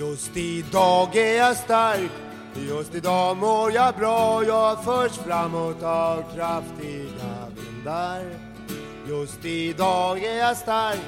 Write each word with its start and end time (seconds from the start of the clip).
Just 0.00 0.36
idag 0.36 1.16
är 1.16 1.36
jag 1.36 1.56
stark 1.56 2.10
Just 2.54 2.94
idag 2.94 3.36
mår 3.36 3.72
jag 3.72 3.94
bra. 3.94 4.44
Jag 4.44 4.84
förs 4.84 5.12
framåt 5.12 5.82
av 5.82 6.24
kraftiga 6.34 7.48
vindar. 7.56 8.24
Just 9.08 9.44
idag 9.44 10.24
är 10.24 10.38
jag 10.38 10.56
stark 10.56 11.00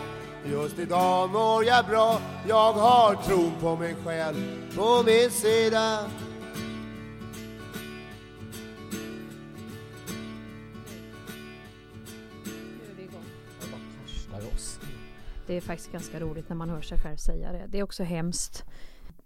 Just 0.45 0.79
idag 0.79 1.31
mår 1.31 1.65
jag 1.65 1.87
bra. 1.87 2.21
Jag 2.49 2.73
har 2.73 3.15
tron 3.15 3.53
på 3.61 3.77
mig 3.77 3.97
själv 4.05 4.37
på 4.77 5.03
min 5.07 5.31
sida. 5.31 5.99
Det 15.53 15.57
är 15.57 15.61
faktiskt 15.61 15.93
ganska 15.93 16.21
roligt 16.21 16.49
när 16.49 16.57
man 16.57 16.71
hör 16.71 16.81
sig 16.81 16.99
själv 16.99 17.17
säga 17.17 17.53
det. 17.53 17.67
Det 17.69 17.79
är 17.79 17.83
också 17.83 18.03
hemskt. 18.03 18.65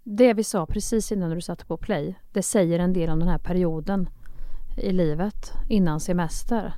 Det 0.03 0.33
vi 0.33 0.43
sa 0.43 0.65
precis 0.65 1.11
innan 1.11 1.29
du 1.29 1.41
satte 1.41 1.65
på 1.65 1.77
play, 1.77 2.15
det 2.33 2.43
säger 2.43 2.79
en 2.79 2.93
del 2.93 3.09
om 3.09 3.19
den 3.19 3.27
här 3.27 3.37
perioden 3.37 4.09
i 4.77 4.91
livet 4.91 5.53
innan 5.69 5.99
semester. 5.99 6.73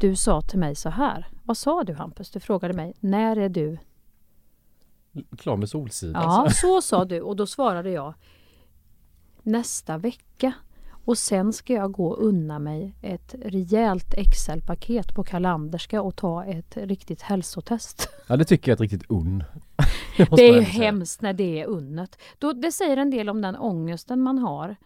Du 0.00 0.16
sa 0.16 0.40
till 0.40 0.58
mig 0.58 0.74
så 0.74 0.88
här. 0.88 1.26
Vad 1.44 1.56
sa 1.56 1.84
du 1.84 1.94
Hampus? 1.94 2.30
Du 2.30 2.40
frågade 2.40 2.74
mig, 2.74 2.94
när 3.00 3.36
är 3.36 3.48
du? 3.48 3.78
Klar 5.38 5.56
med 5.56 5.68
Solsidan. 5.68 6.22
Ja, 6.22 6.50
så 6.50 6.82
sa 6.82 7.04
du 7.04 7.20
och 7.20 7.36
då 7.36 7.46
svarade 7.46 7.90
jag 7.90 8.14
nästa 9.42 9.98
vecka. 9.98 10.52
Och 11.06 11.18
sen 11.18 11.52
ska 11.52 11.72
jag 11.72 11.92
gå 11.92 12.06
och 12.06 12.24
unna 12.26 12.58
mig 12.58 12.94
ett 13.02 13.34
rejält 13.42 14.14
Excel-paket 14.14 15.14
på 15.14 15.24
Kalanderska 15.24 16.02
och 16.02 16.16
ta 16.16 16.44
ett 16.44 16.76
riktigt 16.76 17.22
hälsotest. 17.22 18.08
Ja 18.26 18.36
det 18.36 18.44
tycker 18.44 18.70
jag 18.70 18.80
är 18.80 18.84
ett 18.84 18.92
riktigt 18.92 19.10
unn. 19.10 19.44
Det 20.36 20.48
är 20.48 20.54
ju 20.54 20.60
hemskt 20.60 21.22
när 21.22 21.32
det 21.32 21.60
är 21.60 21.66
unnet. 21.66 22.18
Då, 22.38 22.52
det 22.52 22.72
säger 22.72 22.96
en 22.96 23.10
del 23.10 23.28
om 23.28 23.42
den 23.42 23.56
ångesten 23.56 24.20
man 24.20 24.38
har 24.38 24.76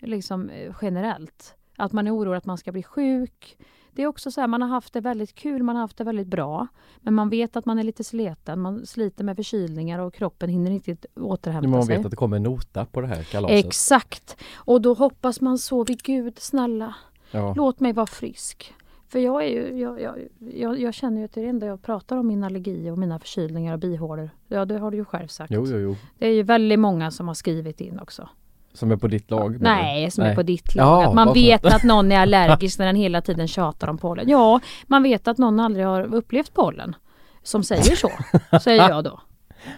liksom 0.00 0.50
eh, 0.50 0.74
generellt. 0.82 1.54
Att 1.76 1.92
man 1.92 2.06
är 2.06 2.16
orolig 2.16 2.38
att 2.38 2.46
man 2.46 2.58
ska 2.58 2.72
bli 2.72 2.82
sjuk. 2.82 3.56
Det 3.92 4.02
är 4.02 4.06
också 4.06 4.30
så 4.30 4.40
här, 4.40 4.48
man 4.48 4.62
har 4.62 4.68
haft 4.68 4.92
det 4.92 5.00
väldigt 5.00 5.34
kul, 5.34 5.62
man 5.62 5.76
har 5.76 5.80
haft 5.80 5.96
det 5.96 6.04
väldigt 6.04 6.26
bra. 6.26 6.66
Men 7.00 7.14
man 7.14 7.28
vet 7.28 7.56
att 7.56 7.66
man 7.66 7.78
är 7.78 7.82
lite 7.82 8.04
sliten, 8.04 8.60
man 8.60 8.86
sliter 8.86 9.24
med 9.24 9.36
förkylningar 9.36 9.98
och 9.98 10.14
kroppen 10.14 10.50
hinner 10.50 10.70
inte 10.70 10.96
återhämta 11.20 11.68
Man 11.68 11.82
sig. 11.82 11.96
vet 11.96 12.04
att 12.06 12.10
det 12.10 12.16
kommer 12.16 12.38
nota 12.38 12.84
på 12.84 13.00
det 13.00 13.06
här 13.06 13.22
kalaset. 13.22 13.64
Exakt! 13.66 14.36
Och 14.54 14.80
då 14.80 14.94
hoppas 14.94 15.40
man 15.40 15.58
så 15.58 15.84
vid 15.84 16.02
Gud, 16.02 16.38
snälla, 16.38 16.94
Ja. 17.30 17.54
låt 17.56 17.80
mig 17.80 17.92
vara 17.92 18.06
frisk. 18.06 18.74
För 19.08 19.18
jag, 19.18 19.44
är 19.44 19.48
ju, 19.48 19.78
jag, 19.80 20.00
jag, 20.00 20.16
jag, 20.38 20.80
jag 20.80 20.94
känner 20.94 21.18
ju 21.18 21.24
att 21.24 21.32
det 21.32 21.44
enda 21.44 21.66
jag 21.66 21.82
pratar 21.82 22.16
om 22.16 22.26
min 22.26 22.44
allergi 22.44 22.90
och 22.90 22.98
mina 22.98 23.18
förkylningar 23.18 23.72
och 23.72 23.78
bihålor. 23.78 24.30
Ja, 24.48 24.64
det 24.64 24.78
har 24.78 24.90
du 24.90 24.96
ju 24.96 25.04
själv 25.04 25.28
sagt. 25.28 25.50
Jo, 25.54 25.66
jo, 25.66 25.76
jo. 25.78 25.96
Det 26.18 26.26
är 26.26 26.32
ju 26.32 26.42
väldigt 26.42 26.78
många 26.78 27.10
som 27.10 27.28
har 27.28 27.34
skrivit 27.34 27.80
in 27.80 27.98
också. 28.00 28.28
Som 28.72 28.90
är 28.90 28.96
på 28.96 29.08
ditt 29.08 29.30
lag? 29.30 29.60
Nej, 29.60 30.10
som 30.10 30.24
Nej. 30.24 30.30
är 30.30 30.36
på 30.36 30.42
ditt 30.42 30.74
lag. 30.74 30.86
Ja, 30.86 31.08
att 31.08 31.14
man 31.14 31.32
vet 31.32 31.64
att 31.64 31.82
någon 31.82 32.12
är 32.12 32.18
allergisk 32.22 32.78
när 32.78 32.86
den 32.86 32.96
hela 32.96 33.20
tiden 33.20 33.48
tjatar 33.48 33.88
om 33.88 33.98
pollen. 33.98 34.28
Ja, 34.28 34.60
man 34.86 35.02
vet 35.02 35.28
att 35.28 35.38
någon 35.38 35.60
aldrig 35.60 35.86
har 35.86 36.14
upplevt 36.14 36.54
pollen. 36.54 36.96
Som 37.42 37.64
säger 37.64 37.96
så, 37.96 38.10
säger 38.58 38.88
jag 38.88 39.04
då. 39.04 39.20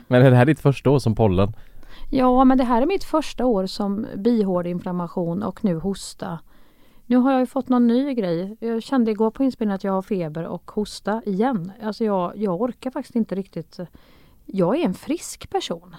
Men 0.09 0.23
är 0.23 0.31
det 0.31 0.37
här 0.37 0.47
ditt 0.47 0.61
första 0.61 0.91
år 0.91 0.99
som 0.99 1.15
pollen? 1.15 1.53
Ja, 2.11 2.45
men 2.45 2.59
det 2.59 2.65
här 2.65 2.83
är 2.83 2.87
mitt 2.87 3.05
första 3.05 3.47
år 3.47 3.67
som 3.67 4.07
bihåleinflammation 4.17 5.43
och 5.43 5.65
nu 5.65 5.75
hosta. 5.79 6.39
Nu 7.07 7.17
har 7.17 7.33
jag 7.33 7.41
ju 7.41 7.47
fått 7.47 7.69
någon 7.69 7.87
ny 7.87 8.15
grej. 8.15 8.57
Jag 8.61 8.83
kände 8.83 9.11
igår 9.11 9.31
på 9.31 9.45
inspelningen 9.45 9.75
att 9.75 9.85
jag 9.85 9.93
har 9.93 10.03
feber 10.03 10.45
och 10.47 10.71
hosta 10.71 11.23
igen. 11.27 11.73
Alltså 11.83 12.05
jag, 12.05 12.33
jag 12.37 12.61
orkar 12.61 12.91
faktiskt 12.91 13.17
inte 13.17 13.35
riktigt. 13.35 13.79
Jag 14.47 14.81
är 14.81 14.85
en 14.85 14.95
frisk 14.95 15.51
person. 15.51 15.97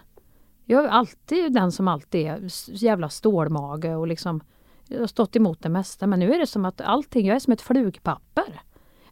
Jag 0.66 0.84
är 0.86 0.90
alltid 0.90 1.54
den 1.54 1.72
som 1.72 1.88
alltid 1.88 2.28
är 2.28 2.40
jävla 2.84 3.10
stålmage 3.10 3.86
och 3.98 4.08
liksom 4.08 4.42
jag 4.88 5.00
har 5.00 5.08
stått 5.08 5.36
emot 5.36 5.60
det 5.64 5.70
mesta. 5.70 6.08
Men 6.08 6.20
nu 6.20 6.34
är 6.34 6.40
det 6.40 6.48
som 6.48 6.66
att 6.66 6.82
allting, 6.82 7.26
jag 7.28 7.36
är 7.36 7.40
som 7.40 7.54
ett 7.54 7.62
flugpapper. 7.62 8.44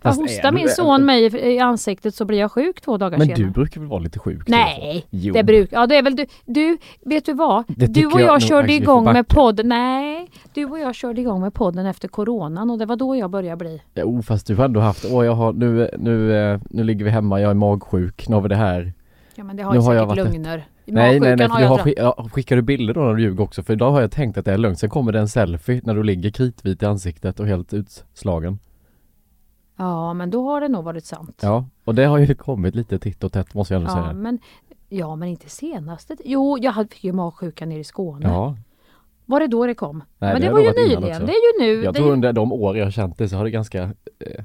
Jag 0.04 0.10
Fast 0.10 0.22
hostar 0.22 0.52
min 0.52 0.70
son 0.70 1.06
mig 1.06 1.24
i- 1.54 1.60
ansiktet 1.60 2.16
så 2.16 2.26
blir 2.26 2.40
jag 2.40 2.52
sjuk 2.52 2.82
två 2.82 2.98
dagar 2.98 3.18
Men 3.18 3.28
senare. 3.28 3.44
du 3.44 3.50
brukar 3.50 3.82
väl 3.82 3.90
vara 3.90 4.00
lite 4.00 4.20
sjuk? 4.20 4.48
Nej, 4.48 5.06
det 5.34 5.44
brukar, 5.44 5.78
ja 5.78 5.88
det 5.88 5.96
är 5.98 6.04
väl 6.04 6.16
du, 6.16 6.26
du, 6.46 6.78
vet 7.06 7.26
du 7.26 7.34
vad? 7.34 7.64
Det 7.68 7.88
Du 7.88 8.06
och 8.06 8.22
jag 8.22 8.28
jag 8.28 8.42
körde 8.42 8.74
igång 8.74 9.04
med 9.04 9.28
podden, 9.28 9.68
nej, 9.70 10.30
du 10.54 10.66
och 10.66 10.80
jag 10.80 10.96
körde 10.96 11.22
igång 11.22 11.42
med 11.42 11.54
podden 11.54 11.86
efter 11.86 12.08
coronan 12.08 12.70
och 12.70 12.78
det 12.78 12.86
var 12.86 12.96
då 12.96 13.16
jag 13.16 13.30
började 13.30 13.58
bli. 13.58 13.82
Jo 13.96 14.22
fast 14.22 14.48
du 14.48 14.56
har 14.56 14.66
ändå 14.66 14.80
haft, 14.80 15.06
åh 15.12 15.26
jag 15.26 15.34
har, 15.34 15.54
nu, 15.54 15.90
nu, 15.98 16.36
eh, 16.54 16.60
nu 16.70 16.84
ligger 16.84 17.06
vi 17.06 17.12
hemma, 17.12 17.42
jag 17.42 17.50
är 17.52 17.56
magsjuk, 17.56 18.28
nu 18.28 18.36
har 18.36 18.42
vi 18.42 18.50
det 18.50 18.56
här. 18.56 18.94
Ja 19.36 19.44
men 19.44 19.56
det 19.56 19.64
har 19.64 19.72
Nu 19.74 19.80
ju 19.80 19.84
har 19.86 19.94
jag 19.94 20.10
säkert 20.10 20.24
varit- 20.26 20.34
lugner. 20.34 20.66
Nej 20.86 21.20
nej 21.20 21.36
nej, 21.36 21.50
för 21.50 21.60
du 21.60 21.66
har, 21.66 21.94
ja, 21.98 22.28
skickar 22.32 22.56
du 22.56 22.62
bilder 22.62 22.94
då 22.94 23.02
när 23.02 23.14
du 23.14 23.22
ljuger 23.24 23.44
också? 23.44 23.64
För 23.64 23.74
idag 23.74 23.92
har 23.92 24.02
jag 24.02 24.12
tänkt 24.12 24.38
att 24.38 24.46
det 24.46 24.54
är 24.54 24.58
lugnt, 24.58 24.80
sen 24.80 24.90
kommer 24.90 25.12
det 25.12 25.20
en 25.20 25.28
selfie 25.30 25.82
när 25.84 25.96
du 25.96 26.04
ligger 26.04 26.30
kritvit 26.32 26.84
i 26.84 26.86
ansiktet 26.86 27.40
och 27.40 27.48
helt 27.48 27.74
utslagen. 27.74 28.60
Ja 29.78 30.14
men 30.14 30.30
då 30.30 30.44
har 30.50 30.62
det 30.62 30.68
nog 30.68 30.84
varit 30.84 31.06
sant. 31.06 31.40
Ja, 31.44 31.66
och 31.84 31.96
det 31.96 32.06
har 32.06 32.18
ju 32.18 32.36
kommit 32.36 32.76
lite 32.76 33.00
titt 33.00 33.24
och 33.24 33.32
tätt 33.34 33.54
måste 33.54 33.74
jag 33.74 33.82
ändå 33.82 33.92
Ja, 33.94 34.02
säga. 34.04 34.14
men, 34.14 34.40
ja 34.90 35.16
men 35.16 35.30
inte 35.30 35.50
senaste. 35.50 36.16
Jo 36.26 36.58
jag 36.62 36.72
hade- 36.72 36.90
fick 36.90 37.04
ju 37.04 37.12
magsjuka 37.14 37.66
nere 37.66 37.80
i 37.80 37.84
Skåne. 37.84 38.28
Ja, 38.30 38.56
Var 39.26 39.40
det 39.40 39.48
då 39.48 39.66
det 39.66 39.74
kom? 39.76 39.98
Nej, 39.98 40.34
men 40.34 40.42
det 40.42 40.48
det 40.48 40.54
var 40.54 40.60
ju 40.60 40.72
nyligen. 40.72 41.26
Det 41.26 41.32
är 41.32 41.64
ju 41.64 41.66
nu. 41.78 41.84
jag 41.84 41.96
tror 41.96 42.12
under 42.12 42.34
de 42.34 42.52
år 42.52 42.78
jag 42.78 42.86
har 42.86 42.92
känt 42.92 43.18
det 43.18 43.30
så 43.30 43.36
har 43.38 43.44
det 43.44 43.52
ganska 43.52 43.84
eh, 43.84 44.44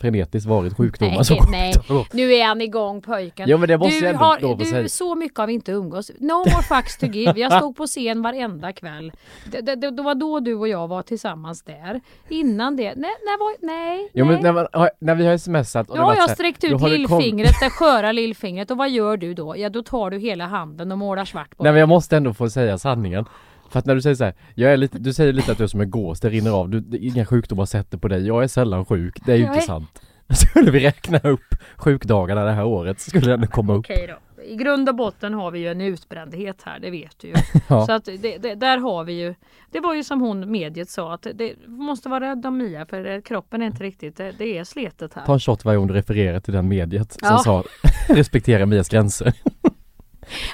frenetiskt 0.00 0.48
varit 0.48 0.76
sjukdomar 0.76 1.14
Nej, 1.14 1.24
som 1.24 1.36
nej. 1.50 1.74
kommer. 1.86 2.06
Nu 2.12 2.32
är 2.34 2.46
han 2.46 2.60
igång 2.60 3.02
pojken. 3.02 3.48
Jo 3.48 3.58
men 3.58 3.68
det 3.68 3.78
måste 3.78 4.00
du 4.00 4.04
jag 4.04 4.14
ändå 4.14 4.24
har, 4.24 4.52
att 4.52 4.58
du, 4.58 4.64
säga. 4.64 4.88
så 4.88 5.14
mycket 5.14 5.38
har 5.38 5.46
vi 5.46 5.52
inte 5.52 5.72
umgås. 5.72 6.10
No 6.18 6.32
more 6.32 6.62
fucks 6.62 6.98
to 6.98 7.06
give. 7.06 7.40
Jag 7.40 7.52
stod 7.52 7.76
på 7.76 7.86
scen 7.86 8.22
varenda 8.22 8.72
kväll. 8.72 9.12
Det, 9.52 9.60
det, 9.60 9.90
det, 9.90 10.02
var 10.02 10.14
då 10.14 10.40
du 10.40 10.54
och 10.54 10.68
jag 10.68 10.88
var 10.88 11.02
tillsammans 11.02 11.62
där. 11.62 12.00
Innan 12.28 12.76
det, 12.76 12.94
nej, 12.96 13.10
nej, 13.24 13.56
nej. 13.60 14.10
Jo 14.14 14.24
nej. 14.24 14.34
men 14.34 14.42
när, 14.42 14.52
man, 14.52 14.66
har- 14.72 14.90
när 14.98 15.14
vi 15.14 15.26
har 15.26 15.38
smsat 15.38 15.90
och 15.90 15.96
det 15.96 16.02
har 16.02 16.16
jag 16.16 16.30
sträckt 16.30 16.60
då 16.60 16.68
ut 16.68 16.82
lillfingret, 16.82 17.54
det 17.60 17.70
sköra 17.70 18.12
lillfingret 18.12 18.70
och 18.70 18.76
vad 18.76 18.90
gör 18.90 19.16
du 19.16 19.34
då? 19.34 19.56
Ja 19.56 19.68
då 19.68 19.82
tar 19.82 20.10
du 20.10 20.18
hela 20.18 20.46
handen 20.46 20.92
och 20.92 20.98
målar 20.98 21.24
svart 21.24 21.56
på 21.56 21.62
Nej 21.64 21.72
men 21.72 21.80
jag 21.80 21.88
måste 21.88 22.16
ändå 22.16 22.34
få 22.34 22.50
säga 22.50 22.78
sanningen. 22.78 23.24
För 23.70 23.78
att 23.78 23.86
när 23.86 23.94
du 23.94 24.02
säger 24.02 24.16
så 24.16 24.24
här, 24.24 24.34
jag 24.54 24.72
är 24.72 24.76
lite, 24.76 24.98
du 24.98 25.12
säger 25.12 25.32
lite 25.32 25.52
att 25.52 25.58
du 25.58 25.64
är 25.64 25.68
som 25.68 25.80
en 25.80 25.90
gås, 25.90 26.20
det 26.20 26.28
rinner 26.30 26.50
av, 26.50 26.68
du, 26.68 26.80
det, 26.80 26.98
inga 26.98 27.26
sjukdomar 27.26 27.64
sätter 27.64 27.98
på 27.98 28.08
dig, 28.08 28.26
jag 28.26 28.42
är 28.42 28.48
sällan 28.48 28.84
sjuk, 28.84 29.18
det 29.26 29.32
är 29.32 29.36
ju 29.36 29.42
inte 29.44 29.56
är- 29.58 29.60
sant. 29.60 30.02
Skulle 30.50 30.70
vi 30.70 30.80
räkna 30.80 31.18
upp 31.18 31.54
sjukdagarna 31.76 32.44
det 32.44 32.52
här 32.52 32.64
året 32.64 33.00
så 33.00 33.10
skulle 33.10 33.34
ändå 33.34 33.46
komma 33.46 33.72
upp. 33.72 33.78
Okej 33.90 34.06
då. 34.08 34.42
I 34.42 34.56
grund 34.56 34.88
och 34.88 34.94
botten 34.94 35.34
har 35.34 35.50
vi 35.50 35.58
ju 35.58 35.68
en 35.68 35.80
utbrändhet 35.80 36.62
här, 36.64 36.78
det 36.80 36.90
vet 36.90 37.18
du 37.20 37.28
ju. 37.28 37.34
Ja. 37.68 37.86
Så 37.86 37.92
att 37.92 38.04
det, 38.04 38.38
det, 38.38 38.54
där 38.54 38.78
har 38.78 39.04
vi 39.04 39.12
ju. 39.12 39.34
Det 39.70 39.80
var 39.80 39.94
ju 39.94 40.04
som 40.04 40.20
hon 40.20 40.50
mediet 40.50 40.90
sa 40.90 41.14
att 41.14 41.26
det 41.34 41.52
måste 41.66 42.08
vara 42.08 42.30
rädd 42.30 42.46
om 42.46 42.56
Mia 42.58 42.86
för 42.86 43.00
det- 43.04 43.22
kroppen 43.22 43.62
är 43.62 43.66
inte 43.66 43.84
riktigt, 43.84 44.16
det, 44.16 44.32
det 44.38 44.58
är 44.58 44.64
sletet 44.64 45.14
här. 45.14 45.26
Ta 45.26 45.32
en 45.32 45.40
shot 45.40 45.64
varje 45.64 45.78
gång 45.78 45.86
du 45.86 45.94
refererar 45.94 46.40
till 46.40 46.52
den 46.54 46.68
mediet 46.68 47.12
som 47.12 47.28
Ja. 47.28 47.38
sa 47.38 47.64
respektera 48.08 48.66
Mias 48.66 48.88
gränser. 48.88 49.32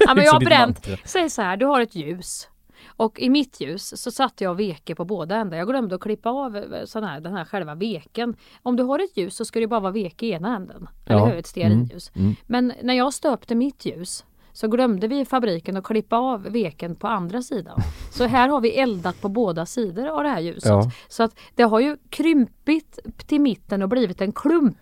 Ja, 0.07 0.15
men 0.15 0.25
jag 0.25 0.33
har 0.33 0.41
bränt. 0.41 0.89
Säg 1.05 1.31
så 1.31 1.43
här, 1.43 1.57
du 1.57 1.67
har 1.67 1.81
ett 1.81 1.95
ljus. 1.95 2.49
Och 2.89 3.21
i 3.21 3.31
mitt 3.31 3.61
ljus 3.61 4.03
så 4.03 4.11
satte 4.11 4.45
jag 4.45 4.55
veke 4.55 4.95
på 4.95 5.05
båda 5.05 5.37
ändar. 5.37 5.59
Jag 5.59 5.69
glömde 5.69 5.95
att 5.95 6.01
klippa 6.01 6.31
av 6.31 6.57
eh, 6.57 6.85
sån 6.85 7.05
här, 7.05 7.21
den 7.21 7.33
här 7.33 7.45
själva 7.45 7.75
veken. 7.75 8.37
Om 8.63 8.77
du 8.77 8.83
har 8.83 8.99
ett 8.99 9.17
ljus 9.17 9.37
så 9.37 9.45
ska 9.45 9.61
det 9.61 9.67
bara 9.67 9.81
vara 9.81 9.93
veke 9.93 10.27
i 10.27 10.31
ena 10.31 10.57
änden. 10.57 10.89
Eller 11.07 11.19
Ja. 11.19 11.27
hur? 11.27 11.37
Ett 11.37 11.47
stearinljus. 11.47 12.11
Mm, 12.15 12.25
mm. 12.27 12.37
Men 12.47 12.73
när 12.83 12.95
jag 12.95 13.15
stöpte 13.15 13.55
mitt 13.55 13.85
ljus 13.87 14.25
så 14.53 14.69
glömde 14.69 15.09
vi 15.09 15.21
i 15.21 15.25
fabriken 15.25 15.77
att 15.77 15.85
klippa 15.85 16.17
av 16.17 16.43
veken 16.43 16.97
på 16.97 17.07
andra 17.07 17.43
sidan. 17.43 17.81
Så 18.13 18.25
här 18.25 18.49
har 18.49 18.61
vi 18.61 18.71
eldat 18.79 19.21
på 19.21 19.29
båda 19.29 19.67
sidor 19.67 20.07
av 20.07 20.23
det 20.23 20.29
här 20.29 20.41
ljuset. 20.41 20.69
Ja. 20.69 20.91
Så 21.09 21.23
att 21.23 21.39
det 21.55 21.63
har 21.63 21.81
ju 21.81 21.97
krympit 22.11 22.99
till 23.27 23.41
mitten 23.41 23.83
och 23.83 23.89
blivit 23.89 24.21
en 24.21 24.33
klump 24.33 24.77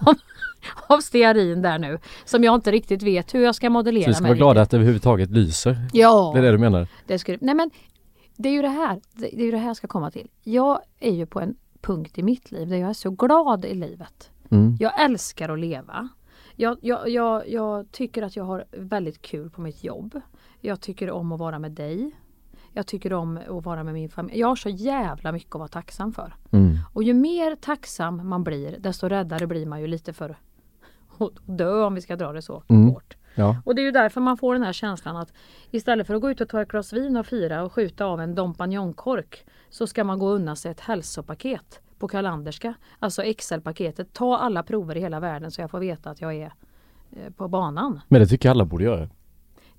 av, 0.86 1.00
stearin 1.00 1.62
där 1.62 1.78
nu. 1.78 1.98
Som 2.24 2.44
jag 2.44 2.54
inte 2.54 2.70
riktigt 2.70 3.02
vet 3.02 3.34
hur 3.34 3.40
jag 3.40 3.54
ska 3.54 3.70
modellera 3.70 4.04
Så 4.04 4.10
vi 4.10 4.14
ska 4.14 4.24
vara 4.24 4.34
glada 4.34 4.62
att 4.62 4.70
det 4.70 4.76
överhuvudtaget 4.76 5.30
lyser. 5.30 5.76
Ja, 5.92 6.30
Det 6.34 6.40
är 6.40 6.42
det 6.42 6.52
du 6.52 6.58
menar? 6.58 6.88
det 7.06 7.18
skulle, 7.18 7.38
nej 7.40 7.54
men 7.54 7.70
det 8.36 8.48
är 8.48 8.52
ju 8.52 8.62
det 8.62 8.68
här, 8.68 9.00
det 9.12 9.30
det 9.32 9.42
är 9.42 9.44
ju 9.44 9.50
det 9.50 9.58
här 9.58 9.66
jag 9.66 9.76
ska 9.76 9.88
komma 9.88 10.10
till. 10.10 10.28
Jag 10.42 10.80
är 11.00 11.12
ju 11.12 11.26
på 11.26 11.40
en 11.40 11.54
punkt 11.80 12.18
i 12.18 12.22
mitt 12.22 12.50
liv 12.50 12.68
där 12.68 12.76
jag 12.76 12.90
är 12.90 12.94
så 12.94 13.10
glad 13.10 13.64
i 13.64 13.74
livet. 13.74 14.30
Mm. 14.50 14.76
Jag 14.80 15.04
älskar 15.04 15.48
att 15.48 15.58
leva. 15.58 16.08
Jag, 16.56 16.78
jag, 16.82 17.08
jag, 17.08 17.48
jag 17.48 17.92
tycker 17.92 18.22
att 18.22 18.36
jag 18.36 18.44
har 18.44 18.64
väldigt 18.72 19.22
kul 19.22 19.50
på 19.50 19.60
mitt 19.60 19.84
jobb. 19.84 20.20
Jag 20.60 20.80
tycker 20.80 21.10
om 21.10 21.32
att 21.32 21.40
vara 21.40 21.58
med 21.58 21.72
dig. 21.72 22.10
Jag 22.72 22.86
tycker 22.86 23.12
om 23.12 23.40
att 23.48 23.64
vara 23.64 23.84
med 23.84 23.94
min 23.94 24.10
familj. 24.10 24.38
Jag 24.38 24.48
har 24.48 24.56
så 24.56 24.68
jävla 24.68 25.32
mycket 25.32 25.54
att 25.54 25.58
vara 25.58 25.68
tacksam 25.68 26.12
för. 26.12 26.34
Mm. 26.50 26.78
Och 26.92 27.02
ju 27.02 27.14
mer 27.14 27.56
tacksam 27.56 28.28
man 28.28 28.44
blir 28.44 28.76
desto 28.78 29.08
räddare 29.08 29.46
blir 29.46 29.66
man 29.66 29.80
ju 29.80 29.86
lite 29.86 30.12
för 30.12 30.38
att 31.22 31.32
dö 31.58 31.82
om 31.84 31.94
vi 31.94 32.00
ska 32.00 32.16
dra 32.16 32.32
det 32.32 32.42
så 32.42 32.62
Mm. 32.68 32.88
hårt. 32.88 33.16
Ja. 33.34 33.56
Och 33.64 33.74
det 33.74 33.82
är 33.82 33.84
ju 33.84 33.90
därför 33.90 34.20
man 34.20 34.36
får 34.36 34.54
den 34.54 34.62
här 34.62 34.72
känslan 34.72 35.16
att 35.16 35.32
istället 35.70 36.06
för 36.06 36.14
att 36.14 36.20
gå 36.20 36.30
ut 36.30 36.40
och 36.40 36.48
ta 36.48 36.62
ett 36.62 36.68
glas 36.68 36.92
vin 36.92 37.16
och 37.16 37.26
fira 37.26 37.62
och 37.64 37.72
skjuta 37.72 38.04
av 38.04 38.20
en 38.20 38.34
dompanjonkork 38.34 39.44
så 39.70 39.86
ska 39.86 40.04
man 40.04 40.18
gå 40.18 40.26
och 40.26 40.34
unna 40.34 40.56
sig 40.56 40.70
ett 40.70 40.80
hälsopaket 40.80 41.80
på 41.98 42.08
Kalanderska. 42.08 42.74
Alltså 42.98 43.22
Excel-paketet. 43.22 44.12
Ta 44.12 44.36
alla 44.36 44.62
prover 44.62 44.96
i 44.96 45.00
hela 45.00 45.20
världen 45.20 45.50
så 45.50 45.60
jag 45.60 45.70
får 45.70 45.78
veta 45.78 46.10
att 46.10 46.20
jag 46.20 46.34
är 46.34 46.52
eh, 47.16 47.32
på 47.36 47.48
banan. 47.48 48.00
Men 48.08 48.20
det 48.20 48.26
tycker 48.26 48.48
jag 48.48 48.54
alla 48.54 48.64
borde 48.64 48.84
göra. 48.84 49.08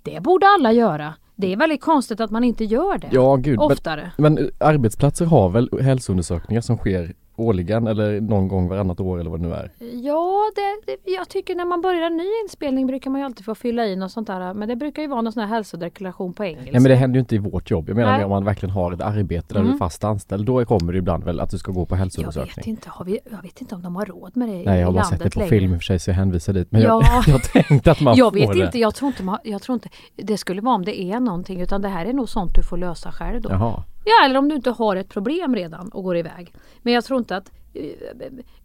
Det 0.04 0.20
borde 0.24 0.46
alla 0.48 0.72
göra. 0.72 1.14
Det 1.36 1.54
är 1.54 1.58
väldigt 1.58 1.82
konstigt 1.82 2.20
att 2.20 2.32
man 2.32 2.44
inte 2.44 2.64
gör 2.66 2.98
det 2.98 3.08
Ja 3.12 3.36
gud, 3.36 3.60
men, 3.60 3.72
oftare. 3.72 4.12
men 4.18 4.50
arbetsplatser 4.60 5.26
har 5.26 5.50
väl 5.50 5.70
hälsoundersökningar 5.82 6.62
som 6.62 6.78
sker 6.78 7.16
årligen 7.42 7.88
eller 7.88 8.22
någon 8.22 8.48
gång 8.48 8.68
varannat 8.68 9.00
år 9.00 9.20
eller 9.20 9.30
vad 9.30 9.40
det 9.42 9.48
nu 9.48 9.54
är? 9.54 9.72
Ja, 10.04 10.52
det, 10.56 10.92
det, 10.92 11.12
jag 11.12 11.30
tycker 11.30 11.56
när 11.56 11.66
man 11.66 11.82
börjar 11.82 12.02
en 12.02 12.18
ny 12.18 12.28
inspelning 12.44 12.88
brukar 12.88 13.10
man 13.12 13.22
ju 13.22 13.26
alltid 13.26 13.46
få 13.46 13.56
fylla 13.56 13.86
i 13.86 13.96
något 13.96 14.12
sånt 14.12 14.28
där. 14.28 14.54
Men 14.54 14.68
det 14.70 14.76
brukar 14.76 15.02
ju 15.02 15.08
vara 15.08 15.22
någon 15.22 15.34
sån 15.34 15.42
här 15.44 15.50
hälsodeklaration 15.50 16.34
på 16.34 16.44
engelska. 16.46 16.72
Nej 16.72 16.82
men 16.82 16.90
det 16.90 16.96
händer 16.96 17.16
ju 17.16 17.20
inte 17.20 17.36
i 17.36 17.38
vårt 17.38 17.72
jobb. 17.72 17.90
Jag 17.90 17.96
menar 17.96 18.12
Nej. 18.12 18.24
om 18.24 18.30
man 18.30 18.46
verkligen 18.46 18.74
har 18.76 18.92
ett 18.92 19.02
arbete 19.02 19.54
där 19.54 19.60
Mm. 19.60 19.72
du 19.72 19.76
är 19.76 19.80
fast 19.80 20.04
anställd. 20.04 20.46
Då 20.46 20.66
kommer 20.66 20.94
det 20.94 21.00
ibland 21.00 21.24
väl 21.24 21.40
att 21.40 21.50
du 21.50 21.58
ska 21.58 21.72
gå 21.72 21.86
på 21.86 21.96
jag 21.96 22.00
hälsoundersökning. 22.00 22.54
vet 22.56 22.68
inte, 22.68 22.90
har 22.90 23.06
vi, 23.06 23.20
jag 23.32 23.42
vet 23.42 23.62
inte 23.62 23.76
om 23.76 23.82
de 23.82 23.96
har 23.96 24.06
råd 24.06 24.38
med 24.38 24.48
det 24.50 24.54
i, 24.56 24.66
Nej 24.66 24.80
jag 24.80 24.88
har 24.88 24.94
bara 24.94 25.04
sett 25.04 25.12
landet 25.12 25.26
det 25.34 25.34
på 25.34 25.40
längre. 25.40 25.50
film 25.50 25.74
i 25.74 25.76
och 25.76 25.80
för 25.80 25.86
sig 25.86 26.00
så 26.00 26.10
jag 26.10 26.16
hänvisar 26.16 26.54
dit. 26.54 26.68
Men 26.72 26.82
jag, 26.82 27.04
Ja. 27.04 27.24
jag 27.28 27.44
tänkte 27.44 27.92
att 27.92 28.02
man 28.02 28.16
Jag 28.18 28.34
vet 28.34 28.54
det. 28.54 28.66
inte, 28.66 28.80
jag 28.80 28.96
tror 28.96 29.08
inte, 29.08 29.24
man, 29.24 29.38
jag 29.44 29.62
tror 29.62 29.74
inte 29.74 29.90
det 30.16 30.38
skulle 30.38 30.62
vara 30.62 30.76
om 30.76 30.86
det 30.86 31.02
är 31.02 31.20
någonting 31.20 31.62
utan 31.62 31.82
det 31.82 31.88
här 31.90 32.06
är 32.06 32.14
nog 32.14 32.30
sånt 32.30 32.56
du 32.56 32.64
får 32.64 32.78
lösa 32.78 33.12
själv 33.12 33.42
då. 33.42 33.50
Jaha. 33.50 33.84
Ja, 34.04 34.26
eller 34.26 34.40
om 34.40 34.50
du 34.50 34.56
inte 34.56 34.70
har 34.70 34.96
ett 34.96 35.10
problem 35.10 35.56
redan 35.56 35.90
och 35.90 36.04
går 36.04 36.18
iväg. 36.18 36.54
Men 36.82 36.94
jag 36.94 37.06
tror 37.06 37.20
inte 37.20 37.38
att 37.38 37.52
eh, 37.74 37.84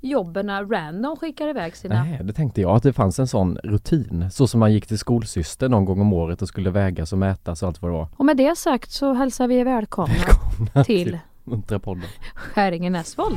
jobben 0.00 0.70
random 0.70 1.16
skickar 1.16 1.48
iväg 1.48 1.76
sina... 1.76 2.04
Nej, 2.04 2.20
det 2.22 2.32
tänkte 2.32 2.60
jag 2.60 2.76
att 2.76 2.82
det 2.82 2.92
fanns 2.92 3.18
en 3.18 3.28
sån 3.28 3.58
rutin. 3.58 4.30
Så 4.30 4.46
som 4.46 4.60
man 4.60 4.72
gick 4.72 4.86
till 4.86 4.98
skolsyster 4.98 5.68
någon 5.68 5.84
gång 5.84 6.00
om 6.00 6.12
året 6.12 6.42
och 6.42 6.48
skulle 6.48 6.70
vägas 6.70 7.12
och 7.12 7.18
mätas 7.18 7.62
och 7.62 7.68
allt 7.68 7.82
vad 7.82 7.90
det 7.90 7.96
var. 7.96 8.08
Och 8.16 8.24
med 8.24 8.36
det 8.36 8.58
sagt 8.58 8.90
så 8.90 9.12
hälsar 9.12 9.48
vi 9.48 9.56
er 9.56 9.64
välkomna 9.64 10.14
till 10.86 11.18
Muntra 11.44 11.78
podden. 11.78 12.04
Skäringen 12.34 12.92
Näsvold. 12.92 13.36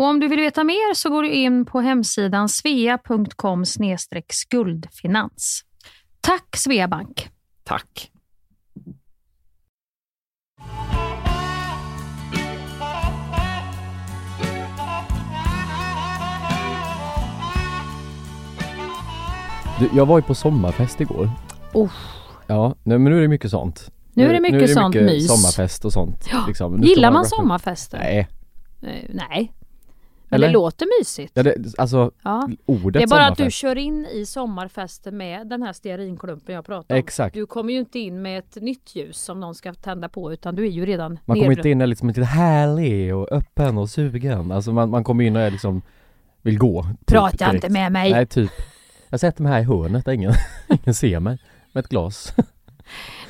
Och 0.00 0.06
om 0.06 0.20
du 0.20 0.28
vill 0.28 0.40
veta 0.40 0.64
mer 0.64 0.94
så 0.94 1.10
går 1.10 1.22
du 1.22 1.30
in 1.30 1.66
på 1.66 1.80
hemsidan 1.80 2.48
svea.com 2.48 3.64
skuldfinans. 4.28 5.64
Tack 6.20 6.56
Sveabank! 6.56 7.28
Tack! 7.64 8.10
Du, 19.78 19.90
jag 19.92 20.06
var 20.06 20.18
ju 20.18 20.22
på 20.22 20.34
sommarfest 20.34 21.00
igår. 21.00 21.30
Oh. 21.72 21.92
Ja, 22.46 22.74
nej, 22.82 22.98
men 22.98 23.12
nu 23.12 23.18
är 23.18 23.22
det 23.22 23.28
mycket 23.28 23.50
sånt. 23.50 23.90
Nu 24.14 24.28
är 24.28 24.32
det 24.32 24.40
mycket 24.40 24.74
sånt 24.74 24.94
mys. 24.94 25.26
sommarfest 25.26 25.84
och 25.84 25.92
sånt. 25.92 26.28
Ja. 26.32 26.44
Liksom. 26.48 26.76
Nu 26.76 26.86
Gillar 26.86 27.10
man 27.10 27.24
sommarfester? 27.24 27.98
Nej. 27.98 28.28
Eh, 28.82 29.04
Nej. 29.08 29.52
Men 30.30 30.40
det 30.40 30.50
låter 30.50 31.00
mysigt. 31.00 31.32
Ja, 31.34 31.42
det, 31.42 31.54
alltså 31.78 32.10
Ja. 32.22 32.48
ordet 32.66 32.92
Det 32.92 33.02
är 33.02 33.06
bara 33.06 33.26
att 33.26 33.36
du 33.38 33.50
kör 33.50 33.78
in 33.78 34.06
i 34.06 34.26
sommarfesten 34.26 35.16
med 35.16 35.46
den 35.46 35.62
här 35.62 35.72
stearinklumpen 35.72 36.54
jag 36.54 36.64
pratade 36.66 36.94
om. 36.94 37.04
Exakt. 37.04 37.34
Du 37.34 37.46
kommer 37.46 37.72
ju 37.72 37.78
inte 37.78 37.98
in 37.98 38.22
med 38.22 38.38
ett 38.38 38.56
nytt 38.62 38.96
ljus 38.96 39.18
som 39.18 39.40
någon 39.40 39.54
ska 39.54 39.74
tända 39.74 40.08
på 40.08 40.32
utan 40.32 40.54
du 40.56 40.66
är 40.66 40.70
ju 40.70 40.86
redan 40.86 41.18
Man 41.24 41.36
kommer 41.40 41.52
inte 41.56 41.68
in 41.68 41.82
och 41.82 41.88
liksom 41.88 42.08
lite 42.08 42.24
härlig 42.24 43.14
och 43.14 43.32
öppen 43.32 43.78
och 43.78 43.90
sugen. 43.90 44.52
Alltså 44.52 44.72
man, 44.72 44.90
man 44.90 45.04
kommer 45.04 45.24
in 45.24 45.36
och 45.36 45.42
är 45.42 45.50
liksom 45.50 45.82
vill 46.42 46.58
gå. 46.58 46.82
typ, 46.82 47.06
Prata 47.06 47.36
direkt. 47.36 47.54
inte 47.54 47.68
med 47.68 47.92
mig! 47.92 48.10
Nej, 48.12 48.26
typ. 48.26 48.50
Jag 49.08 49.20
sätter 49.20 49.42
mig 49.42 49.52
här 49.52 49.60
i 49.60 49.64
hörnet 49.64 50.04
där 50.04 50.12
ingen, 50.12 50.32
ingen 50.68 50.94
ser 50.94 51.20
mig. 51.20 51.38
Med 51.72 51.84
ett 51.84 51.90
glas. 51.90 52.34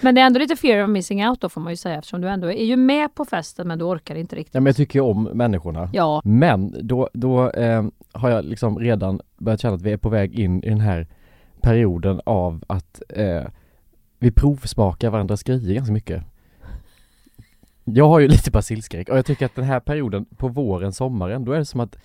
Men 0.00 0.14
det 0.14 0.20
är 0.20 0.26
ändå 0.26 0.38
lite 0.38 0.56
fear 0.56 0.84
of 0.84 0.90
missing 0.90 1.28
out 1.28 1.40
då 1.40 1.48
får 1.48 1.60
man 1.60 1.72
ju 1.72 1.76
säga 1.76 1.98
eftersom 1.98 2.20
du 2.20 2.28
ändå 2.28 2.52
är 2.52 2.64
ju 2.64 2.76
med 2.76 3.14
på 3.14 3.24
festen 3.24 3.68
men 3.68 3.78
du 3.78 3.84
orkar 3.84 4.14
inte 4.14 4.36
riktigt. 4.36 4.54
Ja 4.54 4.60
men 4.60 4.66
jag 4.66 4.76
tycker 4.76 4.98
ju 4.98 5.04
om 5.04 5.22
människorna. 5.22 5.90
Ja, 5.92 6.20
Men 6.24 6.86
då, 6.86 7.08
då 7.12 7.50
eh, 7.50 7.84
har 8.12 8.30
jag 8.30 8.44
liksom 8.44 8.78
redan 8.78 9.20
börjat 9.38 9.60
känna 9.60 9.74
att 9.74 9.82
vi 9.82 9.92
är 9.92 9.96
på 9.96 10.08
väg 10.08 10.38
in 10.38 10.64
i 10.64 10.68
den 10.68 10.80
här 10.80 11.06
perioden 11.60 12.20
av 12.24 12.64
att 12.66 13.02
eh, 13.08 13.42
vi 14.18 14.30
provsmakar 14.30 15.10
varandras 15.10 15.42
grejer 15.42 15.74
ganska 15.74 15.92
mycket. 15.92 16.22
Jag 17.84 18.08
har 18.08 18.20
ju 18.20 18.28
lite 18.28 18.50
basilskräck 18.50 19.08
och 19.08 19.18
jag 19.18 19.26
tycker 19.26 19.46
att 19.46 19.54
den 19.54 19.64
här 19.64 19.80
perioden 19.80 20.24
på 20.24 20.48
våren, 20.48 20.92
sommaren, 20.92 21.44
då 21.44 21.52
är 21.52 21.58
det 21.58 21.64
som 21.64 21.80
att 21.80 21.96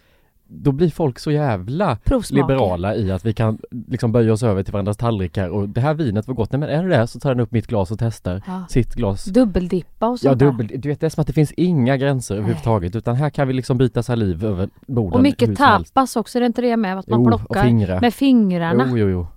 då 0.47 0.71
blir 0.71 0.89
folk 0.89 1.19
så 1.19 1.31
jävla 1.31 1.95
Provsmaker. 2.03 2.43
liberala 2.43 2.95
i 2.95 3.11
att 3.11 3.25
vi 3.25 3.33
kan 3.33 3.59
liksom 3.87 4.11
böja 4.11 4.33
oss 4.33 4.43
över 4.43 4.63
till 4.63 4.73
varandras 4.73 4.97
tallrikar 4.97 5.49
och 5.49 5.69
det 5.69 5.81
här 5.81 5.93
vinet 5.93 6.27
var 6.27 6.35
gott, 6.35 6.51
nej 6.51 6.59
men 6.59 6.69
är 6.69 6.83
det 6.83 6.97
det 6.97 7.07
så 7.07 7.19
tar 7.19 7.29
den 7.29 7.39
upp 7.39 7.51
mitt 7.51 7.67
glas 7.67 7.91
och 7.91 7.99
testar 7.99 8.41
Ja. 8.47 8.63
sitt 8.69 8.93
glas. 8.95 9.25
Dubbeldippa 9.25 10.07
och 10.07 10.13
Ja, 10.13 10.17
sånt 10.17 10.39
där. 10.39 10.45
dubbel, 10.45 10.67
du 10.81 10.89
vet 10.89 10.99
det 10.99 11.05
är 11.05 11.09
som 11.09 11.21
att 11.21 11.27
det 11.27 11.33
finns 11.33 11.51
inga 11.51 11.97
gränser 11.97 12.35
överhuvudtaget 12.35 12.95
utan 12.95 13.15
här 13.15 13.29
kan 13.29 13.47
vi 13.47 13.53
liksom 13.53 13.77
byta 13.77 14.03
saliv 14.03 14.45
över 14.45 14.69
borden 14.87 15.13
Och 15.17 15.23
mycket 15.23 15.57
tapas 15.57 16.15
också, 16.15 16.37
är 16.37 16.39
det 16.39 16.45
inte 16.45 16.61
det 16.61 16.77
med 16.77 16.99
att 16.99 17.07
man 17.07 17.19
Jo, 17.23 17.27
plockar 17.27 17.63
fingrar. 17.63 18.01
med 18.01 18.13
fingrarna? 18.13 18.85
Jo, 18.89 18.97
jo, 18.97 19.07
jo. 19.09 19.27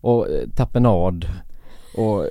Och 0.00 0.28
eh, 0.28 0.48
tapenad 0.56 1.26
och, 1.96 2.26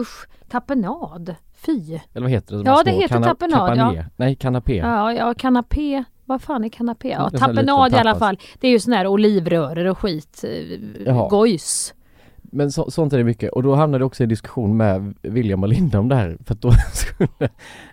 Usch, 0.00 0.26
tapenad. 0.48 1.34
Fy. 1.66 1.98
eller 2.12 2.20
vad 2.20 2.30
heter 2.30 2.56
det? 2.56 2.62
de 2.62 2.70
Ja, 2.70 2.82
det 2.84 2.90
heter 2.90 3.22
tapenad, 3.22 3.68
kapané. 3.76 4.06
Nej, 4.16 4.34
kanapé. 4.36 4.76
Ja, 4.76 5.12
ja, 5.12 5.34
kanapé. 5.38 6.04
Vad 6.30 6.42
fan 6.42 6.64
är 6.64 6.68
kanapé? 6.68 7.08
Ja, 7.08 7.28
Det 7.32 7.38
tapenad 7.38 7.92
i 7.92 7.96
alla 7.96 8.14
fall. 8.14 8.38
Det 8.60 8.66
är 8.66 8.70
ju 8.70 8.78
sån 8.80 8.92
här 8.92 9.06
olivröror 9.06 9.84
och 9.86 9.98
skit. 9.98 10.44
eh, 10.44 11.06
Jaha. 11.06 11.28
Gojs. 11.28 11.94
Men 12.42 12.72
så, 12.72 12.90
sånt 12.90 13.12
är 13.12 13.18
det 13.18 13.24
mycket 13.24 13.52
och 13.52 13.62
då 13.62 13.74
hamnade 13.74 14.02
jag 14.02 14.06
också 14.06 14.22
i 14.22 14.26
diskussion 14.26 14.76
med 14.76 15.14
William 15.22 15.62
och 15.62 15.68
Linda 15.68 15.98
om 15.98 16.08
det 16.08 16.14
här 16.14 16.38
för 16.44 16.54
att 16.54 16.60
då 16.60 16.72
skulle 16.92 17.48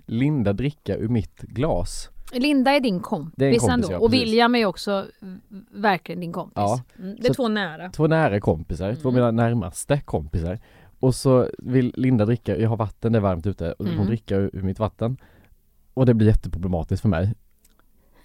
Linda 0.05 0.53
dricka 0.53 0.95
ur 0.97 1.07
mitt 1.07 1.41
glas. 1.41 2.09
Linda 2.33 2.71
är 2.71 2.79
din 2.79 2.99
kompis, 2.99 3.33
Det 3.37 3.45
är 3.45 3.49
en 3.53 3.59
kompis, 3.59 3.73
ändå. 3.73 3.91
ja, 3.91 3.97
och. 3.99 4.13
William 4.13 4.55
är 4.55 4.65
också 4.65 5.05
verkligen 5.71 6.21
din 6.21 6.33
kompis. 6.33 6.53
Ja. 6.55 6.81
Mm, 6.99 7.15
det 7.21 7.27
är 7.27 7.33
två 7.33 7.47
nära. 7.47 7.89
Två 7.89 8.07
nära 8.07 8.39
kompisar, 8.39 8.95
två 8.95 9.09
Mm. 9.09 9.15
mina 9.21 9.31
närmaste 9.31 10.01
kompisar. 10.05 10.59
Och 10.99 11.15
så 11.15 11.47
vill 11.57 11.93
Linda 11.97 12.25
dricka, 12.25 12.57
jag 12.57 12.69
har 12.69 12.77
vatten, 12.77 13.11
det 13.11 13.17
är 13.19 13.21
varmt 13.21 13.47
ute 13.47 13.71
och 13.71 13.85
Mm. 13.85 13.97
hon 13.97 14.07
dricker 14.07 14.49
ur 14.53 14.61
mitt 14.61 14.79
vatten. 14.79 15.17
Och 15.93 16.05
det 16.05 16.13
blir 16.13 16.27
jätteproblematiskt 16.27 17.01
för 17.01 17.09
mig. 17.09 17.33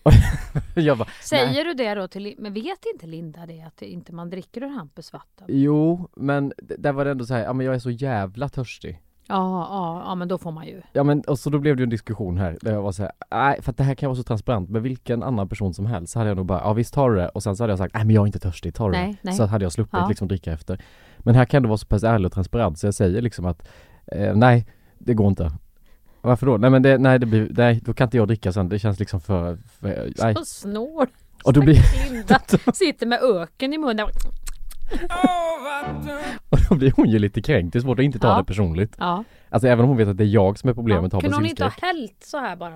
bara, 0.98 1.08
Säger 1.22 1.46
nej. 1.46 1.64
du 1.64 1.74
det 1.74 1.94
då 1.94 2.08
till 2.08 2.34
Men 2.38 2.52
vet 2.52 2.78
inte 2.94 3.06
Linda 3.06 3.46
det 3.46 3.62
att 3.62 3.76
det 3.76 3.86
inte 3.86 4.12
man 4.14 4.30
dricker 4.30 4.62
ur 4.62 4.68
Hampus 4.68 5.12
vatten? 5.12 5.46
Jo, 5.48 6.08
men 6.16 6.52
där 6.58 6.92
var 6.92 7.04
det 7.04 7.10
ändå 7.10 7.24
så 7.24 7.34
här, 7.34 7.44
ja 7.44 7.52
men 7.52 7.66
jag 7.66 7.74
är 7.74 7.78
så 7.78 7.90
jävla 7.90 8.48
törstig. 8.48 9.00
Ja, 9.26 9.66
ja, 9.70 10.02
ja 10.06 10.14
men 10.14 10.28
då 10.28 10.38
får 10.38 10.52
man 10.52 10.66
ju. 10.66 10.82
Ja 10.92 11.02
men 11.02 11.20
och 11.20 11.38
så 11.38 11.50
då 11.50 11.58
blev 11.58 11.76
det 11.76 11.80
ju 11.80 11.84
en 11.84 11.90
diskussion 11.90 12.38
här 12.38 12.58
där 12.60 12.72
jag 12.72 12.82
var 12.82 12.92
så 12.92 13.02
här, 13.02 13.12
nej 13.30 13.62
för 13.62 13.70
att 13.70 13.76
det 13.76 13.84
här 13.84 13.94
kan 13.94 14.06
vara 14.08 14.16
så 14.16 14.22
transparent 14.22 14.70
med 14.70 14.82
vilken 14.82 15.22
annan 15.22 15.48
person 15.48 15.74
som 15.74 15.86
helst 15.86 16.12
så 16.12 16.18
hade 16.18 16.30
jag 16.30 16.36
nog 16.36 16.46
bara, 16.46 16.58
ja 16.60 16.72
visst 16.72 16.94
tar 16.94 17.10
du 17.10 17.16
det 17.16 17.28
och 17.28 17.42
sen 17.42 17.56
så 17.56 17.62
hade 17.62 17.70
jag 17.72 17.78
sagt, 17.78 17.94
nej 17.94 18.04
men 18.04 18.14
jag 18.14 18.22
är 18.22 18.26
inte 18.26 18.38
törstig, 18.38 18.74
tar 18.74 18.90
du 18.90 18.96
Nej, 18.98 19.10
det? 19.12 19.18
nej. 19.22 19.34
Så 19.34 19.44
hade 19.46 19.64
jag 19.64 19.72
sluppit 19.72 19.92
Ja. 19.92 20.08
liksom 20.08 20.28
dricka 20.28 20.52
efter. 20.52 20.84
Men 21.18 21.34
här 21.34 21.44
kan 21.44 21.62
det 21.62 21.68
vara 21.68 21.78
så 21.78 21.86
pass 21.86 22.02
ärlig 22.02 22.26
och 22.26 22.32
transparent 22.32 22.78
så 22.78 22.86
jag 22.86 22.94
säger 22.94 23.22
liksom 23.22 23.44
att, 23.46 23.68
eh, 24.06 24.34
nej 24.36 24.66
det 24.98 25.14
går 25.14 25.26
inte. 25.28 25.50
Varför 26.22 26.46
då? 26.46 26.56
Nej 26.56 26.70
men 26.70 26.82
det, 26.82 26.98
nej 26.98 27.18
det 27.18 27.26
blir, 27.26 27.48
nej 27.50 27.80
då 27.84 27.94
kan 27.94 28.06
inte 28.06 28.16
jag 28.16 28.28
dricka 28.28 28.52
sen, 28.52 28.68
det 28.68 28.78
känns 28.78 28.98
liksom 28.98 29.20
för, 29.20 29.58
för 29.80 30.12
nej. 30.18 30.34
Så 30.34 30.44
snår. 30.44 31.08
Och 31.44 31.52
då 31.52 31.60
blir, 31.60 32.72
sitter 32.74 33.06
med 33.06 33.22
öken 33.22 33.72
i 33.72 33.78
munnen. 33.78 34.08
och 36.48 36.58
då 36.68 36.74
blir 36.74 36.92
hon 36.96 37.10
ju 37.10 37.18
lite 37.18 37.42
kränkt, 37.42 37.72
det 37.72 37.78
är 37.78 37.80
svårt 37.80 37.98
att 37.98 38.04
inte 38.04 38.18
ta 38.18 38.28
Ja. 38.28 38.38
det 38.38 38.44
personligt. 38.44 38.96
Ja. 38.98 39.24
Alltså 39.50 39.68
även 39.68 39.82
om 39.82 39.88
hon 39.88 39.96
vet 39.96 40.08
att 40.08 40.16
det 40.16 40.24
är 40.24 40.28
jag 40.28 40.58
som 40.58 40.70
är 40.70 40.74
problemet, 40.74 41.12
har 41.12 41.20
Kunde 41.20 41.36
hon 41.36 41.46
inte 41.46 41.64
ha 41.64 41.72
hällt 41.82 42.16
så 42.24 42.38
här 42.38 42.56
bara? 42.56 42.74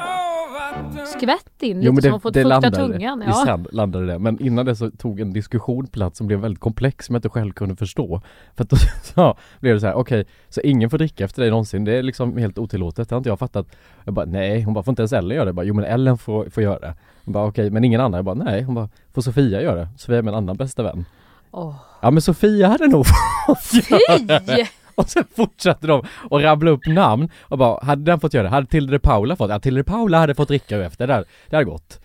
Skvätt 1.07 1.63
in 1.63 1.77
lite 1.77 1.87
Jo 1.87 1.93
men 1.93 2.03
så 2.03 2.09
det, 2.09 2.13
hon 2.13 2.21
fått 2.21 2.35
det 2.35 2.43
fukta 2.43 2.49
landade, 2.49 2.77
tungan. 2.77 3.25
Ja. 3.27 3.43
sen 3.47 3.67
landade 3.73 4.07
det. 4.07 4.19
Men 4.19 4.43
innan 4.43 4.67
det 4.67 4.77
så 4.77 4.91
tog 4.91 5.21
en 5.21 5.33
diskussion 5.33 5.87
plats 5.87 6.19
som 6.19 6.27
blev 6.27 6.39
väldigt 6.39 6.61
komplex 6.61 7.07
som 7.07 7.15
jag 7.15 7.19
inte 7.19 7.29
själv 7.29 7.53
kunde 7.53 7.77
förstå. 7.77 8.21
För 8.57 8.65
att 8.65 8.71
då 8.71 8.77
så 9.03 9.37
blev 9.61 9.75
det 9.75 9.81
så 9.81 9.87
här, 9.87 9.95
okej, 9.95 10.25
så 10.49 10.61
ingen 10.61 10.91
får 10.91 10.99
dricka 10.99 11.25
efter 11.25 11.43
dig 11.43 11.51
någonsin. 11.51 11.85
Det 11.85 11.93
är 11.93 12.03
liksom 12.03 12.37
helt 12.37 12.59
otillåtet. 12.59 13.09
Det 13.09 13.15
har 13.15 13.19
inte 13.19 13.29
jag 13.29 13.39
fattat. 13.39 13.67
Jag 14.05 14.15
bara, 14.15 14.27
nej, 14.27 14.63
hon 14.63 14.75
bara, 14.75 14.85
får 14.85 14.93
inte 14.93 15.03
ens 15.03 15.13
Ellen 15.13 15.37
göra 15.37 15.45
det? 15.45 15.49
Jag 15.49 15.55
bara, 15.55 15.67
jo 15.67 15.75
men 15.75 15.85
Ellen 15.85 16.19
får, 16.19 16.51
får 16.51 16.63
göra 16.63 16.79
det. 16.79 16.95
Hon 17.25 17.33
bara, 17.33 17.47
okej, 17.47 17.71
men 17.71 17.85
ingen 17.85 18.01
annan? 18.01 18.19
Jag 18.19 18.25
bara, 18.25 18.35
nej. 18.35 18.63
Hon 18.63 18.75
bara, 18.75 18.89
får 19.15 19.23
Sofia 19.23 19.63
göra 19.63 19.75
det? 19.81 19.89
Sofia 19.97 20.19
är 20.19 20.23
min 20.23 20.35
annan 20.35 20.57
bästa 20.57 20.83
vän. 20.83 21.05
Åh. 21.51 21.75
Ja 22.03 22.11
men 22.11 22.23
Sofia 22.23 22.69
hade 22.69 22.87
nog 22.87 23.07
fått 23.47 23.91
göra 23.91 24.39
det. 24.39 24.69
Och 24.95 25.09
sen 25.09 25.25
fortsatte 25.37 25.87
de 25.87 26.05
att 26.31 26.43
rabbla 26.43 26.71
upp 26.71 26.87
namn 26.87 27.29
och 27.43 27.59
bara, 27.59 27.85
hade 27.85 28.03
den 28.05 28.21
fått 28.21 28.35
göra 28.35 28.43
det? 28.43 28.49
Hade 28.49 28.67
Tilde 28.67 28.93
de 28.93 28.99
Paula 28.99 29.37
fått? 29.37 29.51
Ja, 29.51 29.59
Tilde 29.59 29.81
de 29.81 29.85
Paula 29.85 30.19
hade 30.19 30.35
fått 30.35 30.49
dricka 30.49 30.85
efter, 30.85 31.07
det 31.07 31.13
hade, 31.13 31.27
det 31.51 31.57
hade 31.57 31.71
gått. 31.71 32.01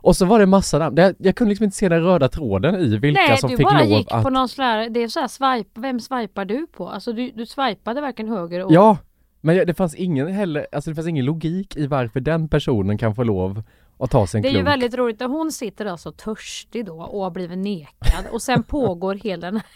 Och 0.00 0.16
så 0.16 0.26
var 0.26 0.38
det 0.38 0.46
massa 0.46 0.78
namn, 0.78 1.14
jag 1.18 1.36
kunde 1.36 1.48
liksom 1.48 1.64
inte 1.64 1.76
se 1.76 1.88
den 1.88 2.02
röda 2.02 2.28
tråden 2.28 2.74
i 2.74 2.96
vilka 2.96 3.20
Nej, 3.20 3.38
som 3.38 3.50
du 3.50 3.56
fick 3.56 3.66
bara 3.66 3.80
lov 3.80 3.88
gick 3.88 4.12
att... 4.12 4.22
på 4.22 4.30
någon 4.30 4.48
sån 4.48 4.64
här, 4.64 4.90
det 4.90 5.02
är 5.02 5.08
så 5.08 5.20
här 5.20 5.28
swipe, 5.28 5.80
vem 5.80 6.00
swipar 6.00 6.44
du 6.44 6.66
på? 6.66 6.88
Alltså 6.88 7.12
du, 7.12 7.30
du 7.30 7.46
swipade 7.46 8.00
varken 8.00 8.28
höger 8.28 8.64
och... 8.64 8.72
Ja! 8.72 8.96
Men 9.40 9.66
det 9.66 9.74
fanns 9.74 9.94
ingen 9.94 10.28
heller, 10.28 10.66
alltså 10.72 10.90
det 10.90 10.94
fanns 10.94 11.08
ingen 11.08 11.24
logik 11.24 11.76
i 11.76 11.86
varför 11.86 12.20
den 12.20 12.48
personen 12.48 12.98
kan 12.98 13.14
få 13.14 13.22
lov 13.22 13.62
att 13.98 14.10
ta 14.10 14.26
sig 14.26 14.38
en 14.38 14.42
Det 14.42 14.48
är 14.48 14.50
ju 14.50 14.56
klunk. 14.56 14.68
väldigt 14.68 14.94
roligt 14.94 15.22
att 15.22 15.30
hon 15.30 15.52
sitter 15.52 15.86
alltså 15.86 16.12
törstig 16.12 16.86
då 16.86 17.02
och 17.02 17.22
har 17.22 17.30
blivit 17.30 17.58
nekad 17.58 18.24
och 18.32 18.42
sen 18.42 18.62
pågår 18.68 19.14
hela 19.14 19.46
den 19.46 19.56
här 19.56 19.66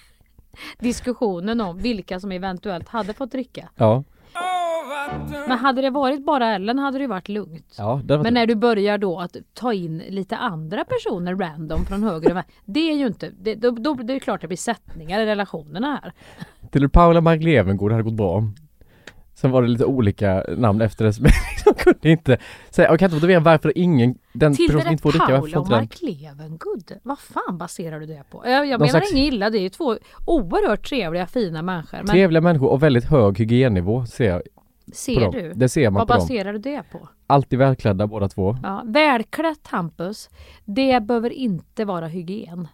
diskussionen 0.78 1.60
om 1.60 1.78
vilka 1.78 2.20
som 2.20 2.32
eventuellt 2.32 2.88
hade 2.88 3.14
fått 3.14 3.30
dricka. 3.32 3.68
Ja, 3.76 4.04
Men 5.48 5.58
hade 5.58 5.82
det 5.82 5.90
varit 5.90 6.24
bara 6.24 6.46
Ellen 6.54 6.78
hade 6.78 6.98
det 6.98 7.02
ju 7.02 7.08
varit 7.08 7.28
lugnt. 7.28 7.74
ja 7.78 8.00
det 8.04 8.16
var 8.16 8.24
Men 8.24 8.34
när 8.34 8.46
du 8.46 8.54
börjar 8.54 8.98
då 8.98 9.20
att 9.20 9.36
ta 9.54 9.72
in 9.72 9.98
lite 10.08 10.36
andra 10.36 10.84
personer 10.84 11.36
random 11.36 11.84
från 11.84 12.02
höger 12.02 12.30
och 12.30 12.36
vänster. 12.36 12.54
Det 12.64 12.90
är 12.90 12.94
ju 12.96 13.06
inte, 13.06 13.30
det, 13.40 13.54
då, 13.54 13.70
då 13.70 13.94
det 13.94 14.12
är 14.12 14.14
det 14.14 14.20
klart 14.20 14.40
det 14.40 14.46
blir 14.46 14.56
sättningar 14.56 15.20
i 15.20 15.26
relationerna 15.26 16.00
här. 16.02 16.12
De 16.72 16.88
Paula 16.88 17.20
Mark 17.20 17.42
Levengood 17.42 17.92
hade 17.92 18.04
gått 18.04 18.14
bra. 18.14 18.44
Sen 19.34 19.50
var 19.50 19.62
det 19.62 19.68
lite 19.68 19.84
olika 19.84 20.44
namn 20.56 20.80
efter 20.80 21.04
det, 21.04 21.14
jag 21.64 21.71
kunde 21.84 22.10
inte 22.10 22.38
säga, 22.70 22.88
jag 22.88 22.98
kan 22.98 23.06
inte 23.06 23.16
motivera 23.16 23.40
varför 23.40 23.72
ingen, 23.78 24.14
den 24.32 24.52
person 24.52 24.66
som 24.66 24.76
Tilde 24.78 24.92
inte 24.92 25.02
får 25.02 25.10
dricka, 25.12 25.40
får 25.40 25.58
och? 25.58 25.68
Mark 25.70 25.98
Levengood. 26.02 26.92
Vad 27.02 27.18
fan 27.18 27.58
baserar 27.58 28.00
du 28.00 28.06
det 28.06 28.22
på? 28.30 28.42
Jag, 28.46 28.66
jag 28.66 28.80
menar 28.80 28.90
slags- 28.90 29.12
inget 29.12 29.32
illa, 29.32 29.50
det 29.50 29.58
är 29.58 29.62
ju 29.62 29.68
två 29.68 29.96
oerhört 30.26 30.88
trevliga 30.88 31.26
fina 31.26 31.62
människor. 31.62 31.96
Men 31.98 32.06
Trevliga 32.06 32.40
människor 32.40 32.68
och 32.68 32.82
väldigt 32.82 33.04
hög 33.04 33.38
hygiennivå 33.38 34.06
ser 34.06 34.28
jag 34.30 34.42
ser 34.92 35.30
du? 35.32 35.52
Det 35.54 35.68
ser 35.68 35.90
man 35.90 36.00
Vad 36.00 36.08
på 36.08 36.14
dem. 36.14 36.20
baserar 36.22 36.52
du 36.52 36.58
det 36.58 36.82
på? 36.92 37.08
Alltid 37.26 37.58
välklädda 37.58 38.06
båda 38.06 38.28
två. 38.28 38.56
Ja, 38.62 38.82
välklätt 38.86 39.66
Hampus, 39.66 40.30
det 40.64 41.02
behöver 41.02 41.30
inte 41.30 41.84
vara 41.84 42.06
hygien. 42.06 42.68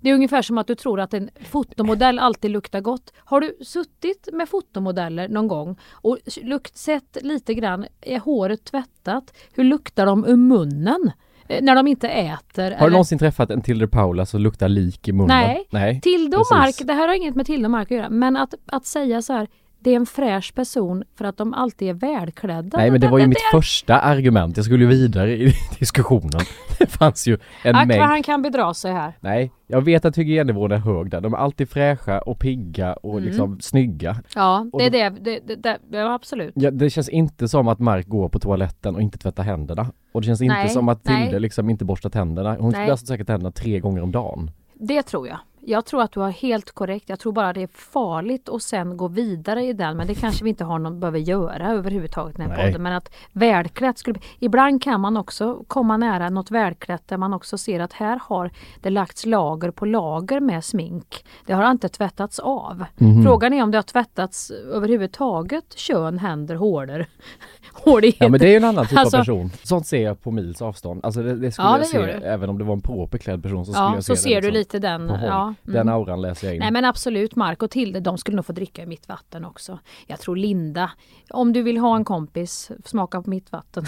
Det 0.00 0.10
är 0.10 0.14
ungefär 0.14 0.42
som 0.42 0.58
att 0.58 0.66
du 0.66 0.74
tror 0.74 1.00
att 1.00 1.14
en 1.14 1.30
fotomodell 1.50 2.18
alltid 2.18 2.50
luktar 2.50 2.80
gott. 2.80 3.12
Har 3.18 3.40
du 3.40 3.56
suttit 3.64 4.28
med 4.32 4.48
fotomodeller 4.48 5.28
någon 5.28 5.48
gång 5.48 5.76
och 5.92 6.18
lukt, 6.42 6.76
sett 6.76 7.16
lite 7.22 7.54
grann, 7.54 7.86
är 8.00 8.18
håret 8.18 8.64
tvättat? 8.64 9.36
Hur 9.54 9.64
luktar 9.64 10.06
de 10.06 10.24
ur 10.26 10.36
munnen? 10.36 11.10
Eh, 11.48 11.62
När 11.62 11.74
de 11.74 11.86
inte 11.86 12.08
äter? 12.08 12.62
Har 12.62 12.70
du 12.70 12.76
eller- 12.76 12.90
någonsin 12.90 13.18
träffat 13.18 13.50
en 13.50 13.62
Tilde 13.62 13.88
Paula 13.88 14.26
som 14.26 14.40
luktar 14.40 14.68
lik 14.68 15.08
i 15.08 15.12
munnen? 15.12 15.28
Nej. 15.28 15.66
Nej. 15.70 16.00
Tilde 16.00 16.36
och. 16.36 16.46
Mark, 16.50 16.74
det 16.84 16.92
här 16.92 17.08
har 17.08 17.14
inget 17.14 17.34
med 17.34 17.46
Tilde 17.46 17.66
och 17.66 17.70
Mark 17.70 17.90
att 17.92 17.96
göra, 17.96 18.10
men 18.10 18.36
att, 18.36 18.54
att 18.66 18.86
säga 18.86 19.22
så 19.22 19.32
här, 19.32 19.48
det 19.80 19.90
är 19.90 19.96
en 19.96 20.06
fräsch 20.06 20.54
person 20.54 21.04
för 21.16 21.24
att 21.24 21.36
de 21.36 21.54
alltid 21.54 21.88
är 21.88 21.94
välklädda. 21.94 22.78
Nej 22.78 22.90
men 22.90 23.00
det 23.00 23.08
var 23.08 23.18
ju 23.18 23.26
mitt 23.26 23.38
första 23.52 23.98
argument, 23.98 24.56
jag 24.56 24.66
skulle 24.66 24.84
ju 24.84 24.90
vidare 24.90 25.32
i 25.36 25.52
diskussionen. 25.78 26.40
Det 26.78 26.86
fanns 26.86 27.26
ju 27.28 27.38
en 27.64 27.76
Ack 27.76 27.86
mängd. 27.88 28.02
han 28.02 28.22
kan 28.22 28.42
bedra 28.42 28.74
sig 28.74 28.92
här. 28.92 29.12
Nej, 29.20 29.52
jag 29.66 29.80
vet 29.80 30.04
att 30.04 30.18
hygiennivån 30.18 30.72
är 30.72 30.76
hög 30.76 31.10
där. 31.10 31.20
De 31.20 31.34
är 31.34 31.38
alltid 31.38 31.70
fräscha 31.70 32.18
och 32.20 32.38
pigga 32.38 32.92
och 32.92 33.12
Mm. 33.18 33.24
liksom 33.24 33.60
snygga. 33.60 34.16
Ja, 34.34 34.66
det 34.78 34.84
är 34.86 34.90
det, 34.90 35.08
det, 35.20 35.40
det, 35.46 35.56
det. 35.56 35.78
Ja, 35.98 36.14
absolut. 36.14 36.52
Ja, 36.56 36.70
det 36.70 36.90
känns 36.90 37.08
inte 37.08 37.48
som 37.48 37.68
att 37.68 37.78
Mark 37.78 38.06
går 38.08 38.28
på 38.28 38.38
toaletten 38.38 38.94
och 38.94 39.02
inte 39.02 39.18
tvättar 39.18 39.42
händerna. 39.42 39.86
Och 40.12 40.20
det 40.20 40.26
känns 40.26 40.40
inte 40.42 40.54
Nej, 40.54 40.68
som 40.68 40.88
att 40.88 41.04
Tilde 41.04 41.38
liksom 41.38 41.70
inte 41.70 41.84
borstar 41.84 42.10
tänderna. 42.10 42.56
Hon 42.60 42.72
borstar 42.72 42.96
säkert 42.96 43.26
tänderna 43.26 43.50
tre 43.52 43.80
gånger 43.80 44.02
om 44.02 44.12
dagen. 44.12 44.50
Det 44.74 45.02
tror 45.02 45.28
jag. 45.28 45.38
Jag 45.68 45.84
tror 45.84 46.02
att 46.02 46.12
du 46.12 46.20
har 46.20 46.30
helt 46.30 46.70
korrekt. 46.72 47.08
Jag 47.08 47.18
tror 47.18 47.32
bara 47.32 47.52
det 47.52 47.62
är 47.62 47.68
farligt 47.74 48.48
att 48.48 48.62
sen 48.62 48.96
gå 48.96 49.08
vidare 49.08 49.64
i 49.64 49.72
den. 49.72 49.96
Men 49.96 50.06
det 50.06 50.14
kanske 50.14 50.44
vi 50.44 50.50
inte 50.50 50.64
har 50.64 50.78
någon 50.78 51.00
behöver 51.00 51.18
göra 51.18 51.68
överhuvudtaget 51.72 52.38
i 52.38 52.42
den 52.42 52.50
här 52.50 52.66
podden. 52.66 52.82
Men 52.82 52.92
att 52.92 53.10
välklätt 53.32 53.98
skulle... 53.98 54.18
Ibland 54.38 54.82
kan 54.82 55.00
man 55.00 55.16
också 55.16 55.64
komma 55.66 55.96
nära 55.96 56.28
något 56.30 56.50
välklätt 56.50 57.08
där 57.08 57.16
man 57.16 57.34
också 57.34 57.58
ser 57.58 57.80
att 57.80 57.92
här 57.92 58.20
har 58.22 58.50
det 58.80 58.90
lagts 58.90 59.26
lager 59.26 59.70
på 59.70 59.84
lager 59.86 60.40
med 60.40 60.64
smink. 60.64 61.24
Det 61.46 61.52
har 61.52 61.70
inte 61.70 61.88
tvättats 61.88 62.38
av. 62.38 62.84
Mhm. 62.96 63.24
Frågan 63.24 63.52
är 63.52 63.62
om 63.62 63.70
det 63.70 63.78
har 63.78 63.82
tvättats 63.82 64.50
överhuvudtaget. 64.50 65.74
Kön, 65.78 66.18
händer, 66.18 66.54
hårder. 66.54 67.06
Hårdighet. 67.72 68.16
Ja 68.20 68.28
men 68.28 68.40
det 68.40 68.46
är 68.46 68.50
ju 68.50 68.56
en 68.56 68.64
annan 68.64 68.86
typ 68.86 68.98
Alltså- 68.98 69.16
av 69.16 69.20
person. 69.20 69.50
Sånt 69.62 69.86
ser 69.86 70.02
jag 70.02 70.22
på 70.22 70.30
mils 70.30 70.62
avstånd. 70.62 71.04
Alltså 71.04 71.22
det, 71.22 71.36
det 71.36 71.52
skulle 71.52 71.68
Ja, 71.68 71.72
jag 71.72 71.80
det 71.80 71.84
se, 71.84 71.96
gör 71.98 72.06
du. 72.06 72.12
även 72.12 72.50
om 72.50 72.58
det 72.58 72.64
var 72.64 72.72
en 72.74 72.80
properklädd 72.80 73.42
person 73.42 73.66
så 73.66 73.72
skulle 73.72 73.84
Ja, 73.86 73.94
jag 73.94 74.04
se 74.04 74.06
så 74.06 74.12
det 74.12 74.18
ser 74.18 74.40
du 74.40 74.50
liksom 74.50 74.78
lite 74.78 74.78
den. 74.78 75.12
Ja, 75.22 75.54
Den 75.62 75.76
mm. 75.76 75.94
auran 75.94 76.22
läser 76.22 76.46
jag 76.46 76.54
in. 76.54 76.60
Nej 76.60 76.70
men 76.70 76.84
absolut, 76.84 77.36
Mark 77.36 77.62
och 77.62 77.70
Tilde 77.70 78.00
de 78.00 78.18
skulle 78.18 78.36
nog 78.36 78.46
få 78.46 78.52
dricka 78.52 78.82
i 78.82 78.86
mitt 78.86 79.08
vatten 79.08 79.44
också. 79.44 79.78
Jag 80.06 80.20
tror 80.20 80.36
Linda, 80.36 80.90
om 81.30 81.52
du 81.52 81.62
vill 81.62 81.78
ha 81.78 81.96
en 81.96 82.04
kompis, 82.04 82.70
smaka 82.84 83.22
på 83.22 83.30
mitt 83.30 83.52
vatten. 83.52 83.84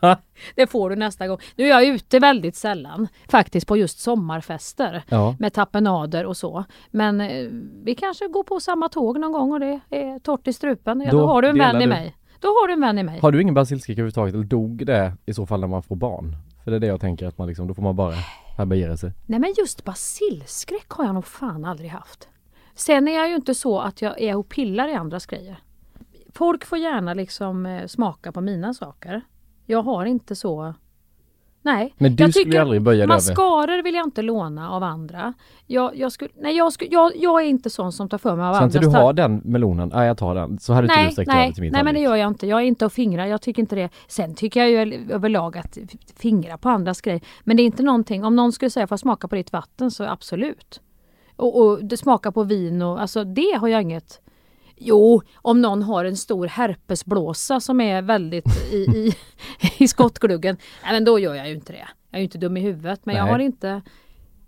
det 0.54 0.66
får 0.66 0.90
du 0.90 0.96
nästa 0.96 1.28
gång. 1.28 1.38
Nu 1.56 1.64
är 1.64 1.68
jag 1.68 1.84
ute 1.84 2.18
väldigt 2.18 2.56
sällan 2.56 3.08
faktiskt 3.28 3.66
på 3.66 3.76
just 3.76 3.98
sommarfester 3.98 5.02
Ja. 5.08 5.36
med 5.38 5.52
tappenader 5.52 6.26
och 6.26 6.36
så. 6.36 6.64
Men 6.90 7.20
eh, 7.20 7.48
vi 7.84 7.94
kanske 7.94 8.28
går 8.28 8.42
på 8.42 8.60
samma 8.60 8.88
tåg 8.88 9.20
någon 9.20 9.32
gång 9.32 9.52
och 9.52 9.60
det 9.60 9.80
är 9.90 10.18
torrt 10.18 10.48
i 10.48 10.52
strupen. 10.52 11.00
Ja, 11.00 11.10
då, 11.10 11.18
Då 11.18 11.26
har 11.26 11.42
du 11.42 11.48
en 11.48 11.58
vän 11.58 11.76
i 11.76 11.80
du. 11.80 11.86
mig. 11.86 12.16
Då 12.40 12.48
har 12.48 12.66
du 12.66 12.72
en 12.72 12.80
vän 12.80 12.98
i 12.98 13.02
mig. 13.02 13.20
Har 13.20 13.32
du 13.32 13.42
ingen 13.42 13.54
basilskräck 13.54 13.98
överhuvudtaget 13.98 14.34
eller 14.34 14.44
dog 14.44 14.86
det 14.86 15.12
i 15.26 15.34
så 15.34 15.46
fall 15.46 15.60
när 15.60 15.66
man 15.68 15.82
får 15.82 15.96
barn? 15.96 16.36
För 16.66 16.70
det 16.70 16.76
är 16.76 16.80
det 16.80 16.86
jag 16.86 17.00
tänker 17.00 17.26
att 17.26 17.38
man 17.38 17.48
liksom, 17.48 17.66
då 17.66 17.74
får 17.74 17.82
man 17.82 17.96
bara 17.96 18.14
härbärgera 18.56 18.96
sig. 18.96 19.12
Nej 19.26 19.40
men 19.40 19.54
just 19.58 19.84
basilskräck 19.84 20.88
har 20.88 21.04
jag 21.04 21.14
nog 21.14 21.26
fan 21.26 21.64
aldrig 21.64 21.90
haft. 21.90 22.28
Sen 22.74 23.08
är 23.08 23.12
jag 23.12 23.28
ju 23.28 23.34
inte 23.34 23.54
så 23.54 23.80
att 23.80 24.02
jag 24.02 24.20
är 24.20 24.36
och 24.36 24.48
pillar 24.48 24.88
i 24.88 24.94
andras 24.94 25.26
grejer. 25.26 25.58
Folk 26.32 26.64
får 26.64 26.78
gärna 26.78 27.14
liksom 27.14 27.66
eh, 27.66 27.86
smaka 27.86 28.32
på 28.32 28.40
mina 28.40 28.74
saker. 28.74 29.20
Jag 29.66 29.82
har 29.82 30.04
inte 30.06 30.36
så... 30.36 30.74
Nej. 31.66 31.94
Men 31.98 32.16
du 32.16 32.24
jag 32.24 32.34
skulle 32.34 32.60
aldrig 32.60 32.82
böja 32.82 32.98
dig. 32.98 33.06
Mascaror 33.06 33.82
vill 33.82 33.94
jag 33.94 34.06
inte 34.06 34.22
låna 34.22 34.70
av 34.70 34.82
andra. 34.82 35.34
Jag, 35.66 35.96
jag, 35.96 36.12
skulle, 36.12 36.30
nej, 36.40 36.56
jag, 36.56 36.72
skulle, 36.72 36.90
jag, 36.92 37.12
jag 37.16 37.42
är 37.42 37.46
inte 37.46 37.70
sån 37.70 37.92
som 37.92 38.08
tar 38.08 38.18
för 38.18 38.36
mig 38.36 38.46
av 38.46 38.54
Ska 38.54 38.64
inte 38.64 38.78
andras 38.78 38.92
du 38.92 38.98
tar- 38.98 39.02
ha 39.04 39.12
den 39.12 39.40
melonen? 39.44 39.90
Ja, 39.94 40.04
jag 40.04 40.18
tar 40.18 40.34
den. 40.34 40.58
Så 40.58 40.72
hade 40.72 40.84
inte 40.84 40.96
du 40.96 41.02
Nej, 41.02 41.12
sträckt 41.12 41.28
nej, 41.28 41.54
till 41.54 41.62
min 41.62 41.72
nej 41.72 41.84
men 41.84 41.94
det 41.94 42.00
gör 42.00 42.16
jag 42.16 42.28
inte. 42.28 42.46
Jag 42.46 42.60
är 42.60 42.64
inte 42.64 42.86
att 42.86 42.92
fingra. 42.92 43.28
Jag 43.28 43.40
tycker 43.42 43.62
inte 43.62 43.76
det. 43.76 43.88
Sen 44.08 44.34
tycker 44.34 44.60
jag 44.64 44.70
ju 44.86 45.06
överlag 45.12 45.58
att 45.58 45.78
fingra 46.16 46.58
på 46.58 46.68
andras 46.68 47.00
grejer. 47.00 47.20
Men 47.44 47.56
det 47.56 47.62
är 47.62 47.64
inte 47.64 47.82
någonting. 47.82 48.24
Om 48.24 48.36
någon 48.36 48.52
skulle 48.52 48.70
säga 48.70 48.86
får 48.86 48.92
jag 48.92 49.00
smaka 49.00 49.28
på 49.28 49.34
ditt 49.34 49.52
vatten 49.52 49.90
så 49.90 50.04
absolut. 50.04 50.80
Och, 51.36 51.60
och 51.60 51.84
det 51.84 51.96
smaka 51.96 52.32
på 52.32 52.42
vin 52.42 52.82
och 52.82 53.00
alltså 53.00 53.24
det 53.24 53.58
har 53.60 53.68
jag 53.68 53.82
inget. 53.82 54.20
Jo, 54.76 55.22
om 55.36 55.60
någon 55.62 55.82
har 55.82 56.04
en 56.04 56.16
stor 56.16 56.46
herpesblåsa 56.46 57.60
som 57.60 57.80
är 57.80 58.02
väldigt 58.02 58.72
i, 58.72 58.76
i, 58.76 59.14
i 59.84 59.88
skottgluggen. 59.88 60.56
Nej, 60.82 60.92
men 60.92 61.04
då 61.04 61.18
gör 61.18 61.34
jag 61.34 61.48
ju 61.48 61.54
inte 61.54 61.72
det. 61.72 61.88
Jag 62.10 62.18
är 62.18 62.18
ju 62.18 62.24
inte 62.24 62.38
dum 62.38 62.56
i 62.56 62.60
huvudet. 62.60 63.06
Men 63.06 63.16
jag 63.16 63.24
Nej. 63.24 63.32
har 63.32 63.38
inte. 63.38 63.82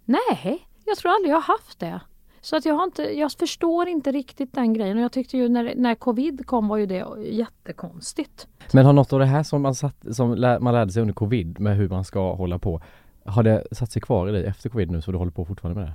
Nej, 0.04 0.66
jag 0.86 0.96
tror 0.98 1.12
aldrig 1.12 1.30
jag 1.32 1.36
har 1.36 1.58
haft 1.58 1.78
det. 1.80 2.00
Så 2.40 2.56
att 2.56 2.64
jag 2.64 2.74
har 2.74 2.84
inte, 2.84 3.02
jag 3.02 3.32
förstår 3.32 3.88
inte 3.88 4.12
riktigt 4.12 4.52
den 4.54 4.72
grejen 4.72 4.96
och 4.96 5.02
jag 5.02 5.12
tyckte 5.12 5.36
ju 5.36 5.48
när, 5.48 5.74
när 5.76 5.94
covid 5.94 6.46
kom 6.46 6.68
var 6.68 6.76
ju 6.76 6.86
det 6.86 7.06
jättekonstigt. 7.24 8.46
Men 8.72 8.86
har 8.86 8.92
något 8.92 9.12
av 9.12 9.18
det 9.18 9.26
här 9.26 9.42
som 9.42 9.62
man, 9.62 9.74
satt, 9.74 9.96
som 10.10 10.34
lä- 10.34 10.58
man 10.60 10.74
lärde 10.74 10.92
sig 10.92 11.00
under 11.02 11.14
covid 11.14 11.60
med 11.60 11.76
hur 11.76 11.88
man 11.88 12.04
ska 12.04 12.34
hålla 12.34 12.58
på 12.58 12.80
Har 13.24 13.42
det 13.42 13.66
satt 13.72 13.92
sig 13.92 14.02
kvar 14.02 14.28
i 14.28 14.32
dig 14.32 14.44
efter 14.44 14.68
covid 14.68 14.90
nu 14.90 15.02
så 15.02 15.12
du 15.12 15.18
håller 15.18 15.32
på 15.32 15.44
fortfarande 15.44 15.80
med 15.80 15.88
det? 15.88 15.94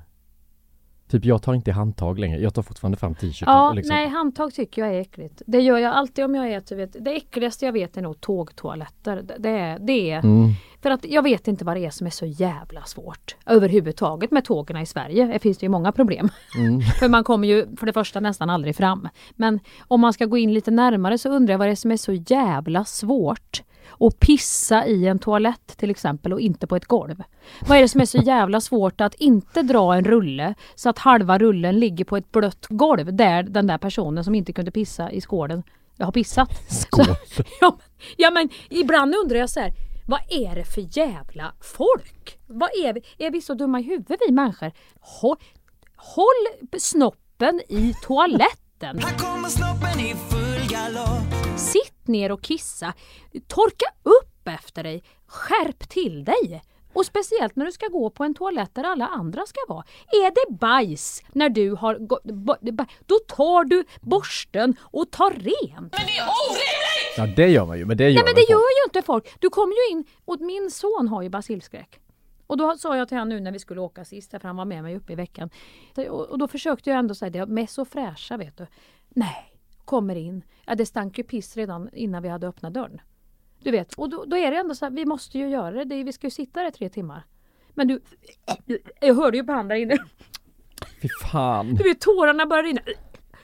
Typ 1.13 1.25
jag 1.25 1.41
tar 1.41 1.53
inte 1.53 1.71
handtag 1.71 2.19
längre, 2.19 2.39
jag 2.39 2.53
tar 2.53 2.61
fortfarande 2.61 2.97
fram 2.97 3.15
t-shirten 3.15 3.53
Ja, 3.53 3.73
liksom, 3.73 3.95
nej 3.95 4.07
handtag 4.07 4.53
tycker 4.53 4.81
jag 4.81 4.95
är 4.95 5.01
äckligt. 5.01 5.41
Det 5.45 5.59
gör 5.59 5.77
jag 5.77 5.93
alltid 5.93 6.25
om 6.25 6.35
jag 6.35 6.53
äter. 6.53 6.75
Vet, 6.75 6.95
det 7.05 7.15
äckligaste 7.15 7.65
jag 7.65 7.73
vet 7.73 7.97
är 7.97 8.01
nog 8.01 8.21
tågtoaletter. 8.21 9.21
Det, 9.21 9.35
det, 9.39 9.49
är, 9.49 9.79
det 9.79 10.11
är 10.11 10.19
mm, 10.19 10.49
För 10.81 10.91
att 10.91 11.05
jag 11.05 11.23
vet 11.23 11.47
inte 11.47 11.65
vad 11.65 11.75
det 11.75 11.85
är 11.85 11.89
som 11.89 12.07
är 12.07 12.11
så 12.11 12.25
jävla 12.25 12.83
svårt 12.83 13.35
överhuvudtaget 13.45 14.31
med 14.31 14.45
tågen 14.45 14.77
i 14.77 14.85
Sverige. 14.85 15.25
Det 15.25 15.39
finns 15.39 15.63
ju 15.63 15.69
många 15.69 15.91
problem. 15.91 16.29
mm. 16.57 16.81
för 16.99 17.09
man 17.09 17.23
kommer 17.23 17.47
ju 17.47 17.75
för 17.75 17.85
det 17.85 17.93
första 17.93 18.19
nästan 18.19 18.49
aldrig 18.49 18.75
fram. 18.75 19.09
Men 19.31 19.59
om 19.87 20.01
man 20.01 20.13
ska 20.13 20.25
gå 20.25 20.37
in 20.37 20.53
lite 20.53 20.71
närmare 20.71 21.17
så 21.17 21.29
undrar 21.29 21.53
jag 21.53 21.59
vad 21.59 21.67
det 21.67 21.71
är 21.71 21.75
som 21.75 21.91
är 21.91 21.97
så 21.97 22.13
jävla 22.13 22.85
svårt 22.85 23.63
att 23.99 24.19
pissa 24.19 24.85
i 24.85 25.07
en 25.07 25.19
toalett 25.19 25.77
till 25.77 25.89
exempel 25.89 26.33
och 26.33 26.39
inte 26.39 26.67
på 26.67 26.75
ett 26.75 26.85
golv. 26.85 27.23
Vad 27.67 27.77
är 27.77 27.81
det 27.81 27.87
som 27.87 28.01
är 28.01 28.05
så 28.05 28.17
jävla 28.17 28.61
svårt 28.61 29.01
att 29.01 29.15
inte 29.15 29.61
dra 29.61 29.95
en 29.95 30.03
rulle 30.03 30.55
så 30.75 30.89
att 30.89 30.99
halva 30.99 31.37
rullen 31.37 31.79
ligger 31.79 32.05
på 32.05 32.17
ett 32.17 32.31
blött 32.31 32.65
golv 32.69 33.13
där 33.13 33.43
den 33.43 33.67
där 33.67 33.77
personen 33.77 34.23
som 34.23 34.35
inte 34.35 34.53
kunde 34.53 34.71
pissa 34.71 35.11
i 35.11 35.21
skålen 35.21 35.63
jag 35.97 36.05
har 36.05 36.11
pissat. 36.11 36.49
Skål. 36.69 37.05
Så, 37.05 37.43
ja, 37.61 37.77
men, 37.77 37.79
ja 38.17 38.31
men 38.31 38.49
ibland 38.69 39.15
undrar 39.15 39.39
jag 39.39 39.49
så 39.49 39.59
här, 39.59 39.73
vad 40.07 40.19
är 40.29 40.55
det 40.55 40.65
för 40.65 40.97
jävla 40.97 41.53
folk? 41.61 42.39
Vad 42.47 42.69
är 42.69 42.93
vi? 42.93 43.25
Är 43.25 43.31
vi 43.31 43.41
så 43.41 43.53
dumma 43.53 43.79
i 43.79 43.83
huvudet 43.83 44.19
vi 44.27 44.33
människor? 44.33 44.71
Håll, 44.99 45.37
håll 45.95 46.79
snoppen 46.79 47.61
i 47.69 47.93
toaletten. 48.03 48.99
Här 48.99 49.17
kommer 49.17 49.49
snoppen 49.49 49.99
i 49.99 50.15
full 50.29 50.69
galopp 50.69 51.42
Sitt 51.57 52.07
ner 52.07 52.31
och 52.31 52.41
kissa. 52.41 52.93
Torka 53.47 53.85
upp 54.03 54.47
efter 54.47 54.83
dig. 54.83 55.03
Skärp 55.27 55.89
till 55.89 56.23
dig. 56.23 56.63
Och 56.93 57.05
speciellt 57.05 57.55
när 57.55 57.65
du 57.65 57.71
ska 57.71 57.87
gå 57.87 58.09
på 58.09 58.23
en 58.23 58.33
toalett 58.33 58.75
där 58.75 58.83
alla 58.83 59.07
andra 59.07 59.45
ska 59.45 59.59
vara. 59.67 59.83
Är 60.07 60.31
det 60.31 60.57
bajs 60.57 61.21
när 61.31 61.49
du 61.49 61.71
har 61.71 61.99
då 63.05 63.19
tar 63.27 63.63
du 63.65 63.83
borsten 64.01 64.75
och 64.81 65.11
tar 65.11 65.31
rent. 65.31 65.95
Ja 67.17 67.27
det 67.35 67.47
gör 67.47 67.65
man 67.65 67.77
ju, 67.77 67.85
men 67.85 67.97
det 67.97 68.03
gör 68.09 68.13
Nej 68.15 68.23
men 68.23 68.35
det 68.35 68.41
folk. 68.41 68.49
gör 68.49 68.57
ju 68.57 68.83
inte 68.87 69.01
folk. 69.01 69.41
Du 69.41 69.49
kommer 69.49 69.73
ju 69.73 69.97
in, 69.97 70.05
och 70.25 70.41
min 70.41 70.71
son 70.71 71.07
har 71.07 71.21
ju 71.21 71.29
basilskräck. 71.29 71.99
Och 72.47 72.57
då 72.57 72.77
sa 72.77 72.97
jag 72.97 73.07
till 73.07 73.17
honom 73.17 73.29
nu 73.29 73.39
när 73.39 73.51
vi 73.51 73.59
skulle 73.59 73.81
åka 73.81 74.05
sist, 74.05 74.31
för 74.31 74.39
han 74.39 74.55
var 74.55 74.65
med 74.65 74.83
mig 74.83 74.95
uppe 74.95 75.13
i 75.13 75.15
veckan. 75.15 75.49
Och 75.95 76.27
och 76.29 76.37
då 76.37 76.47
försökte 76.47 76.89
jag 76.89 76.99
ändå 76.99 77.15
säga 77.15 77.29
det, 77.29 77.45
med 77.45 77.69
så 77.69 77.85
fräscha 77.85 78.37
vet 78.37 78.57
du. 78.57 78.67
Nej, 79.09 79.52
kommer 79.85 80.15
in. 80.15 80.43
Ja 80.65 80.75
det 80.75 80.85
stank 80.85 81.17
ju 81.17 81.23
piss 81.23 81.57
redan 81.57 81.89
innan 81.93 82.23
vi 82.23 82.29
hade 82.29 82.47
öppnat 82.47 82.73
dörren. 82.73 83.01
Du 83.59 83.71
vet, 83.71 83.93
och 83.93 84.09
då, 84.09 84.25
då 84.25 84.37
är 84.37 84.51
det 84.51 84.57
ändå 84.57 84.75
så 84.75 84.85
här, 84.85 84.91
vi 84.91 85.05
måste 85.05 85.37
ju 85.37 85.49
göra 85.49 85.71
det. 85.71 85.83
det. 85.83 86.03
Vi 86.03 86.13
ska 86.13 86.27
ju 86.27 86.31
sitta 86.31 86.59
där 86.61 86.67
i 86.67 86.71
tre 86.71 86.89
timmar. 86.89 87.25
Men 87.69 87.87
du, 87.87 88.01
jag 89.01 89.15
hörde 89.15 89.37
ju 89.37 89.43
på 89.43 89.51
han 89.51 89.67
där 89.67 89.75
inne. 89.75 89.97
Fy 91.01 91.07
fan. 91.31 91.75
Du 91.75 91.83
vet 91.83 92.01
tårarna 92.01 92.45
börjar 92.45 92.63
rinna. 92.63 92.81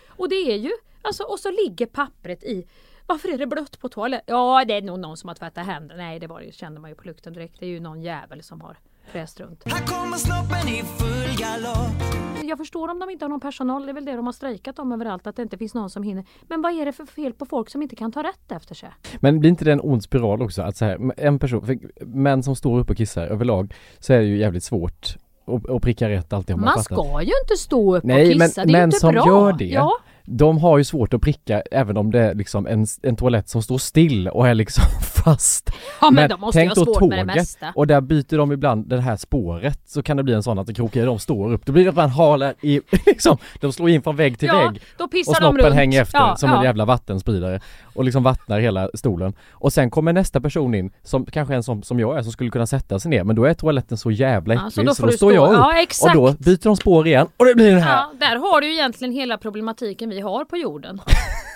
Och 0.07 0.29
det 0.29 0.35
är 0.35 0.57
ju, 0.57 0.71
alltså 1.01 1.23
och 1.23 1.39
så 1.39 1.51
ligger 1.51 1.85
pappret 1.85 2.43
i. 2.43 2.67
Varför 3.05 3.29
är 3.29 3.37
det 3.37 3.47
blött 3.47 3.79
på 3.79 3.89
toaletten? 3.89 4.35
Ja 4.35 4.65
det 4.65 4.73
är 4.73 4.81
nog 4.81 4.99
någon 4.99 5.17
som 5.17 5.27
har 5.27 5.35
tvättat 5.35 5.65
händerna. 5.65 6.03
Nej 6.03 6.19
det 6.19 6.27
var 6.27 6.41
det 6.41 6.55
kände 6.55 6.79
man 6.79 6.89
ju 6.89 6.95
på 6.95 7.07
lukten 7.07 7.33
direkt. 7.33 7.59
Det 7.59 7.65
är 7.65 7.69
ju 7.69 7.79
någon 7.79 8.01
jävel 8.01 8.43
som 8.43 8.61
har 8.61 8.77
fräst 9.09 9.39
runt. 9.39 9.63
Här 9.65 9.85
kommer 9.85 10.17
snoppen 10.17 10.67
i 10.67 10.83
full 10.83 11.37
galopp 11.37 12.03
Jag 12.43 12.57
förstår 12.57 12.87
om 12.91 12.99
de 12.99 13.09
inte 13.09 13.25
har 13.25 13.29
någon 13.29 13.39
personal. 13.39 13.85
Det 13.85 13.91
är 13.91 13.93
väl 13.93 14.05
det 14.05 14.15
de 14.15 14.25
har 14.25 14.33
strejkat 14.33 14.79
om 14.79 14.91
överallt. 14.91 15.27
Att 15.27 15.35
det 15.35 15.41
inte 15.41 15.57
finns 15.57 15.73
någon 15.73 15.89
som 15.89 16.03
hinner. 16.03 16.25
Men 16.47 16.61
vad 16.61 16.71
är 16.73 16.85
det 16.85 16.91
för 16.93 17.05
fel 17.05 17.33
på 17.33 17.45
folk 17.45 17.69
som 17.69 17.81
inte 17.81 17.95
kan 17.95 18.11
ta 18.11 18.23
rätt 18.23 18.51
efter 18.51 18.75
sig? 18.75 18.89
Men 19.19 19.39
blir 19.39 19.49
inte 19.49 19.65
det 19.65 19.71
en 19.71 19.81
ond 19.83 20.03
spiral 20.03 20.41
också? 20.41 20.61
Att 20.61 20.77
så 20.77 20.85
här, 20.85 21.11
en 21.17 21.39
person, 21.39 21.65
för 21.65 21.77
män 22.05 22.43
som 22.43 22.55
står 22.55 22.79
upp 22.79 22.89
och 22.89 22.97
kissar 22.97 23.27
överlag 23.27 23.73
så 23.99 24.13
är 24.13 24.17
det 24.19 24.25
ju 24.25 24.37
jävligt 24.37 24.63
svårt 24.63 25.15
att, 25.45 25.69
att 25.69 25.81
pricka 25.81 26.09
rätt 26.09 26.33
alltid 26.33 26.55
man, 26.55 26.65
Man 26.65 26.83
ska 26.83 27.21
ju 27.21 27.31
inte 27.43 27.55
stå 27.57 27.97
upp 27.97 28.03
Nej, 28.03 28.31
och 28.31 28.37
men 28.37 28.47
kissa. 28.47 28.65
det 28.65 28.71
är 28.71 28.71
män 28.71 28.83
inte 28.83 28.99
som 28.99 29.13
bra. 29.13 29.25
gör 29.27 29.53
det, 29.53 29.65
Ja, 29.65 29.91
De 30.31 30.57
har 30.57 30.77
ju 30.77 30.83
svårt 30.83 31.13
att 31.13 31.21
pricka 31.21 31.61
även 31.71 31.97
om 31.97 32.11
det 32.11 32.19
är 32.19 32.33
liksom 32.35 32.67
en, 32.67 32.85
en 33.03 33.15
toalett 33.15 33.49
som 33.49 33.61
står 33.61 33.77
still 33.77 34.27
och 34.27 34.47
är 34.47 34.53
liksom 34.53 34.83
fast. 35.25 35.69
ja 36.01 36.11
men, 36.11 36.13
Men 36.13 36.29
de 36.29 36.41
måste 36.41 36.59
ju 36.61 36.67
ha 36.67 36.75
då 36.75 36.85
svårt 36.85 37.09
med 37.09 37.19
det 37.19 37.25
mesta. 37.25 37.71
Och 37.75 37.87
där 37.87 38.01
byter 38.01 38.37
de 38.37 38.51
ibland 38.51 38.87
det 38.89 39.01
här 39.01 39.15
spåret 39.17 39.79
så 39.85 40.03
kan 40.03 40.17
det 40.17 40.23
bli 40.23 40.33
en 40.33 40.43
sån 40.43 40.59
att 40.59 40.67
det 40.67 40.73
krokar 40.73 41.05
de 41.05 41.19
står 41.19 41.53
upp. 41.53 41.65
Då 41.65 41.71
blir 41.73 41.83
det 41.83 41.89
att 41.89 41.95
man 41.95 42.09
halar 42.09 42.53
i, 42.61 42.81
liksom, 43.05 43.37
de 43.59 43.73
slår 43.73 43.89
in 43.89 44.01
från 44.01 44.15
vägg 44.15 44.39
till 44.39 44.47
ja, 44.47 44.57
vägg. 44.69 44.81
då 44.97 45.07
pissar 45.07 45.31
Och 45.31 45.35
de 45.35 45.39
snoppen 45.47 45.65
runt. 45.65 45.75
hänger 45.75 46.01
efter 46.01 46.17
Ja, 46.17 46.35
som 46.35 46.49
ja. 46.49 46.57
en 46.57 46.63
jävla 46.63 46.85
vattenspridare 46.85 47.59
och 47.95 48.03
liksom 48.03 48.23
vattnar 48.23 48.59
hela 48.59 48.89
stolen. 48.93 49.33
Och 49.51 49.73
sen 49.73 49.89
kommer 49.89 50.13
nästa 50.13 50.41
person 50.41 50.75
in 50.75 50.91
som 51.03 51.25
kanske 51.25 51.55
en 51.55 51.63
som, 51.63 51.83
som 51.83 51.99
jag 51.99 52.17
är 52.17 52.21
som 52.23 52.31
skulle 52.31 52.49
kunna 52.49 52.67
sätta 52.67 52.99
sig 52.99 53.09
ner 53.11 53.23
men 53.23 53.35
då 53.35 53.45
är 53.45 53.53
toaletten 53.53 53.97
så 53.97 54.11
jävla 54.11 54.53
Ja, 54.53 54.59
äcklig 54.67 54.73
så 54.73 54.81
så 54.81 54.81
då 54.81 54.87
då, 54.91 54.95
får 54.95 55.07
du 55.07 55.17
står 55.17 55.29
stå- 55.31 55.35
jag 55.35 55.51
upp 55.53 55.57
ja, 55.59 55.81
exakt. 55.81 56.15
och 56.17 56.21
då 56.23 56.43
byter 56.43 56.63
de 56.63 56.75
spår 56.77 57.07
igen 57.07 57.27
och 57.37 57.45
det 57.45 57.55
blir 57.55 57.71
det 57.75 57.79
här. 57.81 57.91
Ja, 57.97 58.11
där 58.19 58.35
har 58.35 58.61
du 58.61 58.67
ju 58.67 58.73
egentligen 58.73 59.13
hela 59.13 59.37
problematiken 59.37 60.09
vi 60.09 60.18
har 60.19 60.45
på 60.45 60.57
jorden. 60.57 61.01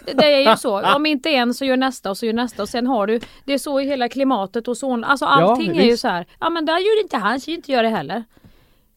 Det, 0.06 0.14
det 0.14 0.34
är 0.34 0.52
ju 0.52 0.58
så, 0.58 0.96
om 0.96 1.06
inte 1.06 1.30
en 1.30 1.54
så 1.54 1.66
gör 1.66 1.78
nästa 1.78 2.10
och 2.10 2.18
så 2.18 2.26
gör 2.26 2.34
nästa 2.34 2.62
och 2.62 2.70
sen 2.70 2.88
har 2.88 3.08
du, 3.08 3.20
det 3.46 3.54
är 3.54 3.58
så 3.58 3.80
i 3.80 3.86
hela 3.86 4.10
klimatet 4.10 4.68
och 4.68 4.78
så, 4.78 5.04
alltså 5.04 5.26
allting 5.26 5.78
är 5.78 5.84
ju 5.84 5.98
så 5.98 6.08
här. 6.08 6.26
ja 6.40 6.50
men 6.50 6.66
där 6.66 6.74
gör 6.78 7.02
inte 7.02 7.18
han, 7.18 7.40
så 7.40 7.52
inte 7.52 7.72
gör 7.72 7.84
det 7.84 7.90
heller. 7.90 8.24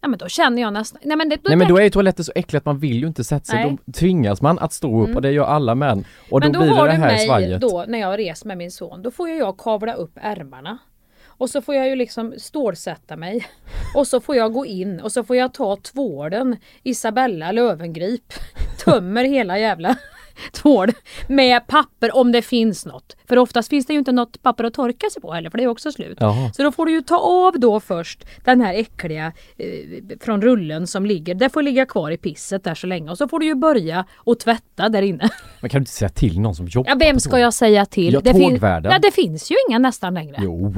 Ja 0.01 0.09
men 0.09 0.19
då 0.19 0.29
känner 0.29 0.63
jag 0.63 0.73
nästan, 0.73 1.01
nej 1.05 1.17
men 1.17 1.29
det, 1.29 1.39
Nej 1.45 1.57
men 1.57 1.69
då 1.69 1.79
är 1.79 1.83
ju 1.83 1.91
toaletten 1.91 2.25
så 2.25 2.33
äcklig 2.35 2.59
att 2.59 2.65
man 2.65 2.79
vill 2.79 3.01
ju 3.01 3.07
inte 3.07 3.25
sätta 3.25 3.45
sig, 3.45 3.55
Nej. 3.55 3.65
Mm. 3.65 3.79
då 3.85 3.93
tvingas 3.93 4.43
man 4.43 4.59
att 4.59 4.73
stå 4.73 5.03
upp 5.03 5.17
och 5.17 5.23
det 5.23 5.31
gör 5.31 5.45
alla 5.45 5.75
män. 5.75 6.05
Och 6.31 6.41
Men 6.41 6.53
då, 6.53 6.59
då 6.59 6.65
blir 6.67 6.75
har 6.75 6.87
det 6.87 6.93
det 6.93 6.97
du 6.97 7.03
här 7.03 7.13
mig 7.13 7.27
svajet. 7.27 7.61
då 7.61 7.85
när 7.89 7.99
jag 7.99 8.19
reser 8.19 8.47
med 8.49 8.57
min 8.59 8.71
son, 8.71 9.03
då 9.03 9.11
får 9.11 9.29
ju 9.29 9.35
jag 9.35 9.59
kavla 9.59 9.95
upp 9.95 10.13
ärmarna. 10.15 10.79
Och 11.39 11.51
så 11.51 11.63
får 11.63 11.75
jag 11.75 11.89
ju 11.89 11.97
liksom 11.97 12.35
stålsätta 12.39 13.17
mig. 13.17 13.47
Och 13.95 14.07
så 14.07 14.21
får 14.21 14.37
jag 14.37 14.53
gå 14.53 14.67
in 14.67 15.01
och 15.01 15.13
så 15.13 15.25
får 15.25 15.37
jag 15.37 15.55
ta 15.55 15.77
tvålen 15.77 16.57
Isabella 16.83 17.53
Lövengrip. 17.53 18.33
Tömmer 18.85 19.25
hela 19.25 19.59
jävla 19.59 19.97
tvål 20.53 20.89
med 21.29 21.67
papper 21.67 22.17
om 22.17 22.33
det 22.33 22.43
finns 22.43 22.87
något. 22.87 23.17
För 23.29 23.39
oftast 23.39 23.69
finns 23.69 23.87
det 23.87 23.93
ju 23.93 23.99
inte 23.99 24.13
något 24.13 24.43
papper 24.43 24.65
att 24.65 24.75
torka 24.75 25.11
sig 25.11 25.23
på 25.23 25.33
heller 25.33 25.51
för 25.51 25.59
det 25.59 25.65
är 25.65 25.69
också 25.69 25.93
slut. 25.93 26.19
Jaha. 26.21 26.53
Så 26.53 26.63
då 26.63 26.73
får 26.73 26.87
du 26.87 26.93
ju 26.93 27.03
ta 27.03 27.19
av 27.19 27.61
då 27.61 27.81
först 27.81 28.25
den 28.45 28.61
här 28.61 28.75
äckliga 28.75 29.33
eh, 29.59 29.67
från 30.21 30.43
rullen 30.43 30.87
som 30.87 31.07
ligger. 31.07 31.35
Det 31.35 31.49
får 31.49 31.63
ligga 31.63 31.87
kvar 31.87 32.11
i 32.11 32.17
pisset 32.17 32.65
där 32.65 32.75
så 32.75 32.87
länge 32.87 33.11
och 33.11 33.19
så 33.19 33.29
får 33.29 33.39
du 33.39 33.47
ju 33.47 33.55
börja 33.55 34.05
och 34.17 34.39
tvätta 34.39 34.89
där 34.89 35.03
inne. 35.03 35.29
Men 35.61 35.71
kan 35.71 35.79
du 35.79 35.83
inte 35.83 35.91
säga 35.93 36.09
till 36.09 36.41
någon 36.41 36.55
som 36.55 36.67
jobbar 36.67 36.91
Ja, 36.91 36.97
vem 37.01 37.21
ska 37.21 37.39
jag 37.39 37.55
säga 37.55 37.87
till? 37.87 38.15
Ja, 38.15 38.21
det, 38.21 38.33
fin- 38.35 38.59
ja, 38.93 38.99
det 38.99 39.11
finns 39.11 39.51
ju 39.51 39.57
inga 39.69 39.79
nästan 39.79 40.15
längre. 40.15 40.37
Jo. 40.41 40.75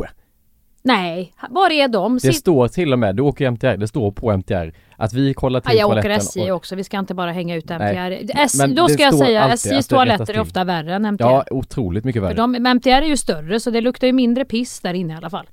Nej, 0.89 1.33
var 1.51 1.71
är 1.71 1.89
de? 1.89 2.19
Det 2.23 2.33
står 2.33 2.69
till 2.69 2.93
och 2.93 2.99
med, 2.99 3.17
du 3.17 3.23
åker 3.23 3.51
MTR, 3.51 3.77
det 3.77 3.89
står 3.89 4.11
på 4.13 4.33
MTR 4.37 4.73
att 4.97 5.13
vi 5.13 5.35
kollar 5.35 5.63
Ja, 5.65 5.71
till 5.71 5.79
jag 5.79 5.89
åker 5.91 6.03
toaletten 6.03 6.21
SJ 6.27 6.51
och, 6.51 6.57
också, 6.57 6.77
vi 6.77 6.85
ska 6.85 6.99
inte 6.99 7.15
bara 7.15 7.33
hänga 7.33 7.57
ut 7.57 7.69
Nej, 7.69 8.19
MTR. 8.19 8.33
S, 8.41 8.53
då 8.77 8.89
ska 8.89 9.03
jag 9.03 9.15
säga, 9.15 9.49
SJs 9.49 9.89
toaletter 9.89 10.23
är 10.23 10.27
till. 10.27 10.41
ofta 10.41 10.65
värre 10.65 10.95
än 10.95 11.05
MTR. 11.05 11.25
Ja, 11.25 11.45
otroligt 11.51 12.05
mycket 12.05 12.23
värre. 12.23 12.31
För 12.31 12.37
de, 12.37 12.55
MTR 12.77 12.89
är 12.89 13.03
ju 13.03 13.17
större 13.17 13.61
så 13.61 13.71
det 13.71 13.81
luktar 13.81 14.07
ju 14.07 14.13
mindre 14.13 14.45
piss 14.45 14.81
där 14.81 14.95
inne 14.95 15.13
i 15.13 15.17
alla 15.17 15.31
fall. 15.31 15.47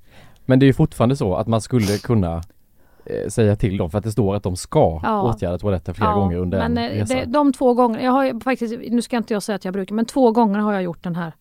Men 0.46 0.60
det 0.60 0.64
är 0.66 0.68
ju 0.68 0.74
fortfarande 0.74 1.16
så 1.16 1.36
att 1.36 1.48
man 1.48 1.62
skulle 1.62 1.98
kunna 1.98 2.36
eh, 3.06 3.30
säga 3.30 3.56
till 3.56 3.78
dem 3.78 3.90
för 3.92 3.98
att 3.98 4.04
det 4.04 4.12
står 4.12 4.36
att 4.36 4.44
de 4.44 4.56
ska 4.56 5.00
Ja. 5.04 5.22
åtgärda 5.22 5.58
toaletten 5.58 5.94
flera 5.96 6.10
Ja, 6.10 6.16
gånger 6.16 6.38
under 6.38 6.58
men 6.58 6.78
en 6.78 6.92
eh, 6.92 7.00
resa. 7.00 7.14
det, 7.16 7.26
de 7.26 7.54
två 7.54 7.74
gånger, 7.74 8.00
jag 8.00 8.12
har 8.12 8.40
faktiskt, 8.44 8.76
nu 8.90 9.02
ska 9.02 9.18
inte 9.18 9.34
jag 9.34 9.44
säga 9.44 9.56
att 9.56 9.66
jag 9.66 9.74
brukar, 9.74 9.96
men 9.96 10.06
två 10.06 10.32
gånger 10.32 10.60
har 10.60 10.74
jag 10.74 10.84
gjort 10.84 11.04
den 11.04 11.16
här 11.16 11.32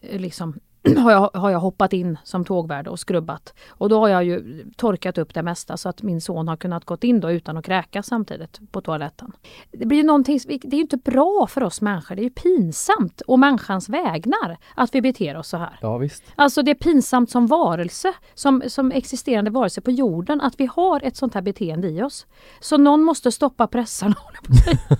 eh, 0.00 0.20
liksom 0.20 0.54
har 0.96 1.10
jag, 1.12 1.30
har 1.34 1.50
jag 1.50 1.58
hoppat 1.58 1.92
in 1.92 2.18
som 2.24 2.44
tågvärd 2.44 2.88
och 2.88 2.98
skrubbat. 2.98 3.54
Och 3.68 3.88
då 3.88 4.00
har 4.00 4.08
jag 4.08 4.24
ju 4.24 4.64
torkat 4.76 5.18
upp 5.18 5.34
det 5.34 5.42
mesta 5.42 5.76
så 5.76 5.88
att 5.88 6.02
min 6.02 6.20
son 6.20 6.48
har 6.48 6.56
kunnat 6.56 6.84
gått 6.84 7.04
in 7.04 7.20
då 7.20 7.30
utan 7.30 7.56
att 7.56 7.64
kräkas 7.64 8.06
samtidigt 8.06 8.60
på 8.72 8.80
toaletten. 8.80 9.32
Det 9.72 9.86
blir 9.86 10.04
någonting, 10.04 10.40
det 10.46 10.76
är 10.76 10.80
inte 10.80 10.96
bra 10.96 11.46
för 11.50 11.62
oss 11.62 11.80
människor, 11.80 12.14
det 12.14 12.22
är 12.22 12.24
ju 12.24 12.30
pinsamt 12.30 13.20
och 13.20 13.38
människans 13.38 13.88
vägnar 13.88 14.56
att 14.74 14.94
vi 14.94 15.02
beter 15.02 15.36
oss 15.36 15.48
så 15.48 15.56
här. 15.56 15.78
Ja 15.80 15.98
visst. 15.98 16.22
Alltså 16.36 16.62
det 16.62 16.70
är 16.70 16.74
pinsamt 16.74 17.30
som 17.30 17.46
varelse, 17.46 18.12
som, 18.34 18.62
som 18.66 18.92
existerande 18.92 19.50
varelse 19.50 19.80
på 19.80 19.90
jorden, 19.90 20.40
att 20.40 20.60
vi 20.60 20.66
har 20.66 21.00
ett 21.04 21.16
sånt 21.16 21.34
här 21.34 21.42
beteende 21.42 21.88
i 21.88 22.02
oss. 22.02 22.26
Så 22.60 22.76
någon 22.76 23.02
måste 23.02 23.32
stoppa 23.32 23.66
pressarna, 23.66 24.14
håller 24.18 24.38
jag 24.42 24.44
på 24.44 24.52
att 24.52 24.64
säga. 24.64 24.98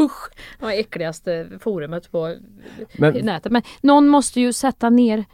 Usch, 0.00 0.30
det 0.58 0.64
var 0.64 0.72
äckligaste 0.72 1.48
forumet 1.60 2.12
på 2.12 2.34
Men 2.98 3.14
nätet. 3.14 3.52
Men 3.52 3.62
någon 3.82 4.08
måste 4.08 4.40
ju 4.40 4.52
sätta 4.52 4.90
ner, 4.90 5.24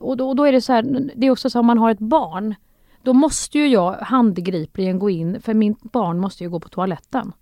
och 0.00 0.16
då, 0.16 0.28
och 0.28 0.36
då 0.36 0.44
är 0.44 0.52
det 0.52 0.60
så 0.60 0.72
här, 0.72 1.10
det 1.16 1.26
är 1.26 1.30
också 1.30 1.50
så 1.50 1.60
om 1.60 1.66
man 1.66 1.78
har 1.78 1.90
ett 1.90 1.98
barn, 1.98 2.54
då 3.02 3.12
måste 3.12 3.58
ju 3.58 3.68
jag 3.68 3.92
handgripligen 3.92 4.98
gå 4.98 5.10
in, 5.10 5.40
för 5.40 5.54
min 5.54 5.76
barn 5.82 6.18
måste 6.18 6.44
ju 6.44 6.50
gå 6.50 6.60
på 6.60 6.68
toaletten. 6.68 7.32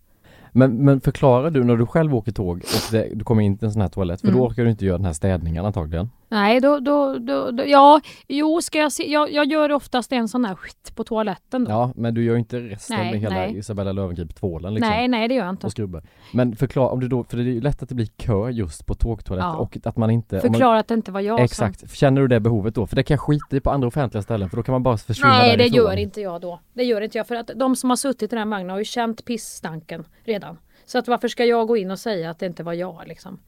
Men, 0.53 0.85
men 0.85 1.01
förklarar 1.01 1.51
du 1.51 1.64
när 1.64 1.77
du 1.77 1.87
själv 1.87 2.14
åker 2.14 2.33
tåg 2.33 2.57
och 2.57 2.92
det, 2.92 3.09
du 3.14 3.25
kommer 3.25 3.42
in 3.42 3.59
till 3.59 3.66
en 3.66 3.72
sån 3.72 3.83
här 3.83 3.88
toalett, 3.88 4.20
för 4.20 4.29
Mm. 4.29 4.40
då 4.40 4.46
orkar 4.46 4.64
du 4.64 4.70
inte 4.70 4.85
göra 4.85 4.96
den 4.96 5.07
här 5.07 5.12
städningen 5.12 5.66
antagligen. 5.66 6.11
Nej, 6.33 6.61
då, 6.61 6.81
då, 6.81 7.18
då, 7.18 7.51
då 7.51 7.64
ja, 7.66 8.01
jo, 8.29 8.61
ska 8.62 8.79
jag 8.79 8.92
se, 8.92 9.11
jag, 9.11 9.33
jag 9.33 9.47
gör 9.47 9.73
oftast 9.73 10.12
en 10.12 10.29
sån 10.29 10.45
här 10.45 10.55
skit 10.55 10.92
på 10.95 11.05
toaletten 11.05 11.64
då. 11.64 11.71
Ja, 11.71 11.92
men 11.97 12.14
du 12.14 12.25
gör 12.25 12.37
inte 12.37 12.61
resten 12.61 12.97
Nej, 12.97 13.12
med 13.12 13.21
hela 13.21 13.35
nej. 13.35 13.59
Isabella 13.59 13.92
Löwengrip-tvålen 13.92 14.75
liksom. 14.75 14.90
nej, 14.90 15.09
nej 15.09 15.29
det 15.29 15.35
gör 15.35 15.45
jag 15.45 15.53
inte. 15.53 15.66
Och 15.66 15.73
skrubbar. 15.73 16.03
Men 16.33 16.57
förklara, 16.57 16.88
om 16.88 17.01
du 17.01 17.09
då, 17.09 17.25
för 17.25 17.37
det 17.37 17.42
är 17.42 17.45
ju 17.45 17.61
lätt 17.61 17.83
att 17.83 17.88
det 17.88 17.95
blir 17.95 18.07
kö 18.07 18.51
just 18.51 18.87
på 18.87 18.95
tågtoaletter 18.95 19.49
Ja. 19.49 19.57
och 19.57 19.79
att 19.85 19.97
man 19.97 20.11
inte... 20.11 20.37
om 20.37 20.42
man, 20.45 20.53
Förklara 20.53 20.79
att 20.79 20.88
det 20.88 20.95
inte 20.95 21.12
var 21.12 21.21
jag 21.21 21.38
som... 21.38 21.45
Exakt, 21.45 21.95
känner 21.95 22.21
du 22.21 22.29
det 22.29 22.40
behovet 22.40 22.75
då? 22.75 22.87
För 22.87 22.97
det 22.97 23.03
kan 23.03 23.14
jag 23.14 23.21
skita 23.21 23.57
i 23.57 23.61
på 23.61 23.71
andra 23.71 23.88
offentliga 23.88 24.23
ställen 24.23 24.51
för 24.51 24.57
då 24.57 24.62
kan 24.62 24.73
man 24.73 24.83
bara 24.83 24.97
försvinna 24.97 25.38
Nej, 25.38 25.57
det 25.57 25.66
gör 25.66 25.97
inte 25.97 26.21
jag 26.21 26.40
då. 26.40 26.61
Det 26.73 26.85
gör 26.85 27.01
inte 27.01 27.18
jag 27.18 27.27
för 27.27 27.37
att 27.37 27.51
de 27.57 27.77
som 27.77 27.90
har 27.90 27.97
suttit 27.97 28.23
i 28.23 28.27
den 28.27 28.38
här 28.38 28.47
vagnen 28.47 28.71
har 28.71 28.79
ju 28.79 28.85
känt 28.85 29.25
pissstanken 29.25 30.05
redan. 30.25 30.59
Så 30.85 30.99
att 30.99 31.09
varför 31.09 31.29
ska 31.29 31.45
jag 31.45 31.66
gå 31.68 31.77
in 31.77 31.90
och 31.90 31.99
säga 31.99 32.31
att 32.31 32.38
det 32.38 32.47
inte 32.47 32.62
var 32.62 32.73
jag 32.73 33.03
liksom? 33.07 33.38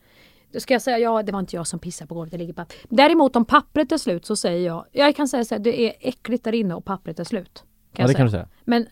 Ska 0.60 0.74
jag 0.74 0.82
säga 0.82 0.98
ja, 0.98 1.22
det 1.22 1.32
var 1.32 1.40
inte 1.40 1.56
jag 1.56 1.66
som 1.66 1.78
pissade 1.78 2.08
på 2.08 2.14
golvet, 2.14 2.30
det 2.32 2.38
ligger 2.38 2.52
papper. 2.52 2.76
Däremot 2.88 3.36
om 3.36 3.44
pappret 3.44 3.92
är 3.92 3.98
slut 3.98 4.26
så 4.26 4.36
säger 4.36 4.66
jag, 4.66 4.84
jag 4.92 5.16
kan 5.16 5.28
säga 5.28 5.44
så 5.44 5.54
här, 5.54 5.62
det 5.62 5.80
är 5.88 5.92
äckligt 6.00 6.44
där 6.44 6.52
inne 6.52 6.74
och 6.74 6.84
pappret 6.84 7.20
är 7.20 7.24
slut. 7.24 7.64
Ja, 7.64 7.70
jag 7.92 8.04
det 8.04 8.08
säga. 8.08 8.16
kan 8.16 8.26
du 8.26 8.30
säga. 8.30 8.48
Men 8.64 8.86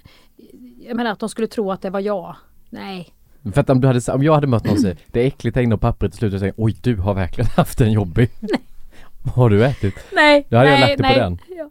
jag 0.81 0.97
menar 0.97 1.11
att 1.11 1.19
de 1.19 1.29
skulle 1.29 1.47
tro 1.47 1.73
att 1.73 1.83
det 1.83 1.91
var 1.91 2.01
jag. 2.01 2.37
Nej. 2.71 3.15
För 3.55 3.61
att 3.61 3.71
om, 3.71 3.81
du 3.81 3.87
hade, 3.87 4.13
om 4.13 4.23
jag 4.23 4.35
hade 4.35 4.47
mött 4.47 4.65
någon 4.65 4.75
som 4.75 4.83
säger 4.83 4.99
det 5.07 5.21
är 5.21 5.27
äckligt 5.27 5.57
här 5.57 5.63
inne 5.63 5.75
och 5.75 5.81
pappret 5.81 6.13
till 6.13 6.19
slut 6.19 6.35
och 6.35 6.39
säger 6.41 6.55
oj 6.57 6.77
du 6.83 6.97
har 6.97 7.15
verkligen 7.15 7.51
haft 7.57 7.81
en 7.81 7.93
jobbig. 7.93 8.31
Vad 9.23 9.35
har 9.35 9.51
du 9.51 9.65
ätit? 9.65 9.95
Nej, 10.13 10.47
Då 10.49 10.57
hade 10.57 10.71
jag 10.71 10.81
nej, 10.81 10.89
lagt 10.89 10.99
det 10.99 11.03
på 11.03 11.09
nej. 11.09 11.19
den. 11.19 11.39
Ja. 11.59 11.71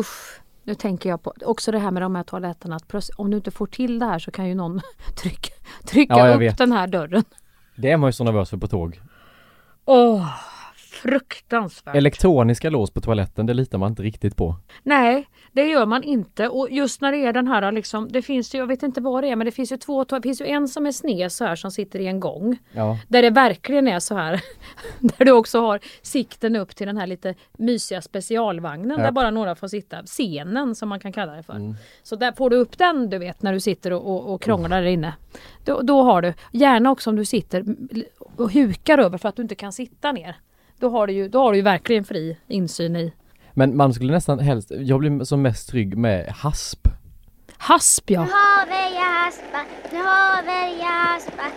Usch. 0.00 0.40
Nu 0.62 0.74
tänker 0.74 1.08
jag 1.08 1.22
på 1.22 1.32
också 1.44 1.72
det 1.72 1.78
här 1.78 1.90
med 1.90 2.02
de 2.02 2.14
här 2.14 2.22
toaletterna. 2.22 2.76
Att 2.76 3.10
om 3.16 3.30
du 3.30 3.36
inte 3.36 3.50
får 3.50 3.66
till 3.66 3.98
det 3.98 4.06
här 4.06 4.18
så 4.18 4.30
kan 4.30 4.48
ju 4.48 4.54
någon 4.54 4.80
trycka, 5.22 5.52
trycka 5.84 6.14
Ja, 6.14 6.26
jag 6.26 6.34
upp 6.34 6.40
vet. 6.40 6.58
den 6.58 6.72
här 6.72 6.86
dörren. 6.86 7.24
Det 7.76 7.90
är 7.90 7.96
man 7.96 8.08
ju 8.08 8.12
så 8.12 8.24
nervös 8.24 8.50
för 8.50 8.56
på 8.56 8.68
tåg. 8.68 9.00
Åh, 9.84 10.28
fruktansvärt. 11.02 11.96
Elektroniska 11.96 12.70
lås 12.70 12.90
på 12.90 13.00
toaletten, 13.00 13.46
det 13.46 13.54
litar 13.54 13.78
man 13.78 13.90
inte 13.92 14.02
riktigt 14.02 14.36
på. 14.36 14.54
Nej, 14.82 15.28
det 15.52 15.64
gör 15.66 15.86
man 15.86 16.02
inte. 16.02 16.48
Och 16.48 16.70
just 16.70 17.00
när 17.00 17.12
det 17.12 17.18
är 17.18 17.32
den 17.32 17.48
här 17.48 17.72
liksom, 17.72 18.08
det 18.12 18.22
finns 18.22 18.54
ju, 18.54 18.58
jag 18.58 18.66
vet 18.66 18.82
inte 18.82 19.00
vad 19.00 19.24
det 19.24 19.28
är, 19.28 19.36
men 19.36 19.44
det 19.44 19.50
finns 19.50 19.72
ju 19.72 19.76
två, 19.76 20.04
det 20.04 20.22
finns 20.22 20.40
ju 20.40 20.46
en 20.46 20.68
som 20.68 20.86
är 20.86 20.92
sned 20.92 21.32
så 21.32 21.44
här 21.44 21.56
som 21.56 21.70
sitter 21.70 21.98
i 21.98 22.06
en 22.06 22.20
gång. 22.20 22.58
Ja. 22.72 22.98
Där 23.08 23.22
det 23.22 23.30
verkligen 23.30 23.88
är 23.88 24.00
så 24.00 24.14
här. 24.14 24.40
Där 25.00 25.24
du 25.24 25.32
också 25.32 25.60
har 25.60 25.80
sikten 26.02 26.56
upp 26.56 26.76
till 26.76 26.86
den 26.86 26.96
här 26.96 27.06
lite 27.06 27.34
mysiga 27.58 28.02
specialvagnen 28.02 28.98
Ja. 28.98 29.04
där 29.04 29.12
bara 29.12 29.30
några 29.30 29.54
får 29.54 29.68
sitta. 29.68 30.02
Scenen 30.02 30.74
som 30.74 30.88
man 30.88 31.00
kan 31.00 31.12
kalla 31.12 31.32
det 31.32 31.42
för. 31.42 31.52
Mm. 31.54 31.74
Så 32.02 32.16
där 32.16 32.32
får 32.32 32.50
du 32.50 32.56
upp 32.56 32.78
den 32.78 33.10
du 33.10 33.18
vet 33.18 33.42
när 33.42 33.52
du 33.52 33.60
sitter 33.60 33.92
och, 33.92 34.10
och, 34.10 34.34
och 34.34 34.42
krånglar 34.42 34.82
där 34.82 34.88
inne. 34.88 35.14
Då, 35.64 35.80
då 35.82 36.02
har 36.02 36.22
du, 36.22 36.34
gärna 36.52 36.90
också 36.90 37.10
om 37.10 37.16
du 37.16 37.24
sitter 37.24 37.64
och 38.36 38.52
hukar 38.52 38.98
över 38.98 39.18
för 39.18 39.28
att 39.28 39.36
du 39.36 39.42
inte 39.42 39.54
kan 39.54 39.72
sitta 39.72 40.12
ner. 40.12 40.36
Då 40.78 40.88
har 40.90 41.06
du 41.06 41.12
ju, 41.12 41.28
då 41.28 41.38
har 41.38 41.52
du 41.52 41.58
ju 41.58 41.62
verkligen 41.62 42.04
fri 42.04 42.36
insyn 42.48 42.96
i 42.96 43.12
Men 43.52 43.76
man 43.76 43.94
skulle 43.94 44.12
nästan 44.12 44.38
helst, 44.38 44.72
jag 44.80 44.98
blir 45.00 45.24
som 45.24 45.42
mest 45.42 45.68
trygg 45.68 45.96
med 45.96 46.26
hasp. 46.28 46.88
hasp 47.58 48.10
ja. 48.10 48.20
haver 48.20 48.94
jag 48.94 49.24
haspat, 49.24 49.92
nu 49.92 49.98
haver 49.98 50.78
jag 50.78 50.86
haspat. 50.86 51.52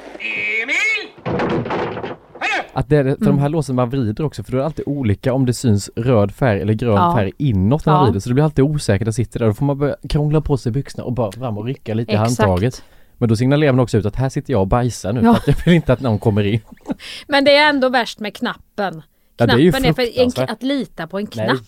Att 2.74 2.90
det 2.90 2.98
är, 2.98 3.04
för 3.04 3.16
de 3.18 3.26
Mm. 3.26 3.38
här 3.38 3.50
låsen 3.50 3.76
man 3.76 3.90
vrider 3.90 4.24
också 4.26 4.44
för 4.44 4.52
då 4.52 4.58
är 4.58 4.60
det 4.60 4.66
alltid 4.66 4.88
olika 4.88 5.34
om 5.34 5.46
det 5.46 5.54
syns 5.54 5.90
röd 5.96 6.32
färg 6.32 6.62
eller 6.62 6.74
grön 6.74 6.96
Ja. 6.96 7.16
färg 7.18 7.32
inåt 7.38 7.86
när 7.86 7.94
man 7.94 8.02
Ja. 8.02 8.06
vrider 8.06 8.20
så 8.20 8.30
det 8.30 8.34
blir 8.34 8.44
alltid 8.44 8.66
osäkert 8.66 9.08
att 9.08 9.16
sitta 9.16 9.40
där. 9.40 9.46
Då 9.46 9.54
får 9.54 9.66
man 9.66 9.78
börja 9.78 9.96
krångla 10.10 10.42
på 10.42 10.58
sig 10.58 10.72
byxorna 10.72 11.04
och 11.04 11.14
bara 11.14 11.32
fram 11.32 11.58
och 11.58 11.66
rycka 11.66 11.94
lite 11.94 12.12
i 12.12 12.16
handtaget. 12.16 12.84
Men 13.20 13.30
då 13.30 13.36
signalerar 13.36 13.72
man 13.74 13.80
också 13.80 13.98
ut 13.98 14.06
att 14.06 14.16
här 14.16 14.30
sitter 14.30 14.54
jag 14.54 14.62
och 14.62 14.68
bajsar 14.68 15.14
nu 15.14 15.22
Ja. 15.24 15.34
för 15.34 15.40
att 15.52 15.58
jag 15.58 15.66
vill 15.66 15.74
inte 15.74 15.94
att 15.94 16.00
någon 16.02 16.20
kommer 16.20 16.44
in. 16.44 16.62
Men 17.28 17.44
det 17.46 17.56
är 17.56 17.70
ändå 17.70 17.90
värst 17.90 18.20
med 18.20 18.36
knappen. 18.36 19.02
Ja, 19.38 19.46
det 19.46 19.54
är 19.54 19.58
ju 19.58 19.72
Knappen 19.72 19.90
är, 19.90 19.94
för 19.94 20.42
en, 20.44 20.50
att 20.50 20.64
lita 20.64 21.08
på 21.08 21.20
en 21.20 21.28
Nej. 21.36 21.46
knapp. 21.48 21.60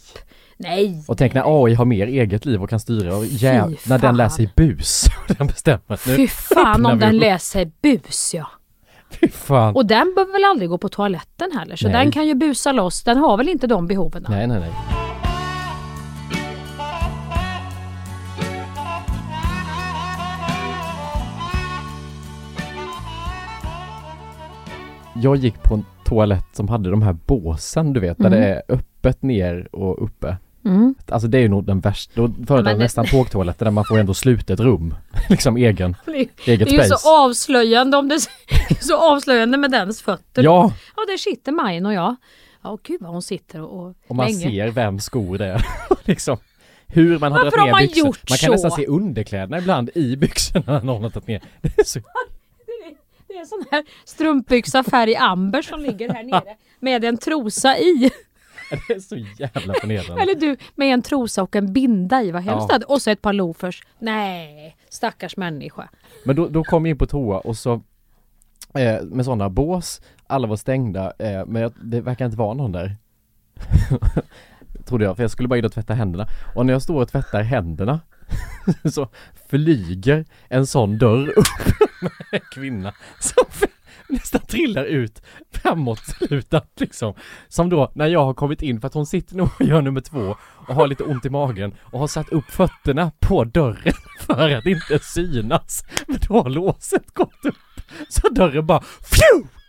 Nej. 0.57 1.03
Och 1.07 1.17
tänk 1.17 1.33
när 1.33 1.65
AI 1.65 1.73
har 1.73 1.85
mer 1.85 2.07
eget 2.07 2.45
liv 2.45 2.63
och 2.63 2.69
kan 2.69 2.79
styra 2.79 3.15
och 3.17 3.25
jä- 3.25 3.77
när 3.89 3.97
den 3.97 4.29
sig 4.29 4.49
bus 4.55 5.05
den 5.37 5.47
bestämmer. 5.47 6.07
Nu, 6.07 6.15
Fy 6.15 6.27
fan 6.27 6.85
om 6.85 6.99
den 6.99 7.17
läser 7.17 7.71
bus 7.81 8.31
ja. 8.33 8.47
Fy 9.21 9.27
fan. 9.27 9.75
Och 9.75 9.85
den 9.85 10.13
behöver 10.15 10.33
väl 10.33 10.43
aldrig 10.45 10.69
gå 10.69 10.77
på 10.77 10.89
toaletten 10.89 11.51
heller 11.57 11.75
så 11.75 11.87
Nej. 11.87 11.93
den 12.03 12.11
kan 12.11 12.27
ju 12.27 12.35
busa 12.35 12.71
loss. 12.71 13.03
Den 13.03 13.17
har 13.17 13.37
väl 13.37 13.49
inte 13.49 13.67
de 13.67 13.87
behoven. 13.87 14.25
Nej, 14.29 14.47
nej, 14.47 14.59
nej. 14.59 14.71
Jag 25.21 25.35
gick 25.35 25.63
på 25.63 25.73
en 25.73 25.85
toalett 26.05 26.45
som 26.53 26.67
hade 26.69 26.89
de 26.89 27.01
här 27.01 27.13
båsen 27.13 27.93
du 27.93 27.99
vet, 27.99 28.17
där 28.17 28.25
Mm. 28.25 28.39
det 28.39 28.47
är 28.47 28.61
öppet 28.69 29.21
ner 29.21 29.75
och 29.75 30.03
uppe. 30.03 30.37
Mm. 30.65 30.95
Alltså 31.09 31.27
det 31.27 31.37
är 31.37 31.41
ju 31.41 31.47
nog 31.47 31.65
den 31.65 31.79
värsta, 31.79 32.11
då 32.15 32.29
föredrar 32.47 32.73
det- 32.73 32.77
nästan 32.79 33.05
tågtoaletter 33.05 33.65
där 33.65 33.71
man 33.71 33.85
får 33.85 33.99
ändå 33.99 34.13
slutet 34.13 34.59
rum. 34.59 34.95
liksom 35.29 35.57
egen, 35.57 35.95
Det 36.05 36.11
eget 36.11 36.35
det 36.45 36.53
är 36.61 36.67
ju 36.67 36.77
space. 36.77 36.97
så 36.97 37.25
avslöjande 37.25 37.97
om 37.97 38.07
det 38.09 38.15
det 38.69 38.83
så 38.83 38.97
avslöjande 38.97 39.57
med 39.57 39.71
dens 39.71 40.01
fötter. 40.01 40.43
Ja, 40.43 40.73
ja 40.95 41.03
där 41.07 41.17
sitter 41.17 41.51
Majn 41.51 41.85
och 41.85 41.93
jag. 41.93 42.15
Ja 42.63 42.77
gud 42.83 43.01
vad 43.01 43.11
hon 43.11 43.21
sitter 43.21 43.61
och, 43.61 43.79
och, 43.87 43.95
och 44.07 44.15
man 44.15 44.25
länge. 44.25 44.39
ser 44.39 44.67
vem 44.71 44.99
skor 44.99 45.37
det 45.37 45.45
är. 45.45 45.65
liksom 46.03 46.37
hur 46.87 47.19
man 47.19 47.31
har 47.31 47.43
Varför 47.43 47.57
dragit 47.57 47.59
har 47.59 47.65
ner 47.65 47.71
man 47.71 47.81
byxorna. 47.81 48.07
gjort 48.07 48.29
Man 48.29 48.37
kan 48.37 48.47
så? 48.47 48.51
nästan 48.51 48.71
se 48.71 48.85
underkläderna 48.87 49.57
ibland 49.57 49.89
i 49.95 50.15
byxorna 50.15 50.63
när 50.67 50.81
någon 50.83 51.03
har 51.03 51.09
tagit 51.09 51.27
ner. 51.27 51.41
Det 51.61 51.79
är 51.79 51.83
så 51.83 51.99
Det 53.31 53.37
är 53.37 53.41
en 53.41 53.47
sån 53.47 53.65
här 53.71 53.83
strumpbyxa 54.05 54.83
färg 54.83 55.15
amber 55.15 55.61
som 55.61 55.79
ligger 55.79 56.09
här 56.09 56.23
nere 56.23 56.55
med 56.79 57.03
en 57.03 57.17
trosa 57.17 57.77
i. 57.77 58.11
Det 58.87 58.93
är 58.93 58.99
så 58.99 59.15
jävla 59.15 59.73
förnedrande. 59.73 60.23
Eller 60.23 60.35
du 60.35 60.57
med 60.75 60.93
en 60.93 61.01
trosa 61.01 61.43
och 61.43 61.55
en 61.55 61.73
binda 61.73 62.23
i 62.23 62.31
vad 62.31 62.41
helst 62.41 62.67
Ja. 62.69 62.79
Och 62.87 63.01
så 63.01 63.09
ett 63.09 63.21
par 63.21 63.33
loafers. 63.33 63.83
Nej, 63.99 64.77
stackars 64.89 65.37
människa. 65.37 65.89
Men 66.25 66.35
då, 66.35 66.47
då 66.47 66.63
kom 66.63 66.85
jag 66.85 66.89
in 66.91 66.97
på 66.97 67.05
toa 67.05 67.39
och 67.39 67.57
så 67.57 67.73
eh, 68.73 69.01
med 69.03 69.25
sådana 69.25 69.49
bås, 69.49 70.01
alla 70.27 70.47
var 70.47 70.55
stängda 70.55 71.13
eh, 71.19 71.45
men 71.45 71.61
jag, 71.61 71.73
det 71.83 72.01
verkar 72.01 72.25
inte 72.25 72.37
vara 72.37 72.53
någon 72.53 72.71
där. 72.71 72.95
Trodde 74.85 75.05
jag, 75.05 75.15
för 75.15 75.23
jag 75.23 75.31
skulle 75.31 75.47
bara 75.47 75.59
in 75.59 75.65
och 75.65 75.73
tvätta 75.73 75.93
händerna. 75.93 76.27
Och 76.55 76.65
när 76.65 76.73
jag 76.73 76.81
står 76.81 77.01
och 77.01 77.09
tvättar 77.09 77.41
händerna 77.41 77.99
så 78.93 79.07
flyger 79.49 80.25
en 80.47 80.67
sån 80.67 80.97
dörr 80.97 81.29
upp 81.29 81.90
kvinna 82.51 82.93
som 83.19 83.45
nästan 84.09 84.41
trillar 84.41 84.85
ut 84.85 85.21
framåtlutat 85.51 86.71
liksom. 86.75 87.13
Som 87.47 87.69
då 87.69 87.91
när 87.95 88.07
jag 88.07 88.25
har 88.25 88.33
kommit 88.33 88.61
in 88.61 88.81
för 88.81 88.87
att 88.87 88.93
hon 88.93 89.05
sitter 89.05 89.35
nog 89.35 89.49
och 89.59 89.65
gör 89.65 89.81
nummer 89.81 90.01
två 90.01 90.35
och 90.67 90.75
har 90.75 90.87
lite 90.87 91.03
ont 91.03 91.25
i 91.25 91.29
magen 91.29 91.75
och 91.81 91.99
har 91.99 92.07
satt 92.07 92.29
upp 92.29 92.51
fötterna 92.51 93.11
på 93.19 93.43
dörren 93.43 93.93
för 94.19 94.55
att 94.55 94.65
inte 94.65 94.99
synas. 94.99 95.85
Men 96.07 96.17
då 96.27 96.41
har 96.41 96.49
låset 96.49 97.13
gått 97.13 97.45
upp 97.45 97.55
så 98.09 98.29
dörren 98.29 98.65
bara 98.65 98.81
fju! 98.81 99.60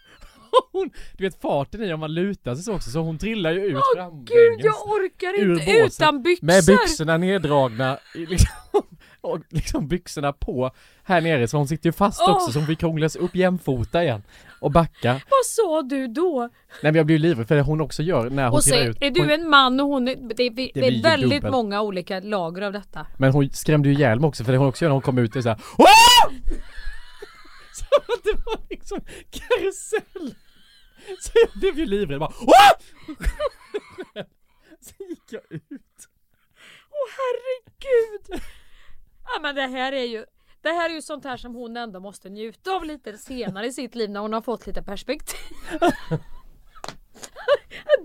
Hon, 0.73 0.91
du 1.17 1.25
vet 1.25 1.41
farten 1.41 1.83
i 1.83 1.93
om 1.93 2.01
man 2.01 2.15
lutar 2.15 2.55
sig 2.55 2.65
så 2.65 2.75
också 2.75 2.91
så 2.91 2.99
hon 3.01 3.19
trillar 3.19 3.53
ju 3.53 3.61
ut 3.67 3.77
Åh 3.77 3.83
framlänges. 3.97 4.29
gud 4.31 4.61
jag 4.67 4.75
orkar 4.87 5.41
inte 5.41 5.65
båsen. 5.65 5.87
utan 5.87 6.23
byxor! 6.23 6.47
Med 6.47 6.65
byxorna 6.67 7.17
neddragna 7.17 7.99
liksom, 8.15 8.49
och 9.21 9.39
liksom 9.49 9.89
byxorna 9.89 10.33
på 10.33 10.71
här 11.05 11.21
nere 11.21 11.49
så 11.49 11.57
hon 11.57 11.69
sitter 11.69 11.89
ju 11.89 11.93
fast 11.93 12.21
Åh. 12.21 12.31
också 12.35 12.53
så 12.53 12.59
hon 12.59 12.67
fick 12.67 12.79
krånglas 12.79 13.17
upp 13.17 13.35
jämfota 13.37 14.03
igen 14.05 14.23
och 14.61 14.71
backa. 14.71 15.13
Vad 15.13 15.45
sa 15.47 15.83
du 15.83 16.07
då? 16.09 16.41
Nej 16.41 16.49
men 16.93 16.95
jag 16.95 17.07
blir 17.07 17.17
ju 17.17 17.23
livrädd 17.23 17.49
för 17.49 17.57
det 17.57 17.63
hon 17.63 17.81
också 17.81 18.03
gör 18.03 18.31
när 18.31 18.45
hon 18.49 18.55
Och 18.59 18.63
trillar 18.63 18.87
ut. 18.91 18.97
är 19.03 19.05
Hon, 19.19 19.29
du 19.29 19.35
en 19.35 19.49
man 19.49 19.81
och 19.81 19.87
hon 19.87 20.05
det, 20.05 20.13
är- 20.13 20.35
det, 20.37 20.51
blir 20.51 20.79
är 20.85 21.03
väldigt 21.03 21.31
dubbelt. 21.31 21.53
många 21.53 21.83
olika 21.83 22.21
lager 22.21 22.63
av 22.63 22.73
detta. 22.73 23.07
Men 23.19 23.33
hon 23.33 23.51
skrämde 23.51 23.89
ju 23.89 23.95
ihjäl 23.95 24.21
mig 24.21 24.29
också 24.29 24.45
för 24.45 24.53
det 24.53 24.59
hon 24.59 24.69
också 24.69 24.85
gör 24.85 24.89
när 24.89 24.95
hon 24.95 25.03
kom 25.03 25.19
ut 25.19 25.37
är 25.37 25.41
såhär 25.43 25.59
Som 27.79 28.15
att 28.15 28.25
det 28.25 28.37
var 28.47 28.61
liksom 28.71 29.01
karusell. 29.31 30.35
Så 31.21 31.31
jag 31.35 31.51
blev 31.61 31.79
ju 31.79 31.87
livrädd 31.87 32.21
bara 32.21 32.33
Åh! 32.41 32.71
Så 34.81 35.05
gick 35.05 35.33
jag 35.33 35.43
ut. 35.53 36.09
Åh 36.91 37.09
herregud! 37.19 38.43
Ja 39.25 39.41
men 39.43 39.55
det 39.55 39.67
här 39.67 39.93
är 39.93 40.05
ju 40.05 40.25
det 40.63 40.71
här 40.71 40.91
är 40.91 40.95
ju 40.95 41.03
sånt 41.03 41.25
här 41.25 41.37
som 41.37 41.55
hon 41.55 41.77
ändå 41.77 42.01
måste 42.01 42.29
njuta 42.29 42.71
av 42.71 42.85
lite 42.85 43.19
senare 43.19 43.67
i 43.67 43.73
sitt 43.73 43.95
liv 43.95 44.11
när 44.11 44.21
hon 44.21 44.33
har 44.33 44.41
fått 44.41 44.67
lite 44.67 44.83
perspektiv. 44.83 45.39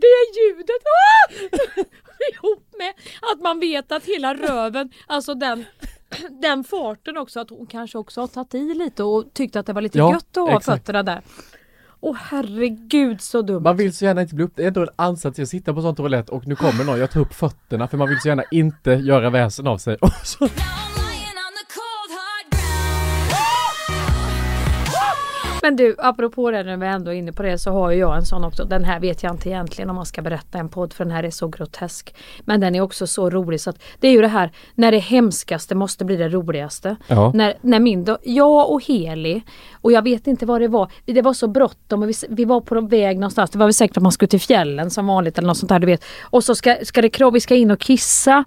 Det 0.01 0.39
ljudet! 0.39 0.83
Ah! 0.85 1.33
Ihop 2.31 2.75
med 2.77 2.93
att 3.21 3.41
man 3.41 3.59
vet 3.59 3.91
att 3.91 4.05
hela 4.05 4.33
röven, 4.33 4.91
alltså 5.07 5.33
den 5.33 5.65
den 6.41 6.63
farten 6.63 7.17
också, 7.17 7.39
att 7.39 7.49
hon 7.49 7.65
kanske 7.67 7.97
också 7.97 8.21
har 8.21 8.27
tagit 8.27 8.55
i 8.55 8.73
lite 8.73 9.03
och 9.03 9.33
tyckt 9.33 9.55
att 9.55 9.65
det 9.65 9.73
var 9.73 9.81
lite 9.81 9.97
Ja, 9.97 10.11
gött 10.13 10.37
att 10.37 10.49
ha 10.49 10.57
exakt. 10.57 10.65
fötterna 10.79 11.03
där. 11.03 11.21
Åh 11.99 12.15
herregud 12.19 13.21
så 13.21 13.41
dumt. 13.41 13.63
Man 13.63 13.77
vill 13.77 13.93
så 13.93 14.05
gärna 14.05 14.21
inte 14.21 14.35
bli 14.35 14.43
upp, 14.43 14.51
det 14.55 14.63
är 14.63 14.67
ändå 14.67 14.81
en 14.81 14.89
ansats 14.95 15.35
till 15.35 15.43
att 15.43 15.49
sitta 15.49 15.73
på 15.73 15.81
sån 15.81 15.95
toalett 15.95 16.29
och 16.29 16.47
nu 16.47 16.55
kommer 16.55 16.83
någon, 16.83 16.99
jag 16.99 17.11
tar 17.11 17.21
upp 17.21 17.33
fötterna 17.33 17.87
för 17.87 17.97
man 17.97 18.09
vill 18.09 18.19
så 18.21 18.27
gärna 18.27 18.43
inte 18.51 18.91
göra 18.91 19.29
väsen 19.29 19.67
av 19.67 19.77
sig. 19.77 19.97
Men 25.67 25.75
du, 25.75 25.95
apropå 25.97 26.51
det 26.51 26.63
när 26.63 26.77
vi 26.77 26.87
ändå 26.87 27.11
är 27.11 27.15
inne 27.15 27.31
på 27.31 27.43
det 27.43 27.57
så 27.57 27.71
har 27.71 27.91
ju 27.91 27.99
jag 27.99 28.17
en 28.17 28.25
sån 28.25 28.43
också. 28.43 28.65
Den 28.65 28.83
här 28.83 28.99
vet 28.99 29.23
jag 29.23 29.33
inte 29.33 29.49
egentligen 29.49 29.89
om 29.89 29.95
man 29.95 30.05
ska 30.05 30.21
berätta 30.21 30.57
en 30.57 30.69
podd 30.69 30.93
för 30.93 31.05
den 31.05 31.13
här 31.13 31.23
är 31.23 31.29
så 31.29 31.47
grotesk. 31.47 32.15
Men 32.45 32.59
den 32.59 32.75
är 32.75 32.81
också 32.81 33.07
så 33.07 33.29
rolig 33.29 33.61
så 33.61 33.69
att 33.69 33.83
det 33.99 34.07
är 34.07 34.11
ju 34.11 34.21
det 34.21 34.27
här 34.27 34.51
när 34.75 34.91
det 34.91 34.97
hemskaste 34.97 35.75
måste 35.75 36.05
bli 36.05 36.15
det 36.15 36.29
roligaste. 36.29 36.95
Ja. 37.07 37.31
När, 37.35 37.57
när 37.61 37.79
min 37.79 38.05
do- 38.05 38.17
jag 38.23 38.71
och 38.71 38.83
Heli 38.83 39.41
och 39.81 39.91
jag 39.91 40.01
vet 40.01 40.27
inte 40.27 40.45
vad 40.45 40.61
det 40.61 40.67
var. 40.67 40.91
Det 41.05 41.21
var 41.21 41.33
så 41.33 41.47
bråttom 41.47 42.03
och 42.03 42.09
vi, 42.09 42.13
vi 42.29 42.45
var 42.45 42.61
på 42.61 42.81
väg 42.81 43.19
någonstans. 43.19 43.49
Det 43.49 43.57
var 43.57 43.65
väl 43.65 43.73
säkert 43.73 43.97
att 43.97 44.03
man 44.03 44.11
skulle 44.11 44.29
till 44.29 44.41
fjällen 44.41 44.89
som 44.89 45.07
vanligt 45.07 45.37
eller 45.37 45.47
något 45.47 45.57
sånt 45.57 45.69
där 45.69 45.79
du 45.79 45.87
vet. 45.87 46.03
Och 46.21 46.43
så 46.43 46.55
ska, 46.55 46.75
ska 46.83 47.01
det 47.01 47.09
krav, 47.09 47.33
vi 47.33 47.39
ska 47.39 47.55
in 47.55 47.71
och 47.71 47.79
kissa. 47.79 48.43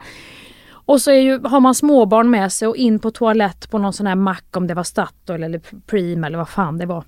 Och 0.90 1.00
så 1.00 1.10
är 1.10 1.20
ju, 1.20 1.40
har 1.40 1.60
man 1.60 1.74
småbarn 1.74 2.30
med 2.30 2.52
sig 2.52 2.68
och 2.68 2.76
in 2.76 2.98
på 2.98 3.10
toalett 3.10 3.70
på 3.70 3.78
någon 3.78 3.92
sån 3.92 4.06
här 4.06 4.14
mack 4.14 4.56
om 4.56 4.66
det 4.66 4.74
var 4.74 4.82
Statoil 4.82 5.42
eller 5.42 5.60
Preem 5.86 6.24
eller 6.24 6.38
vad 6.38 6.48
fan 6.48 6.78
det 6.78 6.86
var. 6.86 7.04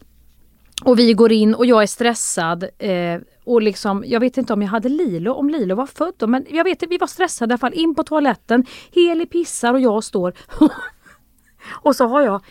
Och 0.85 0.99
vi 0.99 1.13
går 1.13 1.33
in 1.33 1.55
och 1.55 1.67
jag 1.67 1.83
är 1.83 1.87
stressad. 1.87 2.65
Eh, 2.79 3.21
och 3.45 3.63
liksom, 3.63 4.05
jag 4.07 4.21
vet 4.21 4.39
inte 4.39 4.53
om 4.53 4.63
jag 4.63 4.69
hade 4.69 4.89
Lilo, 4.89 5.33
om 5.33 5.51
Lilo 5.51 5.75
var 5.75 5.87
född 5.87 6.15
då, 6.17 6.27
men 6.27 6.47
jag 6.51 6.65
vet 6.65 6.83
inte, 6.83 6.87
vi 6.87 6.99
var 6.99 7.07
stressade 7.07 7.53
i 7.53 7.55
alla 7.55 7.59
fall. 7.59 7.75
In 7.75 7.95
på 7.95 8.03
toaletten, 8.03 8.67
Heli 8.93 9.27
pissar 9.27 9.75
och 9.75 9.81
jag 9.81 10.05
står. 10.05 10.35
och 11.83 11.97
så 11.97 12.07
har 12.07 12.23
jag, 12.23 12.45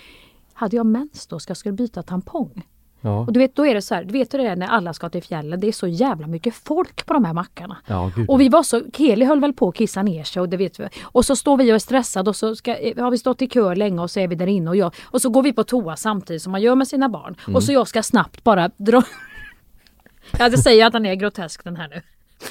hade 0.53 0.75
jag 0.75 0.85
mens 0.85 1.27
då, 1.27 1.39
ska 1.39 1.51
jag 1.51 1.57
skulle 1.57 1.73
byta 1.73 2.03
tampong 2.03 2.63
ja. 3.01 3.19
Och 3.19 3.33
du 3.33 3.39
vet, 3.39 3.55
då 3.55 3.65
är 3.65 3.75
det 3.75 3.81
så 3.81 3.95
här, 3.95 4.03
du 4.03 4.13
vet 4.13 4.33
hur 4.33 4.39
det 4.39 4.47
är 4.47 4.55
när 4.55 4.67
alla 4.67 4.93
ska 4.93 5.09
till 5.09 5.23
fjällen, 5.23 5.59
det 5.59 5.67
är 5.67 5.71
så 5.71 5.87
jävla 5.87 6.27
mycket 6.27 6.55
folk 6.55 7.05
på 7.05 7.13
de 7.13 7.25
här 7.25 7.33
mackarna. 7.33 7.77
Ja. 7.87 8.11
Och 8.27 8.41
vi 8.41 8.49
var 8.49 8.63
så, 8.63 8.81
Keli 8.93 9.25
höll 9.25 9.39
väl 9.39 9.53
på 9.53 9.69
att 9.69 9.75
kissa 9.75 10.03
ner 10.03 10.23
sig 10.23 10.41
och 10.41 10.49
det 10.49 10.57
vet 10.57 10.79
vi. 10.79 10.87
Och 11.03 11.25
så 11.25 11.35
står 11.35 11.57
vi 11.57 11.71
och 11.71 11.75
är 11.75 11.79
stressade 11.79 12.29
och 12.29 12.35
så 12.35 12.55
ska, 12.55 12.75
eh, 12.75 13.03
har 13.03 13.11
vi 13.11 13.17
stått 13.17 13.41
i 13.41 13.47
kö 13.47 13.75
länge 13.75 14.01
och 14.01 14.11
så 14.11 14.19
är 14.19 14.27
vi 14.27 14.35
där 14.35 14.47
inne 14.47 14.69
och 14.69 14.75
jag, 14.75 14.95
och 15.03 15.21
så 15.21 15.29
går 15.29 15.43
vi 15.43 15.53
på 15.53 15.63
toa 15.63 15.95
samtidigt 15.95 16.41
som 16.41 16.51
man 16.51 16.61
gör 16.61 16.75
med 16.75 16.87
sina 16.87 17.09
barn. 17.09 17.35
Och 17.55 17.63
så 17.63 17.71
jag 17.71 17.87
ska 17.87 18.03
snabbt 18.03 18.43
bara 18.43 18.69
dra... 18.77 19.03
Jag 20.37 20.59
säger 20.59 20.85
att 20.85 20.93
han 20.93 21.05
är 21.05 21.15
grotesk 21.15 21.63
den 21.63 21.75
här 21.75 21.87
nu. 21.87 22.01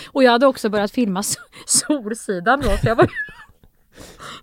Och 0.06 0.22
jag 0.24 0.32
hade 0.32 0.46
också 0.46 0.68
börjat 0.68 0.90
filma 0.90 1.22
Solsidan 1.66 2.60
då, 2.60 2.70
jag 2.82 2.96
var 2.96 3.10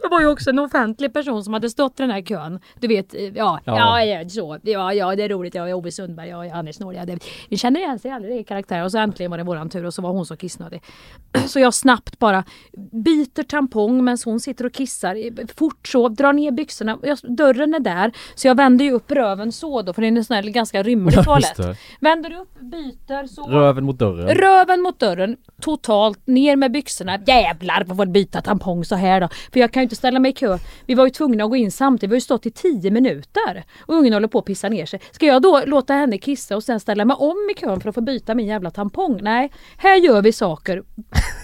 jag 0.02 0.10
var 0.10 0.22
ju 0.22 0.28
också 0.28 0.50
en 0.50 0.60
offentlig 0.60 1.14
person 1.14 1.44
som 1.44 1.54
hade 1.54 1.70
stått 1.70 2.00
i 2.00 2.04
den 2.04 2.12
här 2.12 2.22
kön. 2.22 2.60
Du 2.80 2.88
vet, 2.88 3.14
eh, 3.14 3.22
ja, 3.22 3.60
ja, 3.66 4.04
Ja. 4.06 4.30
så. 4.30 4.58
Ja, 4.64 4.94
ja, 4.94 5.16
det 5.16 5.24
är 5.24 5.30
roligt. 5.30 5.56
Jag 5.56 5.70
är 5.70 5.74
Ove 5.74 5.92
Sundberg, 5.92 6.30
ja, 6.30 6.54
han 6.54 6.68
är 6.68 6.72
snårig. 6.72 7.00
Ja, 7.00 7.06
det, 7.06 7.20
vi 7.50 7.58
känner 7.58 7.80
igen 7.80 8.00
sig 8.00 8.12
aldrig 8.12 8.40
i 8.40 8.44
karaktär. 8.44 8.84
Och 8.84 8.92
så 8.92 8.98
äntligen 8.98 9.32
var 9.32 9.38
det 9.38 9.44
våran 9.44 9.70
tur 9.70 9.86
och 9.86 9.94
så 9.94 10.02
var 10.02 10.10
hon 10.10 10.26
så 10.26 10.38
kissnödig. 10.38 10.82
Så 11.48 11.60
jag 11.60 11.74
snabbt 11.74 12.20
bara 12.20 12.44
byter 12.92 13.44
tampong 13.44 14.04
medan 14.04 14.18
hon 14.26 14.40
sitter 14.40 14.66
och 14.66 14.74
kissar. 14.74 15.16
Fort 15.56 15.88
så, 15.88 16.10
drar 16.10 16.34
ner 16.34 16.52
byxorna. 16.52 16.98
Jag, 17.04 17.18
dörren 17.38 17.74
är 17.74 17.80
där. 17.80 18.12
Så 18.36 18.48
jag 18.48 18.56
vänder 18.56 18.86
ju 18.86 18.92
upp 18.92 19.12
röven 19.12 19.52
så 19.52 19.82
då, 19.82 19.94
för 19.94 20.02
det 20.02 20.08
är 20.08 20.12
en 20.18 20.26
sån 20.26 20.36
här 20.36 20.44
ganska 20.44 20.84
rymlig 20.84 21.24
toalett. 21.24 21.60
Vänder 22.00 22.42
upp, 22.42 22.60
byter 22.60 23.28
så. 23.28 23.48
Röven 23.48 23.84
mot 23.84 24.00
dörren. 24.00 24.38
Röven 24.38 24.82
mot 24.82 25.00
dörren, 25.00 25.38
totalt 25.62 26.28
ner 26.28 26.56
med 26.56 26.72
byxorna. 26.72 27.20
Jävlar 27.28 27.84
får 27.96 28.06
byta 28.06 28.42
tampong 28.42 28.86
så 28.86 28.96
här 28.96 29.22
då. 29.22 29.30
För 29.54 29.60
jag 29.60 29.72
kan 29.72 29.82
ju 29.82 29.84
inte 29.84 29.96
ställa 29.96 30.20
mig 30.20 30.32
i 30.32 30.34
kö. 30.34 30.58
Vi 30.86 30.94
var 30.94 31.06
ju 31.06 31.10
tvungna 31.10 31.44
att 31.44 31.50
gå 31.50 31.56
in 31.56 31.72
samtidigt. 31.72 32.12
Vi 32.12 32.14
har 32.14 32.18
ju 32.18 32.22
stått 32.22 32.46
i 32.46 32.52
10 32.52 32.92
minuter. 32.92 33.66
Och 33.80 33.96
ungen 33.96 34.14
håller 34.14 34.28
på 34.28 34.40
att 34.40 34.46
pissa 34.46 34.70
ner 34.70 34.86
sig. 34.86 35.00
Ska 35.12 35.26
jag 35.26 35.42
då 35.42 35.62
låta 35.66 35.94
henne 35.94 36.18
kissa 36.18 36.56
och 36.56 36.64
sen 36.64 36.80
ställa 36.80 37.06
mig 37.06 37.16
om 37.20 37.50
i 37.52 37.60
kön 37.60 37.82
för 37.82 37.90
att 37.90 37.96
få 37.96 38.02
byta 38.02 38.36
min 38.36 38.48
jävla 38.48 38.72
tampong? 38.72 39.20
Nej, 39.22 39.52
här 39.78 39.96
gör 39.96 40.22
vi 40.22 40.34
saker. 40.34 40.84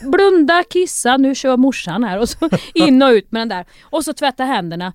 Blunda, 0.04 0.64
kissa, 0.70 1.18
nu 1.18 1.36
kör 1.36 1.58
morsan 1.58 2.04
här 2.04 2.20
och 2.20 2.30
så 2.30 2.50
in 2.74 3.02
och 3.02 3.10
ut 3.10 3.32
med 3.32 3.42
den 3.42 3.50
där. 3.50 3.66
Och 3.82 4.04
så 4.04 4.14
tvätta 4.14 4.44
händerna. 4.44 4.94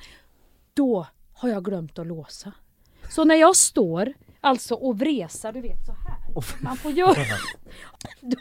Då 0.74 1.06
har 1.32 1.48
jag 1.48 1.64
glömt 1.64 1.98
att 1.98 2.06
låsa. 2.06 2.52
Så 3.10 3.24
när 3.24 3.34
jag 3.34 3.56
står 3.56 4.12
alltså 4.40 4.74
och 4.74 4.98
vresar, 4.98 5.52
du 5.52 5.60
vet 5.60 5.86
så 5.86 5.92
här. 5.92 6.07
Man 6.60 6.76
får 6.76 6.92
göra 6.92 7.14
då, 8.20 8.36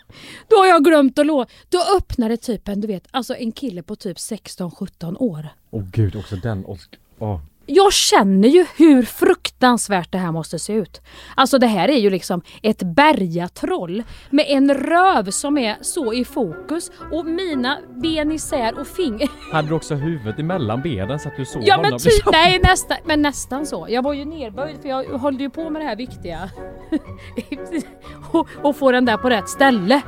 då 0.47 0.55
har 0.55 0.65
jag 0.67 0.83
glömt 0.83 1.19
att 1.19 1.25
låsa. 1.25 1.49
Då 1.69 1.79
öppnar 1.97 2.29
det 2.29 2.37
typ 2.37 2.67
en, 2.67 2.81
du 2.81 2.87
vet, 2.87 3.07
alltså 3.11 3.35
en 3.35 3.51
kille 3.51 3.83
på 3.83 3.95
typ 3.95 4.17
16-17 4.17 5.17
år. 5.19 5.47
Åh 5.69 5.83
gud, 5.91 6.15
också 6.15 6.35
den. 6.35 6.65
Och, 6.65 6.79
åh. 7.19 7.39
Jag 7.69 7.93
känner 7.93 8.49
ju 8.49 8.65
hur 8.77 9.03
fruktansvärt 9.03 10.11
det 10.11 10.17
här 10.17 10.31
måste 10.31 10.59
se 10.59 10.73
ut. 10.73 11.01
Alltså 11.35 11.57
det 11.57 11.67
här 11.67 11.89
är 11.89 11.97
ju 11.97 12.09
liksom 12.09 12.41
ett 12.61 12.83
bergatroll 12.83 14.03
med 14.29 14.45
en 14.49 14.73
röv 14.73 15.31
som 15.31 15.57
är 15.57 15.77
så 15.81 16.13
i 16.13 16.25
fokus 16.25 16.91
och 17.11 17.25
mina 17.25 17.77
ben 18.03 18.31
isär 18.31 18.79
och 18.79 18.87
finger. 18.87 19.29
Hade 19.51 19.67
du 19.67 19.73
också 19.73 19.95
huvudet 19.95 20.39
emellan 20.39 20.81
benen 20.81 21.19
så 21.19 21.27
att 21.29 21.37
du 21.37 21.45
såg 21.45 21.61
Ja 21.65 21.75
honom? 21.75 21.89
men 21.91 21.99
typ, 21.99 22.05
liksom? 22.05 22.31
nej 22.31 22.59
nästan, 22.63 22.97
men 23.05 23.21
nästan 23.21 23.65
så. 23.65 23.85
Jag 23.89 24.01
var 24.01 24.13
ju 24.13 24.25
nerböjd 24.25 24.81
för 24.81 24.89
jag 24.89 25.03
höll 25.19 25.41
ju 25.41 25.49
på 25.49 25.69
med 25.69 25.81
det 25.81 25.85
här 25.85 25.95
viktiga. 25.95 26.49
och, 28.31 28.47
och 28.61 28.75
få 28.75 28.91
den 28.91 29.05
där 29.05 29.17
på 29.17 29.29
rätt 29.29 29.49
ställe. 29.49 30.01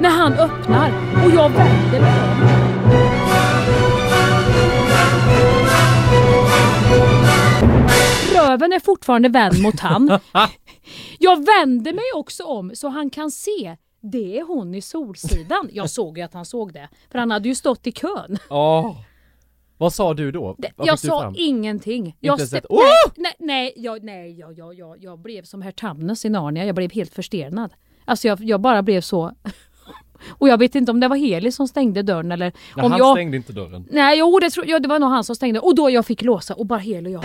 När 0.00 0.10
han 0.10 0.32
öppnar 0.32 0.92
och 1.24 1.30
jag 1.30 1.48
vänder 1.50 2.00
mig 2.00 2.20
om. 2.22 3.37
Röven 8.48 8.72
är 8.72 8.80
fortfarande 8.80 9.28
vänd 9.28 9.62
mot 9.62 9.80
han. 9.80 10.08
Jag 11.18 11.36
vänder 11.46 11.92
mig 11.92 12.04
också 12.14 12.44
om 12.44 12.70
så 12.74 12.88
han 12.88 13.10
kan 13.10 13.30
se. 13.30 13.76
Det 14.00 14.38
är 14.38 14.44
hon 14.46 14.74
i 14.74 14.80
Solsidan. 14.82 15.68
Jag 15.72 15.90
såg 15.90 16.18
ju 16.18 16.24
att 16.24 16.34
han 16.34 16.44
såg 16.44 16.72
det. 16.72 16.88
För 17.10 17.18
han 17.18 17.30
hade 17.30 17.48
ju 17.48 17.54
stått 17.54 17.86
i 17.86 17.92
kön. 17.92 18.38
Åh. 18.50 18.96
Vad 19.78 19.92
sa 19.92 20.14
du 20.14 20.32
då? 20.32 20.56
Vad 20.76 20.88
jag 20.88 20.98
sa 20.98 21.32
ingenting. 21.36 22.16
Jag 22.20 22.38
ens 22.38 22.52
stä- 22.52 22.58
ett, 22.58 22.66
"Åh!" 22.68 22.80
nej, 23.16 23.16
nej, 23.16 23.34
nej, 23.38 23.72
jag, 23.76 24.04
nej 24.04 24.38
jag, 24.38 24.58
jag, 24.58 24.74
jag, 24.74 25.02
jag 25.02 25.18
blev 25.18 25.42
som 25.42 25.62
herr 25.62 25.72
Tamnes 25.72 26.24
i 26.24 26.28
Narnia. 26.28 26.64
Jag 26.64 26.74
blev 26.74 26.92
helt 26.92 27.14
förstenad. 27.14 27.72
Alltså 28.04 28.28
jag, 28.28 28.40
jag 28.44 28.60
bara 28.60 28.82
blev 28.82 29.00
så... 29.00 29.32
Och 30.28 30.48
jag 30.48 30.58
vet 30.58 30.74
inte 30.74 30.92
om 30.92 31.00
det 31.00 31.08
var 31.08 31.16
Heli 31.16 31.52
som 31.52 31.68
stängde 31.68 32.02
dörren 32.02 32.32
eller 32.32 32.52
Nej, 32.76 32.84
om 32.84 32.92
han 32.92 32.98
jag... 32.98 33.16
stängde 33.16 33.36
inte 33.36 33.52
dörren. 33.52 33.84
Nej, 33.90 34.18
jo, 34.18 34.38
det, 34.38 34.50
tror, 34.50 34.66
ja, 34.66 34.78
det 34.78 34.88
var 34.88 34.98
nog 34.98 35.10
han 35.10 35.24
som 35.24 35.36
stängde. 35.36 35.60
Och 35.60 35.74
då 35.74 35.90
jag 35.90 36.06
fick 36.06 36.22
låsa 36.22 36.54
och 36.54 36.66
bara 36.66 36.78
Heli 36.78 37.16
och 37.16 37.24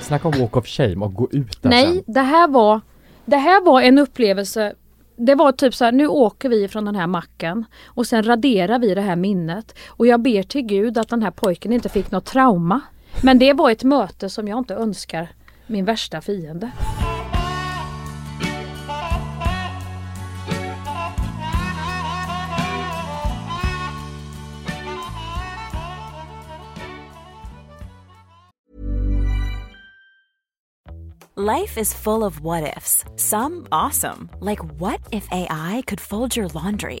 Snacka 0.00 0.28
om 0.28 0.34
walk 0.40 0.56
of 0.56 0.66
shame 0.66 0.96
och 0.96 1.14
gå 1.14 1.28
ut 1.30 1.62
där 1.62 1.70
Nej, 1.70 1.94
sen. 1.94 2.04
det 2.06 2.20
här 2.20 2.48
var 2.48 2.80
Det 3.24 3.36
här 3.36 3.64
var 3.64 3.80
en 3.80 3.98
upplevelse 3.98 4.74
det 5.18 5.34
var 5.34 5.52
typ 5.52 5.74
så 5.74 5.84
här, 5.84 5.92
nu 5.92 6.06
åker 6.06 6.48
vi 6.48 6.68
från 6.68 6.84
den 6.84 6.96
här 6.96 7.06
macken 7.06 7.64
och 7.86 8.06
sen 8.06 8.22
raderar 8.22 8.78
vi 8.78 8.94
det 8.94 9.00
här 9.00 9.16
minnet. 9.16 9.78
Och 9.88 10.06
jag 10.06 10.20
ber 10.20 10.42
till 10.42 10.62
Gud 10.62 10.98
att 10.98 11.08
den 11.08 11.22
här 11.22 11.30
pojken 11.30 11.72
inte 11.72 11.88
fick 11.88 12.10
något 12.10 12.24
trauma. 12.24 12.80
Men 13.22 13.38
det 13.38 13.52
var 13.52 13.70
ett 13.70 13.84
möte 13.84 14.28
som 14.28 14.48
jag 14.48 14.58
inte 14.58 14.74
önskar 14.74 15.28
min 15.66 15.84
värsta 15.84 16.20
fiende. 16.20 16.70
Life 31.36 31.80
is 31.80 31.94
full 31.94 32.24
of 32.24 32.40
what 32.40 32.76
ifs. 32.76 33.04
Some 33.16 33.66
awesome, 33.70 34.28
like 34.40 34.58
what 34.80 35.00
if 35.12 35.28
AI 35.30 35.82
could 35.86 36.00
fold 36.00 36.36
your 36.36 36.48
laundry? 36.48 37.00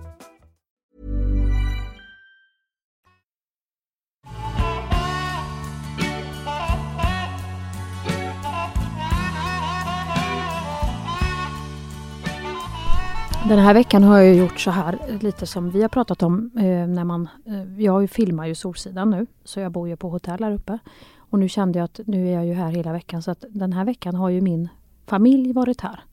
Den 13.51 13.59
här 13.59 13.73
veckan 13.73 14.03
har 14.03 14.19
jag 14.19 14.35
gjort 14.35 14.59
så 14.59 14.71
här, 14.71 14.99
lite 15.21 15.47
som 15.47 15.69
vi 15.69 15.81
har 15.81 15.89
pratat 15.89 16.23
om 16.23 16.51
eh, 16.55 16.87
när 16.87 17.03
man... 17.03 17.29
Eh, 17.45 17.83
jag 17.83 18.09
filmar 18.09 18.45
ju 18.45 18.55
Solsidan 18.55 19.09
nu, 19.09 19.25
så 19.43 19.59
jag 19.59 19.71
bor 19.71 19.87
ju 19.87 19.95
på 19.95 20.09
hotell 20.09 20.43
här 20.43 20.51
uppe. 20.51 20.79
Och 21.17 21.39
nu 21.39 21.49
kände 21.49 21.79
jag 21.79 21.83
att 21.85 21.99
nu 22.05 22.27
är 22.27 22.33
jag 22.33 22.45
ju 22.45 22.53
här 22.53 22.71
hela 22.71 22.93
veckan, 22.93 23.21
så 23.21 23.31
att 23.31 23.45
den 23.49 23.73
här 23.73 23.85
veckan 23.85 24.15
har 24.15 24.29
ju 24.29 24.41
min 24.41 24.69
familj 25.07 25.53
varit 25.53 25.81
här. 25.81 26.03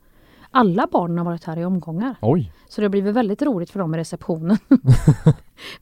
Alla 0.51 0.89
barnen 0.93 1.19
har 1.19 1.25
varit 1.25 1.45
här 1.45 1.59
i 1.59 1.65
omgångar. 1.65 2.17
Oj! 2.21 2.53
Så 2.69 2.81
det 2.81 2.85
har 2.85 2.91
blivit 2.91 3.15
väldigt 3.15 3.43
roligt 3.43 3.71
för 3.71 3.79
dem 3.79 3.95
i 3.95 3.99
receptionen. 3.99 4.59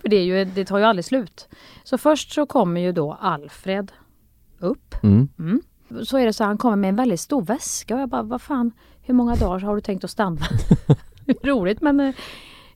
för 0.01 0.09
det, 0.09 0.17
är 0.17 0.25
ju, 0.25 0.45
det 0.45 0.65
tar 0.65 0.79
ju 0.79 0.85
aldrig 0.85 1.05
slut. 1.05 1.49
Så 1.85 1.99
först 1.99 2.33
så 2.33 2.47
kommer 2.47 2.81
ju 2.81 2.93
då 2.93 3.13
Alfred 3.21 3.93
upp. 4.59 4.95
Mm. 5.03 5.29
Mm. 5.39 5.63
Så 6.05 6.19
är 6.19 6.27
det 6.27 6.33
så 6.33 6.45
han 6.45 6.59
kommer 6.59 6.77
med 6.77 6.89
en 6.89 6.97
väldigt 6.97 7.21
stor 7.21 7.43
väska 7.43 7.95
och 7.95 8.01
jag 8.01 8.09
bara, 8.09 8.23
vad 8.23 8.43
fan, 8.43 8.73
hur 9.03 9.15
många 9.15 9.35
dagar 9.35 9.61
har 9.61 9.75
du 9.75 9.81
tänkt 9.81 10.05
att 10.05 10.11
stanna? 10.11 10.41
Roligt 11.43 11.81
men 11.81 12.01
eh, 12.01 12.15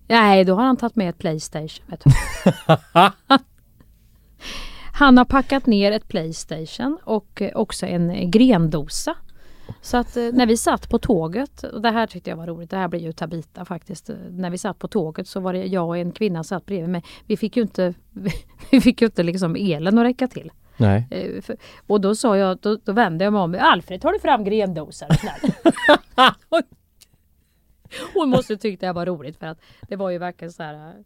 nej, 0.07 0.45
då 0.45 0.55
har 0.55 0.63
han 0.63 0.77
tagit 0.77 0.97
med 0.97 1.09
ett 1.09 1.19
Playstation. 1.19 1.87
Vet 1.87 2.05
du. 2.05 2.11
han 4.93 5.19
har 5.19 5.25
packat 5.25 5.67
ner 5.67 5.93
ett 5.93 6.09
Playstation 6.09 6.99
och 7.05 7.43
eh, 7.43 7.57
också 7.57 7.87
en 7.87 8.31
grendosa. 8.31 9.15
Så 9.83 9.97
att 9.97 10.17
eh, 10.17 10.25
när 10.33 10.47
vi 10.47 10.57
satt 10.57 10.89
på 10.89 10.99
tåget, 10.99 11.63
och 11.63 11.83
det 11.83 11.91
här 11.91 12.07
tyckte 12.07 12.31
jag 12.31 12.37
var 12.37 12.47
roligt, 12.47 12.71
det 12.71 12.77
här 12.77 12.89
blir 12.89 13.01
ju 13.01 13.13
Tabita 13.13 13.65
faktiskt. 13.65 14.11
När 14.31 14.51
vi 14.51 14.59
satt 14.59 14.79
på 14.79 14.89
tåget 14.89 15.29
så 15.29 15.41
var 15.41 15.53
det 15.53 15.65
jag 15.65 15.89
och 15.89 15.99
en 15.99 16.13
kvinna 16.13 16.45
satt 16.45 16.67
bredvid 16.67 16.89
mig. 16.89 17.05
Vi 17.27 17.37
fick 17.37 17.57
ju 17.57 17.63
inte, 17.63 17.95
vi 18.71 18.81
fick 18.81 19.01
ju 19.01 19.07
inte 19.07 19.23
liksom 19.23 19.57
elen 19.57 19.99
att 19.99 20.05
räcka 20.05 20.29
till. 20.29 20.53
Nej. 20.77 21.09
Och 21.87 22.01
då 22.01 22.15
sa 22.15 22.37
jag, 22.37 22.59
då, 22.59 22.79
då 22.85 22.93
vände 22.93 23.25
jag 23.25 23.33
mig 23.33 23.43
om. 23.43 23.57
Alfred 23.61 24.01
tar 24.01 24.13
du 24.13 24.19
fram 24.19 24.45
grendosor 24.45 25.07
snäll. 25.13 25.53
Hon 28.15 28.29
måste 28.29 28.57
tyckt 28.57 28.81
det 28.81 28.87
här 28.87 28.95
var 28.95 29.07
roligt 29.07 29.37
för 29.37 29.47
att 29.47 29.61
det 29.89 29.97
var 29.97 30.11
ju 30.11 30.19
verkligen 30.19 30.53
så 30.53 30.63
här. 30.63 31.05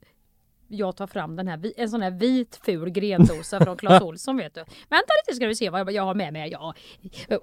Jag 0.77 0.97
tar 0.97 1.07
fram 1.07 1.37
den 1.37 1.49
här, 1.49 1.57
vi- 1.57 1.75
en 1.77 1.89
sån 1.91 2.03
här 2.03 2.11
vit 2.11 2.61
ful 2.67 2.91
grendosa 2.91 3.61
från 3.65 3.77
Clas 3.77 4.03
Ohlson 4.03 4.37
vet 4.37 4.55
du. 4.55 4.61
Vänta 4.89 5.07
lite 5.27 5.37
ska 5.37 5.47
du 5.47 5.55
se 5.55 5.71
vad 5.71 5.93
jag 5.93 6.03
har 6.03 6.15
med 6.15 6.33
mig. 6.33 6.51
Ja. 6.51 6.75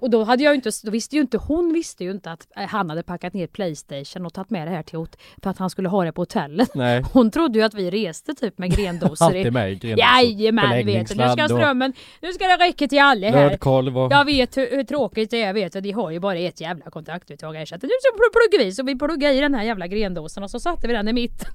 Och 0.00 0.10
då 0.10 0.24
hade 0.24 0.42
jag 0.42 0.54
inte, 0.54 0.70
då 0.84 0.90
visste 0.90 1.16
ju 1.16 1.22
inte 1.22 1.38
hon 1.38 1.72
visste 1.72 2.04
ju 2.04 2.10
inte 2.10 2.30
att 2.32 2.46
eh, 2.56 2.62
han 2.68 2.90
hade 2.90 3.02
packat 3.02 3.34
ner 3.34 3.46
Playstation 3.46 4.26
och 4.26 4.34
tagit 4.34 4.50
med 4.50 4.66
det 4.68 4.70
här 4.74 4.82
till 4.82 4.98
hot 4.98 5.16
för 5.42 5.50
att 5.50 5.58
han 5.58 5.70
skulle 5.70 5.88
ha 5.88 6.04
det 6.04 6.12
på 6.12 6.20
hotellet. 6.22 6.74
Nej. 6.74 7.04
Hon 7.12 7.30
trodde 7.30 7.58
ju 7.58 7.64
att 7.64 7.74
vi 7.74 7.90
reste 7.90 8.34
typ 8.34 8.58
med 8.58 8.76
grendosor. 8.76 9.24
Alltid 9.26 9.52
med 9.52 9.80
grendosor. 9.80 9.98
Jajamän 9.98 10.86
vet 10.86 11.08
du. 11.08 11.14
Nu 11.14 11.28
ska 11.32 11.48
strömmen, 11.48 11.92
nu 12.20 12.32
ska 12.32 12.44
det 12.46 12.56
räcka 12.56 12.88
till 12.88 12.98
alla 12.98 13.30
här. 13.30 13.50
Rödkolv 13.50 13.98
och... 13.98 14.12
Jag 14.12 14.24
vet 14.24 14.56
hur, 14.56 14.70
hur 14.70 14.84
tråkigt 14.84 15.30
det 15.30 15.42
är, 15.42 15.52
vet 15.52 15.72
du. 15.72 15.80
De 15.80 15.90
har 15.92 16.10
ju 16.10 16.20
bara 16.20 16.38
ett 16.38 16.60
jävla 16.60 16.90
kontaktuttag 16.90 17.56
att 17.56 17.70
nu 17.82 17.88
så 17.88 18.16
pl- 18.16 18.32
pluggar 18.32 18.64
vi, 18.64 18.72
så 18.72 18.82
vi 18.82 18.98
pluggade 18.98 19.34
i 19.34 19.40
den 19.40 19.54
här 19.54 19.62
jävla 19.64 19.86
grendosan 19.86 20.44
och 20.44 20.50
så 20.50 20.60
satte 20.60 20.86
vi 20.86 20.92
den 20.92 21.08
i 21.08 21.12
mitten. 21.12 21.48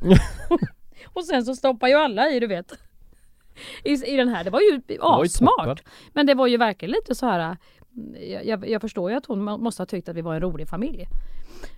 Och 1.18 1.26
sen 1.26 1.46
så 1.46 1.56
stoppar 1.56 1.88
ju 1.88 1.94
alla 1.94 2.30
i, 2.30 2.40
du 2.40 2.48
vet. 2.48 2.74
I, 3.84 3.92
I 4.14 4.18
den 4.18 4.30
här. 4.30 4.44
Det 4.44 4.50
var 4.50 4.62
ju 4.62 4.82
assmart. 5.00 5.56
toppen. 5.58 5.78
Men 6.14 6.26
det 6.26 6.34
var 6.34 6.48
ju 6.48 6.58
verkligen 6.58 6.92
lite 6.92 7.16
så 7.16 7.26
här. 7.26 7.58
äh, 8.20 8.34
Jag, 8.48 8.70
jag, 8.70 8.82
förstår 8.82 9.12
ju 9.12 9.18
att 9.18 9.26
hon 9.26 9.42
må- 9.44 9.58
måste 9.58 9.82
ha 9.82 9.86
tyckt 9.86 10.10
att 10.10 10.16
vi 10.16 10.22
var 10.22 10.36
en 10.36 10.42
rolig 10.42 10.68
familj. 10.70 11.06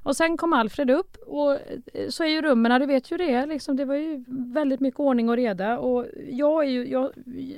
Och 0.04 0.15
sen 0.15 0.38
kom 0.38 0.54
Alfred 0.54 0.89
upp 0.91 1.17
och 1.28 1.52
eh, 1.54 2.10
så 2.10 2.23
är 2.23 2.28
ju 2.28 2.41
rummen, 2.41 2.82
du 2.82 2.88
vet 2.88 3.12
ju 3.12 3.17
det 3.17 3.45
liksom, 3.45 3.75
det 3.75 3.86
var 3.86 3.95
ju 3.95 4.23
väldigt 4.28 4.80
mycket 4.80 4.99
ordning 4.99 5.30
och 5.30 5.36
reda 5.36 5.78
och 5.80 6.06
jag 6.30 6.63
är 6.63 6.69
ju, 6.69 6.88
jag, 6.91 7.12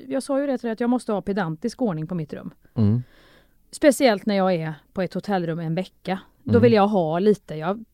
jag 0.08 0.24
sa 0.24 0.39
ju 0.39 0.48
det 0.48 0.58
till 0.58 0.67
dig 0.67 0.72
att 0.74 0.80
jag 0.80 0.89
måste 0.89 1.12
ha 1.13 1.22
pedantisk 1.22 1.82
ordning 1.82 2.08
på 2.08 2.15
mitt 2.15 2.34
rum. 2.34 2.54
Mm. 2.76 3.04
Speciellt 3.72 4.26
när 4.26 4.36
jag 4.36 4.54
är 4.54 4.74
på 4.94 5.02
ett 5.02 5.13
hotellrum 5.13 5.60
en 5.60 5.76
vecka. 5.76 6.20
Då 6.43 6.49
Mm. 6.51 6.62
vill 6.62 6.73
jag 6.73 6.88
ha 6.88 7.19
lite. 7.19 7.56
Jag, 7.56 7.86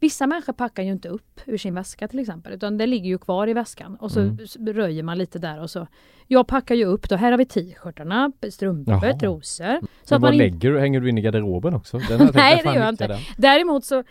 vissa 0.00 0.26
människor 0.26 0.52
packar 0.52 0.82
ju 0.82 0.92
inte 0.92 1.08
upp 1.08 1.40
ur 1.46 1.56
sin 1.58 1.74
väska 1.74 2.08
till 2.08 2.18
exempel. 2.18 2.52
Utan 2.52 2.78
det 2.78 2.86
ligger 2.86 3.06
ju 3.08 3.18
kvar 3.18 3.46
i 3.48 3.52
väskan. 3.52 3.96
Och 3.96 4.10
så 4.10 4.20
Mm. 4.20 4.38
röjer 4.74 5.02
man 5.02 5.18
lite 5.18 5.38
där 5.38 5.60
och 5.60 5.70
så. 5.70 5.86
Jag 6.32 6.46
packar 6.46 6.74
ju 6.74 6.84
upp 6.84 7.08
då. 7.08 7.16
Här 7.16 7.30
har 7.30 7.38
vi 7.38 7.44
t-shirtarna, 7.44 8.32
strumpor, 8.50 8.94
Jaha. 9.02 9.18
trosor. 9.18 9.64
Så 9.64 9.64
Men 9.64 9.84
att 9.84 10.10
vad 10.10 10.20
man 10.20 10.36
lägger 10.36 10.70
du? 10.70 10.80
Hänger 10.80 11.00
du 11.00 11.08
in 11.08 11.18
i 11.18 11.20
garderoben 11.20 11.74
också? 11.74 11.98
Nej, 12.34 12.60
det 12.64 12.74
gör 12.74 12.74
jag 12.74 12.88
inte. 12.88 13.06
den? 13.06 13.20
Däremot 13.36 13.84
så, 13.84 14.04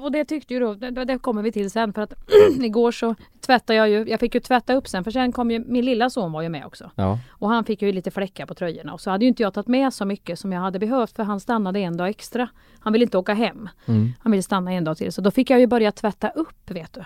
och 0.00 0.12
det 0.12 0.24
tyckte 0.24 0.54
ju 0.54 0.60
då, 0.60 0.74
det, 0.74 1.04
det 1.04 1.18
kommer 1.18 1.42
vi 1.42 1.52
till 1.52 1.70
sen 1.70 1.92
för 1.92 2.02
att 2.02 2.12
igår 2.62 2.92
så 2.92 3.14
tvättade 3.46 3.76
jag 3.76 3.90
ju, 3.90 4.04
jag 4.08 4.20
fick 4.20 4.34
ju 4.34 4.40
tvätta 4.40 4.74
upp 4.74 4.88
sen 4.88 5.04
för 5.04 5.10
sen 5.10 5.32
kom 5.32 5.50
ju, 5.50 5.64
min 5.66 5.84
lilla 5.84 6.10
son 6.10 6.32
var 6.32 6.42
ju 6.42 6.48
med 6.48 6.66
också. 6.66 6.90
Ja. 6.94 7.18
Och 7.30 7.48
han 7.48 7.64
fick 7.64 7.82
ju 7.82 7.92
lite 7.92 8.10
fläckar 8.10 8.46
på 8.46 8.54
tröjorna 8.54 8.92
och 8.92 9.00
så 9.00 9.10
hade 9.10 9.24
ju 9.24 9.28
inte 9.28 9.42
jag 9.42 9.54
tagit 9.54 9.68
med 9.68 9.94
så 9.94 10.04
mycket 10.04 10.38
som 10.38 10.52
jag 10.52 10.60
hade 10.60 10.78
behövt 10.78 11.16
för 11.16 11.22
han 11.22 11.40
stannade 11.40 11.80
en 11.80 11.96
dag 11.96 12.08
extra. 12.08 12.48
Han 12.78 12.92
ville 12.92 13.04
inte 13.04 13.18
åka 13.18 13.34
hem. 13.34 13.68
Mm. 13.86 14.12
Han 14.18 14.32
ville 14.32 14.42
stanna 14.42 14.72
en 14.72 14.84
dag 14.84 14.96
till 14.96 15.12
så 15.12 15.20
då 15.20 15.30
fick 15.30 15.50
jag 15.50 15.60
ju 15.60 15.66
börja 15.66 15.92
tvätta 15.92 16.28
upp 16.28 16.70
vet 16.70 16.92
du. 16.92 17.04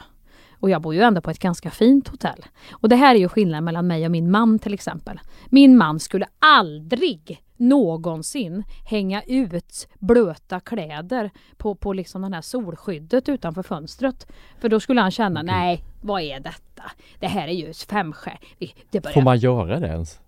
Och 0.61 0.71
jag 0.71 0.83
bor 0.83 0.95
ju 0.95 1.01
ändå 1.01 1.21
på 1.21 1.31
ett 1.31 1.39
ganska 1.39 1.71
fint 1.71 2.09
hotell. 2.09 2.45
Och 2.71 2.89
det 2.89 2.97
här 2.97 3.15
är 3.15 3.19
ju 3.19 3.29
skillnaden 3.29 3.65
mellan 3.65 3.87
mig 3.87 4.05
och 4.05 4.11
min 4.11 4.31
man 4.31 4.59
till 4.59 4.75
exempel. 4.75 5.21
Min 5.47 5.77
man 5.77 6.01
skulle 6.01 6.27
aldrig 6.39 7.43
någonsin 7.57 8.65
hänga 8.85 9.23
ut 9.23 9.89
blöta 9.99 10.61
kläder 10.61 11.31
på, 11.57 11.75
på 11.75 11.93
liksom 11.93 12.23
den 12.23 12.35
här 12.35 12.41
solskyddet 12.41 13.29
utanför 13.29 13.63
fönstret. 13.63 14.27
För 14.61 14.69
då 14.69 14.81
skulle 14.81 15.01
han 15.01 15.11
känna, 15.11 15.43
nej 15.43 15.85
vad 16.01 16.23
är 16.23 16.41
detta? 16.41 16.83
Det 17.19 17.27
här 17.27 17.49
är 17.49 17.53
ju 17.53 17.73
femskär. 17.73 18.39
Det 18.91 19.01
börjar 19.01 19.15
Får 19.15 19.23
man 19.23 19.39
göra 19.39 19.81
det 19.81 19.87
ens? 19.87 20.21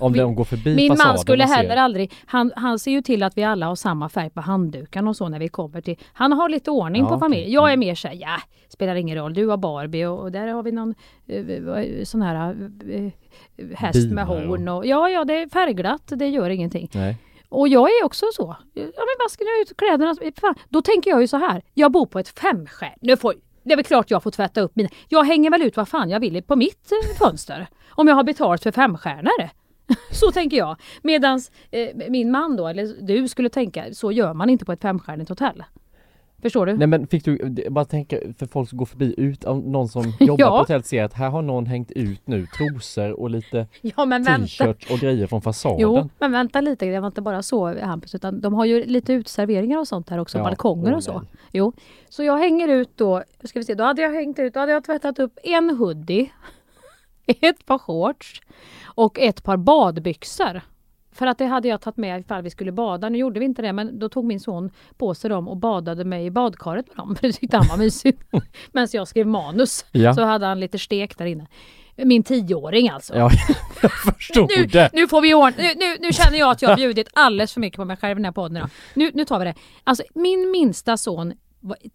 Om 0.00 0.12
min- 0.12 0.20
de 0.22 0.34
går 0.34 0.44
förbi 0.44 0.74
Min 0.76 0.96
man 1.04 1.18
skulle 1.18 1.44
heller 1.44 1.76
aldrig, 1.76 2.12
han, 2.26 2.52
han 2.56 2.78
ser 2.78 2.90
ju 2.90 3.02
till 3.02 3.22
att 3.22 3.38
vi 3.38 3.44
alla 3.44 3.66
har 3.66 3.74
samma 3.76 4.08
färg 4.08 4.30
på 4.30 4.40
handdukarna 4.40 5.10
och 5.10 5.16
så 5.16 5.28
när 5.28 5.38
vi 5.38 5.48
kommer 5.48 5.80
till, 5.80 5.96
han 6.12 6.32
har 6.32 6.48
lite 6.48 6.70
ordning 6.70 7.02
Ja, 7.02 7.08
på 7.08 7.18
familjen. 7.18 7.50
Jag 7.50 7.72
är 7.72 7.76
mer 7.76 7.94
såhär, 7.94 8.14
ja, 8.14 8.36
spelar 8.68 8.94
ingen 8.94 9.16
roll, 9.16 9.34
du 9.34 9.46
har 9.46 9.56
Barbie 9.56 10.04
och, 10.06 10.18
och 10.20 10.32
där 10.32 10.48
har 10.48 10.62
vi 10.62 10.72
någon 10.72 10.94
uh, 11.32 12.04
sån 12.04 12.22
här 12.22 12.50
uh, 12.88 13.10
häst 13.74 13.96
med 13.96 14.08
Bilar 14.10 14.22
och- 14.22 14.48
horn 14.48 14.68
och 14.68 14.86
ja, 14.86 15.08
ja, 15.10 15.24
det 15.24 15.34
är 15.42 15.48
färgglatt, 15.48 16.02
det 16.16 16.28
gör 16.28 16.50
ingenting. 16.50 16.90
Nej. 16.94 17.16
Och 17.48 17.68
jag 17.68 17.88
är 17.88 18.04
också 18.04 18.26
så. 18.34 18.56
Ja 18.74 18.82
men 18.82 19.16
vad 19.18 19.30
ska 19.30 19.44
ni 19.44 19.62
ut 19.62 19.76
kläderna? 19.76 20.14
Fan. 20.40 20.54
Då 20.68 20.82
tänker 20.82 21.10
jag 21.10 21.20
ju 21.20 21.28
så 21.28 21.36
här. 21.36 21.62
Jag 21.74 21.92
bor 21.92 22.06
på 22.06 22.18
ett 22.18 22.28
femstjärn. 22.28 22.92
Nu 23.00 23.16
får, 23.16 23.34
det 23.68 23.74
är 23.74 23.76
väl 23.76 23.84
klart 23.84 24.10
jag 24.10 24.22
får 24.22 24.30
tvätta 24.30 24.60
upp 24.60 24.76
mina. 24.76 24.88
Jag 25.08 25.24
hänger 25.24 25.50
väl 25.50 25.62
ut 25.62 25.76
vad 25.76 25.88
fan 25.88 26.10
jag 26.10 26.20
vill 26.20 26.42
på 26.42 26.56
mitt 26.56 26.92
eh, 26.92 27.18
fönster. 27.18 27.66
Om 27.90 28.08
jag 28.08 28.14
har 28.14 28.24
betalt 28.24 28.62
för 28.62 28.72
femstjärnor. 28.72 29.48
Så 30.12 30.32
tänker 30.32 30.56
jag. 30.56 30.76
Medans 31.02 31.50
eh, 31.70 31.88
min 32.08 32.30
man 32.30 32.56
då, 32.56 32.68
eller 32.68 33.02
du 33.02 33.28
skulle 33.28 33.48
tänka, 33.48 33.94
så 33.94 34.12
gör 34.12 34.34
man 34.34 34.50
inte 34.50 34.64
på 34.64 34.72
ett 34.72 34.82
femstjärnigt 34.82 35.28
hotell. 35.28 35.64
Förstår 36.42 36.66
du? 36.66 36.76
Nej 36.76 36.86
men 36.86 37.06
fick 37.06 37.24
du, 37.24 37.64
bara 37.70 37.84
tänka 37.84 38.18
för 38.38 38.46
folk 38.46 38.68
som 38.68 38.78
går 38.78 38.86
förbi 38.86 39.14
ut, 39.18 39.44
om 39.44 39.58
någon 39.60 39.88
som 39.88 40.02
jobbar 40.20 40.44
Ja. 40.44 40.50
på 40.50 40.56
hotellet 40.56 40.86
ser 40.86 41.04
att 41.04 41.12
här 41.14 41.28
har 41.30 41.42
någon 41.42 41.66
hängt 41.66 41.90
ut 41.90 42.26
nu 42.26 42.46
trosor 42.46 43.20
och 43.20 43.30
lite 43.30 43.66
Ja 43.82 44.04
men 44.04 44.22
vänta. 44.22 44.46
t-shirt 44.46 44.90
och 44.90 44.98
grejer 44.98 45.26
från 45.26 45.42
fasaden. 45.42 45.78
Jo, 45.80 46.08
men 46.18 46.32
vänta 46.32 46.60
lite. 46.60 46.86
Det 46.86 47.00
var 47.00 47.06
inte 47.06 47.20
bara 47.22 47.42
så 47.42 47.80
Hampus, 47.80 48.14
utan 48.14 48.40
de 48.40 48.54
har 48.54 48.64
ju 48.64 48.84
lite 48.84 49.12
uteserveringar 49.12 49.78
och 49.78 49.88
sånt 49.88 50.10
här 50.10 50.18
också, 50.18 50.38
Ja, 50.38 50.44
balkonger 50.44 50.94
och 50.94 51.04
så. 51.04 51.18
nej. 51.18 51.28
Jo, 51.52 51.72
så 52.08 52.22
jag 52.24 52.38
hänger 52.38 52.68
ut 52.68 52.90
då, 52.96 53.22
ska 53.44 53.58
vi 53.58 53.64
se, 53.64 53.74
då 53.74 53.84
hade 53.84 54.02
jag 54.02 54.12
hängt 54.12 54.38
ut, 54.38 54.54
då 54.54 54.60
hade 54.60 54.72
jag 54.72 54.84
tvättat 54.84 55.18
upp 55.18 55.38
en 55.42 55.70
hoodie, 55.76 56.30
ett 57.26 57.66
par 57.66 57.78
shorts 57.78 58.40
och 58.84 59.18
ett 59.20 59.42
par 59.42 59.56
badbyxor. 59.56 60.60
För 61.18 61.26
att 61.26 61.38
det 61.38 61.44
hade 61.46 61.68
jag 61.68 61.80
tagit 61.80 61.96
med 61.96 62.20
ifall 62.20 62.42
vi 62.42 62.50
skulle 62.50 62.72
bada. 62.72 63.08
Nu 63.08 63.18
gjorde 63.18 63.40
vi 63.40 63.46
inte 63.46 63.62
det 63.62 63.72
men 63.72 63.98
då 63.98 64.08
tog 64.08 64.24
min 64.24 64.40
son 64.40 64.70
på 64.98 65.14
sig 65.14 65.30
dem 65.30 65.48
och 65.48 65.56
badade 65.56 66.04
mig 66.04 66.26
i 66.26 66.30
badkaret 66.30 66.86
med 66.88 66.96
dem. 66.96 67.16
För 67.20 67.26
det 67.26 67.32
tyckte 67.32 67.56
han 67.56 67.66
var 67.70 67.76
mysigt. 67.76 68.22
Medan 68.72 68.88
jag 68.92 69.08
skrev 69.08 69.26
manus 69.26 69.84
Ja. 69.92 70.14
så 70.14 70.22
hade 70.24 70.46
han 70.46 70.60
lite 70.60 70.78
stek 70.78 71.18
där 71.18 71.26
inne. 71.26 71.46
Min 71.96 72.22
tioåring 72.22 72.88
alltså. 72.88 73.14
Ja, 73.16 73.30
jag 73.82 73.92
förstod 73.92 74.50
Nu, 74.56 74.66
det. 74.66 74.90
nu 74.92 75.08
får 75.08 75.20
vi 75.20 75.34
ordna, 75.34 75.52
nu, 75.58 75.74
nu, 75.76 75.96
nu 76.00 76.12
känner 76.12 76.38
jag 76.38 76.50
att 76.50 76.62
jag 76.62 76.68
har 76.68 76.76
bjudit 76.76 77.08
alldeles 77.14 77.52
för 77.52 77.60
mycket 77.60 77.76
på 77.76 77.84
mig 77.84 77.96
själv 77.96 78.12
i 78.12 78.14
den 78.14 78.24
här 78.24 78.32
podden. 78.32 78.68
Nu, 78.94 79.10
nu 79.14 79.24
tar 79.24 79.38
vi 79.38 79.44
det. 79.44 79.54
Alltså 79.84 80.02
min 80.14 80.50
minsta 80.50 80.96
son 80.96 81.32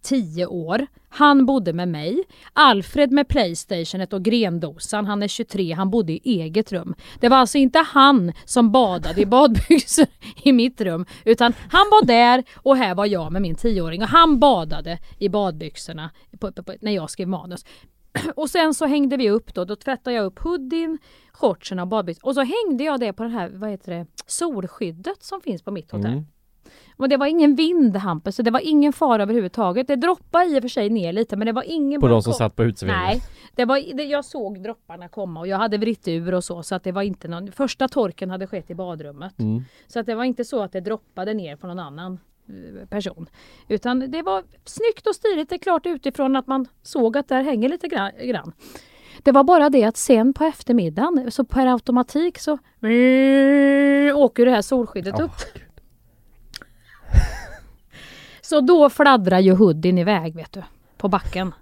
tio 0.02 0.24
10 0.34 0.46
år. 0.46 0.86
Han 1.08 1.46
bodde 1.46 1.72
med 1.72 1.88
mig. 1.88 2.24
Alfred 2.52 3.12
med 3.12 3.28
Playstationet 3.28 4.12
och 4.12 4.22
grendosan. 4.22 5.06
Han 5.06 5.22
är 5.22 5.28
23, 5.28 5.72
han 5.72 5.90
bodde 5.90 6.12
i 6.12 6.20
eget 6.24 6.72
rum. 6.72 6.94
Det 7.20 7.28
var 7.28 7.36
alltså 7.36 7.58
inte 7.58 7.78
han 7.78 8.32
som 8.44 8.72
badade 8.72 9.20
i 9.20 9.26
badbyxor 9.26 10.06
i 10.42 10.52
mitt 10.52 10.80
rum. 10.80 11.06
Utan 11.24 11.52
han 11.70 11.86
var 11.90 12.06
där 12.06 12.44
och 12.56 12.76
här 12.76 12.94
var 12.94 13.06
jag 13.06 13.32
med 13.32 13.42
min 13.42 13.54
10-åring. 13.54 14.02
Och 14.02 14.08
han 14.08 14.38
badade 14.38 14.98
i 15.18 15.28
badbyxorna 15.28 16.10
på, 16.40 16.52
på, 16.52 16.62
på, 16.62 16.74
när 16.80 16.92
jag 16.92 17.10
skrev 17.10 17.28
manus. 17.28 17.64
Och 18.36 18.50
sen 18.50 18.74
så 18.74 18.86
hängde 18.86 19.16
vi 19.16 19.30
upp 19.30 19.54
då. 19.54 19.64
Då 19.64 19.76
tvättade 19.76 20.16
jag 20.16 20.24
upp 20.24 20.38
hoodien, 20.38 20.98
shortsen 21.32 21.78
och 21.78 21.88
badbyxorna. 21.88 22.28
Och 22.28 22.34
så 22.34 22.42
hängde 22.42 22.84
jag 22.84 23.00
det 23.00 23.12
på 23.12 23.22
det 23.22 23.28
här, 23.28 23.50
vad 23.54 23.70
heter 23.70 23.92
det, 23.92 24.06
solskyddet 24.26 25.22
som 25.22 25.40
finns 25.40 25.62
på 25.62 25.70
mitt 25.70 25.90
hotell. 25.90 26.12
Mm. 26.12 26.26
Och 26.96 27.08
det 27.08 27.16
var 27.16 27.26
ingen 27.26 27.54
vind 27.54 27.96
Hampus, 27.96 28.36
så 28.36 28.42
det 28.42 28.50
var 28.50 28.60
ingen 28.60 28.92
fara 28.92 29.22
överhuvudtaget. 29.22 29.86
Det 29.88 29.96
droppade 29.96 30.46
i 30.46 30.58
och 30.58 30.62
för 30.62 30.68
sig 30.68 30.90
ner 30.90 31.12
lite 31.12 31.36
men 31.36 31.46
det 31.46 31.52
var 31.52 31.62
ingen 31.66 32.00
På 32.00 32.08
de 32.08 32.22
som 32.22 32.32
satt 32.32 32.56
på 32.56 32.64
uteserveringen? 32.64 33.06
Nej, 33.06 33.22
det 33.54 33.64
var, 33.64 33.96
det, 33.96 34.04
jag 34.04 34.24
såg 34.24 34.62
dropparna 34.62 35.08
komma 35.08 35.40
och 35.40 35.46
jag 35.46 35.58
hade 35.58 35.78
vritt 35.78 36.08
ur 36.08 36.34
och 36.34 36.44
så 36.44 36.62
så 36.62 36.74
att 36.74 36.84
det 36.84 36.92
var 36.92 37.02
inte 37.02 37.28
någon, 37.28 37.52
första 37.52 37.88
torken 37.88 38.30
hade 38.30 38.46
skett 38.46 38.70
i 38.70 38.74
badrummet. 38.74 39.40
Mm. 39.40 39.64
Så 39.86 40.00
att 40.00 40.06
det 40.06 40.14
var 40.14 40.24
inte 40.24 40.44
så 40.44 40.62
att 40.62 40.72
det 40.72 40.80
droppade 40.80 41.34
ner 41.34 41.56
på 41.56 41.66
någon 41.66 41.78
annan 41.78 42.18
eh, 42.48 42.88
person. 42.88 43.26
Utan 43.68 44.10
det 44.10 44.22
var 44.22 44.42
snyggt 44.64 45.06
och 45.06 45.14
stiligt, 45.14 45.50
det 45.50 45.56
är 45.56 45.58
klart 45.58 45.86
utifrån 45.86 46.36
att 46.36 46.46
man 46.46 46.66
såg 46.82 47.16
att 47.16 47.28
där 47.28 47.42
hänger 47.42 47.68
lite 47.68 47.86
gra- 47.86 48.26
grann. 48.26 48.52
Det 49.22 49.32
var 49.32 49.44
bara 49.44 49.70
det 49.70 49.84
att 49.84 49.96
sen 49.96 50.32
på 50.32 50.44
eftermiddagen 50.44 51.30
så 51.30 51.44
per 51.44 51.66
automatik 51.66 52.38
så 52.38 52.52
åker 54.14 54.44
det 54.44 54.50
här 54.50 54.62
solskyddet 54.62 55.14
Åh, 55.18 55.24
upp. 55.24 55.30
Så 58.44 58.60
då 58.60 58.90
fladdrar 58.90 59.38
ju 59.38 59.52
hoodien 59.52 59.98
iväg 59.98 60.36
vet 60.36 60.52
du. 60.52 60.62
På 60.96 61.08
backen. 61.08 61.54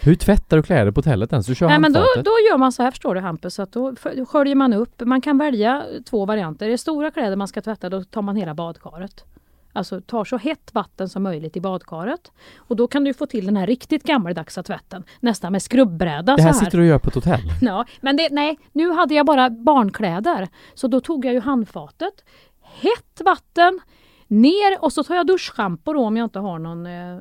Hur 0.00 0.14
tvättar 0.14 0.56
du 0.56 0.62
kläder 0.62 0.90
på 0.90 0.98
hotellet 0.98 1.32
ens? 1.32 1.46
Du 1.46 1.54
kör 1.54 1.68
Nej 1.68 1.78
men 1.78 1.92
då, 1.92 2.00
då 2.16 2.30
gör 2.50 2.58
man 2.58 2.72
så 2.72 2.82
här 2.82 2.90
förstår 2.90 3.14
du 3.14 3.20
Hampus. 3.20 3.58
Att 3.58 3.72
då 3.72 3.94
sköljer 4.28 4.54
man 4.54 4.72
upp. 4.72 5.02
Man 5.04 5.20
kan 5.20 5.38
välja 5.38 5.84
två 6.10 6.26
varianter. 6.26 6.66
Är 6.66 6.70
det 6.70 6.78
stora 6.78 7.10
kläder 7.10 7.36
man 7.36 7.48
ska 7.48 7.60
tvätta 7.60 7.90
då 7.90 8.04
tar 8.04 8.22
man 8.22 8.36
hela 8.36 8.54
badkaret. 8.54 9.24
Alltså 9.72 10.00
tar 10.00 10.24
så 10.24 10.36
hett 10.36 10.70
vatten 10.74 11.08
som 11.08 11.22
möjligt 11.22 11.56
i 11.56 11.60
badkaret. 11.60 12.32
Och 12.56 12.76
då 12.76 12.86
kan 12.86 13.04
du 13.04 13.14
få 13.14 13.26
till 13.26 13.46
den 13.46 13.56
här 13.56 13.66
riktigt 13.66 14.02
gammaldags 14.02 14.54
tvätten. 14.54 15.04
Nästan 15.20 15.52
med 15.52 15.62
skrubbräda 15.62 16.36
Det 16.36 16.42
här 16.42 16.52
så 16.52 16.58
här. 16.58 16.64
sitter 16.64 16.78
du 16.78 16.84
och 16.84 16.88
gör 16.88 16.98
på 16.98 17.08
ett 17.08 17.14
hotell? 17.14 17.40
Ja, 17.60 17.84
men 18.00 18.16
det, 18.16 18.28
nej, 18.30 18.58
nu 18.72 18.90
hade 18.90 19.14
jag 19.14 19.26
bara 19.26 19.50
barnkläder. 19.50 20.48
Så 20.74 20.88
då 20.88 21.00
tog 21.00 21.24
jag 21.24 21.34
ju 21.34 21.40
handfatet, 21.40 22.24
hett 22.62 23.20
vatten, 23.24 23.80
ner 24.26 24.84
och 24.84 24.92
så 24.92 25.04
tar 25.04 25.14
jag 25.14 25.26
duschschampo 25.26 25.92
då 25.92 26.00
om 26.04 26.16
jag 26.16 26.26
inte 26.26 26.38
har 26.38 26.58
någon... 26.58 26.86
Eh, 26.86 27.18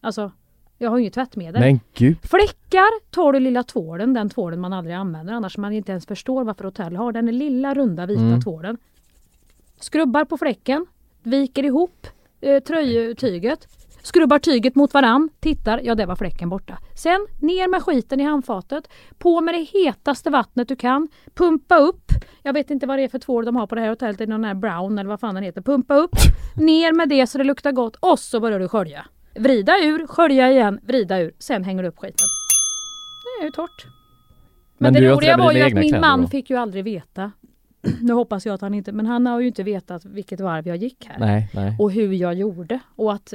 alltså, 0.00 0.32
jag 0.78 0.90
har 0.90 0.96
ju 0.96 1.02
inget 1.02 1.14
tvättmedel. 1.14 1.60
Men 1.60 1.80
gud! 1.94 2.16
Fläckar 2.22 3.10
tar 3.10 3.32
du 3.32 3.40
lilla 3.40 3.62
tvålen, 3.62 4.14
den 4.14 4.30
tvålen 4.30 4.60
man 4.60 4.72
aldrig 4.72 4.96
använder 4.96 5.32
annars 5.32 5.56
man 5.56 5.72
inte 5.72 5.92
ens 5.92 6.06
förstår 6.06 6.44
varför 6.44 6.64
hotell 6.64 6.96
har 6.96 7.12
den 7.12 7.26
lilla 7.38 7.74
runda 7.74 8.06
vita 8.06 8.20
Mm. 8.22 8.40
tvålen. 8.40 8.76
Skrubbar 9.80 10.24
på 10.24 10.38
fläcken, 10.38 10.86
viker 11.22 11.64
ihop 11.64 12.06
eh, 12.40 12.62
tröjtyget, 12.62 13.68
skrubbar 14.02 14.38
tyget 14.38 14.74
mot 14.74 14.94
varann, 14.94 15.28
tittar, 15.40 15.80
ja 15.84 15.94
det 15.94 16.06
var 16.06 16.16
fläcken 16.16 16.48
borta. 16.48 16.78
Sen 16.96 17.26
ner 17.38 17.68
med 17.68 17.82
skiten 17.82 18.20
i 18.20 18.24
handfatet, 18.24 18.88
på 19.18 19.40
med 19.40 19.54
det 19.54 19.62
hetaste 19.62 20.30
vattnet 20.30 20.68
du 20.68 20.76
kan, 20.76 21.08
pumpa 21.34 21.78
upp, 21.78 22.12
jag 22.42 22.52
vet 22.52 22.70
inte 22.70 22.86
vad 22.86 22.98
det 22.98 23.02
är 23.04 23.08
för 23.08 23.18
tvål 23.18 23.44
de 23.44 23.56
har 23.56 23.66
på 23.66 23.74
det 23.74 23.80
här 23.80 23.88
hotellet, 23.88 24.18
det 24.18 24.24
är 24.24 24.28
någon 24.28 24.44
här 24.44 24.54
brown 24.54 24.98
eller 24.98 25.10
vad 25.10 25.20
fan 25.20 25.34
den 25.34 25.44
heter, 25.44 25.62
pumpa 25.62 25.94
upp, 25.94 26.16
ner 26.56 26.92
med 26.92 27.08
det 27.08 27.26
så 27.26 27.38
det 27.38 27.44
luktar 27.44 27.72
gott 27.72 27.96
och 27.96 28.18
så 28.18 28.40
börjar 28.40 28.58
du 28.58 28.68
skölja. 28.68 29.06
Vrida 29.34 29.72
ur, 29.82 30.06
skölja 30.06 30.50
igen, 30.50 30.80
vrida 30.82 31.20
ur, 31.20 31.32
sen 31.38 31.64
hänger 31.64 31.82
du 31.82 31.88
upp 31.88 31.98
skiten. 31.98 32.26
Det 33.24 33.42
är 33.42 33.46
ju 33.46 33.52
torrt. 33.52 33.86
Men, 34.78 34.92
Men 34.92 35.02
det 35.02 35.10
roliga 35.10 35.36
var 35.36 35.52
ju 35.52 35.62
att 35.62 35.74
min 35.74 36.00
man 36.00 36.22
då? 36.22 36.28
fick 36.28 36.50
ju 36.50 36.56
aldrig 36.56 36.84
veta. 36.84 37.32
Nu 38.00 38.12
hoppas 38.12 38.46
jag 38.46 38.54
att 38.54 38.60
han 38.60 38.74
inte, 38.74 38.92
men 38.92 39.06
han 39.06 39.26
har 39.26 39.40
ju 39.40 39.46
inte 39.46 39.62
vetat 39.62 40.04
vilket 40.04 40.40
varv 40.40 40.68
jag 40.68 40.76
gick 40.76 41.06
här. 41.06 41.18
Nej, 41.18 41.48
nej. 41.54 41.76
Och 41.78 41.92
hur 41.92 42.12
jag 42.12 42.34
gjorde. 42.34 42.80
Och 42.96 43.12
att 43.12 43.34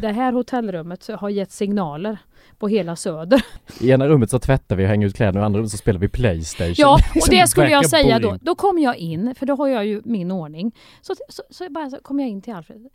det 0.00 0.08
här 0.08 0.32
hotellrummet 0.32 1.08
har 1.08 1.28
gett 1.28 1.52
signaler 1.52 2.18
på 2.58 2.68
hela 2.68 2.96
Söder. 2.96 3.44
I 3.80 3.90
ena 3.90 4.08
rummet 4.08 4.30
så 4.30 4.38
tvättar 4.38 4.76
vi 4.76 4.84
och 4.84 4.88
hänger 4.88 5.06
ut 5.06 5.16
kläderna, 5.16 5.40
i 5.40 5.44
andra 5.44 5.58
rummet 5.58 5.70
så 5.70 5.76
spelar 5.76 6.00
vi 6.00 6.08
Playstation. 6.08 6.74
Ja, 6.78 6.98
och 7.14 7.28
det 7.30 7.48
skulle 7.48 7.70
jag 7.70 7.88
säga 7.90 8.18
då. 8.18 8.38
Då 8.40 8.54
kom 8.54 8.78
jag 8.78 8.96
in, 8.96 9.34
för 9.34 9.46
då 9.46 9.56
har 9.56 9.68
jag 9.68 9.86
ju 9.86 10.02
min 10.04 10.30
ordning. 10.30 10.76
Så, 11.00 11.14
så, 11.28 11.42
så 11.50 11.70
bara 11.70 11.90
så 11.90 11.96
kom 12.02 12.20
jag 12.20 12.28
in 12.28 12.42
till 12.42 12.54
Alfred. 12.54 12.88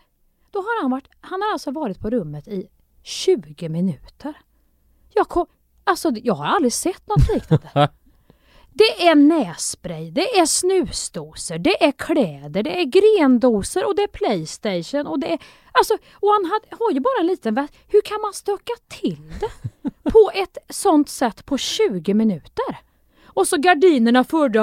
Då 0.52 0.60
har 0.60 0.82
han 0.82 0.92
varit, 0.92 1.08
han 1.22 1.42
har 1.42 1.52
alltså 1.54 1.72
varit 1.72 2.00
på 2.00 2.10
rummet 2.10 2.48
i 2.48 2.68
20 3.04 3.70
minuter. 3.70 4.34
Jag 5.14 5.28
kom, 5.30 5.46
alltså 5.84 6.12
jag 6.24 6.34
har 6.34 6.46
aldrig 6.46 6.74
sett 6.74 7.08
något 7.08 7.34
liknande. 7.34 7.90
Det 8.78 9.08
är 9.08 9.16
nässpray, 9.16 10.12
det 10.12 10.40
är 10.40 10.46
snusdosor, 10.46 11.58
det 11.58 11.84
är 11.84 11.92
kläder, 11.92 12.64
det 12.64 12.82
är 12.82 12.86
grendosor 12.86 13.86
och 13.86 13.96
det 13.96 14.02
är 14.04 14.08
Playstation 14.08 15.08
och 15.08 15.20
det 15.20 15.34
är... 15.34 15.40
Alltså, 15.72 15.94
och 16.14 16.30
han 16.30 16.46
hade, 16.46 16.84
har 16.84 16.92
ju 16.92 17.00
bara 17.00 17.20
en 17.20 17.28
liten 17.28 17.54
väst. 17.54 17.74
Hur 17.88 18.02
kan 18.02 18.22
man 18.22 18.34
stöka 18.34 18.74
till 18.88 19.34
det 19.40 19.90
på 20.12 20.32
ett 20.34 20.58
sånt 20.70 21.10
sätt 21.10 21.46
på 21.46 21.58
20 21.58 22.14
minuter? 22.14 22.78
Och 23.26 23.48
så 23.48 23.58
gardinerna 23.58 24.24
förde 24.24 24.62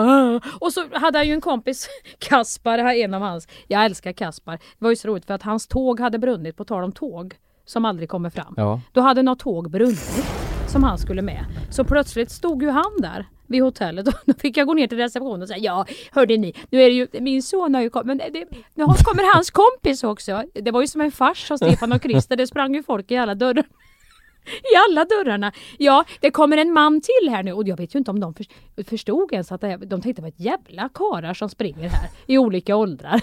och 0.61 0.73
så 0.73 0.85
hade 0.93 1.19
han 1.19 1.27
ju 1.27 1.33
en 1.33 1.41
kompis, 1.41 1.89
Kaspar, 2.19 2.79
här 2.79 2.95
en 2.95 3.15
av 3.15 3.23
hans, 3.23 3.49
jag 3.67 3.85
älskar 3.85 4.13
Kaspar. 4.13 4.53
Det 4.57 4.85
var 4.85 4.91
ju 4.91 4.97
så 4.97 5.09
roligt 5.09 5.27
för 5.27 5.35
att 5.35 5.43
hans 5.43 5.67
tåg 5.67 6.01
hade 6.01 6.19
brunnit, 6.19 6.57
på 6.57 6.65
tal 6.65 6.85
om 6.85 6.93
tåg 6.93 7.35
som 7.65 7.85
aldrig 7.85 8.09
kommer 8.09 8.31
fram. 8.31 8.55
Ja. 8.57 8.81
Då 8.93 9.01
hade 9.01 9.23
något 9.23 9.39
tåg 9.39 9.71
brunnit 9.71 10.25
som 10.69 10.83
han 10.83 10.99
skulle 10.99 11.23
med. 11.23 11.45
Så 11.71 11.85
plötsligt 11.85 12.31
stod 12.31 12.63
ju 12.63 12.71
han 12.71 13.01
där 13.01 13.27
vid 13.47 13.63
hotellet 13.63 14.09
och 14.09 14.15
då 14.27 14.35
fick 14.35 14.57
jag 14.57 14.67
gå 14.67 14.75
ner 14.75 14.87
till 14.87 14.99
receptionen 14.99 15.43
och 15.43 15.49
säga 15.49 15.59
ja, 15.59 15.87
hörde 16.13 16.37
ni, 16.37 16.55
nu 16.71 16.83
är 16.83 16.89
det 16.89 16.95
ju, 16.95 17.09
min 17.21 17.43
son 17.43 17.75
har 17.75 17.83
ju 17.83 17.91
kommit, 17.91 18.07
men 18.07 18.21
eh, 18.21 18.33
det, 18.33 18.47
nu 18.75 18.85
kommer 18.85 19.35
hans 19.35 19.51
kompis 19.51 20.05
också. 20.05 20.43
Det 20.55 20.71
var 20.71 20.81
ju 20.81 20.87
som 20.87 21.01
en 21.01 21.13
fars 21.13 21.51
av 21.51 21.57
Stefan 21.57 21.93
och 21.93 22.03
Christer, 22.03 22.37
det 22.37 22.47
sprang 22.47 22.75
ju 22.75 22.83
folk 22.83 23.11
i 23.11 23.17
alla 23.17 23.35
dörrar. 23.35 23.65
I 24.47 24.77
alla 24.89 25.05
dörrarna. 25.05 25.53
Ja, 25.79 26.05
det 26.21 26.31
kommer 26.31 26.57
en 26.57 26.73
man 26.73 27.01
till 27.01 27.31
här 27.31 27.43
nu 27.43 27.53
och 27.53 27.69
jag 27.69 27.77
vet 27.77 27.95
ju 27.95 27.99
inte 27.99 28.11
om 28.11 28.21
de 28.21 28.35
förstod 28.87 29.33
ens 29.33 29.53
att 29.53 29.61
det, 29.61 29.77
de 29.77 30.01
tänkte 30.01 30.13
det 30.13 30.23
var 30.23 30.29
ett 30.29 30.41
jävla 30.41 30.89
karar 30.95 31.35
som 31.35 31.49
springer 31.49 31.89
här 31.89 32.09
i 32.27 32.39
olika 32.39 32.77
åldrar. 32.77 33.21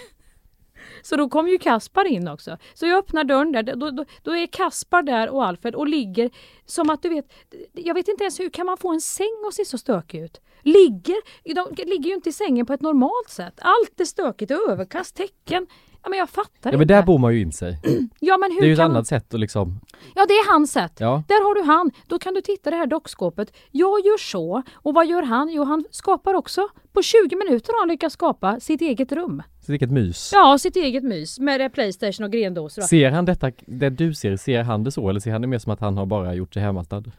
Så 1.03 1.15
då 1.15 1.29
kom 1.29 1.47
ju 1.47 1.57
Kaspar 1.57 2.05
in 2.05 2.27
också. 2.27 2.57
Så 2.73 2.85
jag 2.85 2.97
öppnar 2.97 3.23
dörren 3.23 3.51
där, 3.51 3.63
då, 3.63 3.91
då, 3.91 4.05
då 4.23 4.35
är 4.35 4.47
Kaspar 4.47 5.03
där 5.03 5.29
och 5.29 5.45
Alfred 5.45 5.75
och 5.75 5.87
ligger 5.87 6.29
som 6.65 6.89
att 6.89 7.01
du 7.01 7.09
vet, 7.09 7.33
jag 7.73 7.93
vet 7.93 8.07
inte 8.07 8.23
ens 8.23 8.39
hur 8.39 8.49
kan 8.49 8.65
man 8.65 8.77
få 8.77 8.91
en 8.93 9.01
säng 9.01 9.43
att 9.47 9.53
se 9.53 9.65
så 9.65 9.77
stökig 9.77 10.21
ut? 10.21 10.41
Ligger, 10.61 11.15
de 11.55 11.83
ligger 11.85 12.09
ju 12.09 12.15
inte 12.15 12.29
i 12.29 12.33
sängen 12.33 12.65
på 12.65 12.73
ett 12.73 12.81
normalt 12.81 13.29
sätt. 13.29 13.53
Allt 13.61 13.99
är 13.99 14.05
stökigt, 14.05 14.51
överkast, 14.51 15.15
tecken. 15.15 15.67
Ja 16.03 16.09
men 16.09 16.19
jag 16.19 16.29
fattar 16.29 16.51
Ja 16.61 16.69
inte. 16.69 16.77
men 16.77 16.87
där 16.87 17.03
bor 17.03 17.17
man 17.19 17.33
ju 17.33 17.41
in 17.41 17.51
sig. 17.51 17.79
ja, 18.19 18.37
men 18.37 18.51
hur 18.51 18.59
Det 18.59 18.65
är 18.65 18.67
ju 18.67 18.73
ett 18.73 18.79
kan 18.79 18.91
annat 18.91 19.07
sätt 19.07 19.33
att 19.33 19.39
liksom, 19.39 19.79
Ja, 20.15 20.25
det 20.27 20.33
är 20.33 20.51
hans 20.53 20.71
sätt. 20.71 20.93
ja. 20.99 21.23
Där 21.27 21.43
har 21.47 21.55
du 21.55 21.61
han. 21.63 21.91
Då 22.07 22.19
kan 22.19 22.33
du 22.33 22.41
titta 22.41 22.69
det 22.69 22.75
här 22.75 22.85
dockskåpet. 22.87 23.53
Jag 23.71 23.99
gör 24.05 24.17
så. 24.17 24.63
Och 24.73 24.93
vad 24.93 25.07
gör 25.07 25.21
han? 25.23 25.49
Jo, 25.49 25.63
han 25.63 25.83
skapar 25.91 26.33
också. 26.33 26.67
På 26.93 27.01
20 27.01 27.35
minuter 27.35 27.73
har 27.73 27.79
han 27.79 27.87
lyckats 27.87 28.13
skapa 28.13 28.59
sitt 28.59 28.81
eget 28.81 29.11
rum. 29.11 29.43
Så 29.65 29.71
vilket 29.71 29.91
mys. 29.91 30.31
Ja, 30.33 30.57
sitt 30.57 30.75
eget 30.75 31.03
mys 31.03 31.39
med 31.39 31.59
det 31.59 31.69
Playstation 31.69 32.25
och 32.25 32.31
grendosor. 32.31 32.81
Ser 32.81 33.11
han 33.11 33.25
detta, 33.25 33.51
det 33.65 33.89
du 33.89 34.13
ser, 34.13 34.37
ser 34.37 34.63
han 34.63 34.83
det 34.83 34.91
så 34.91 35.09
eller 35.09 35.19
ser 35.19 35.31
han 35.31 35.41
det 35.41 35.47
mer 35.47 35.59
som 35.59 35.71
att 35.71 35.79
han 35.79 35.97
har 35.97 36.05
bara 36.05 36.33
gjort 36.33 36.53
sig 36.53 36.63
hemmastadd? 36.63 37.11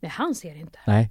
Nej, 0.00 0.12
han 0.14 0.34
ser 0.34 0.54
inte. 0.60 0.78
Nej. 0.86 1.10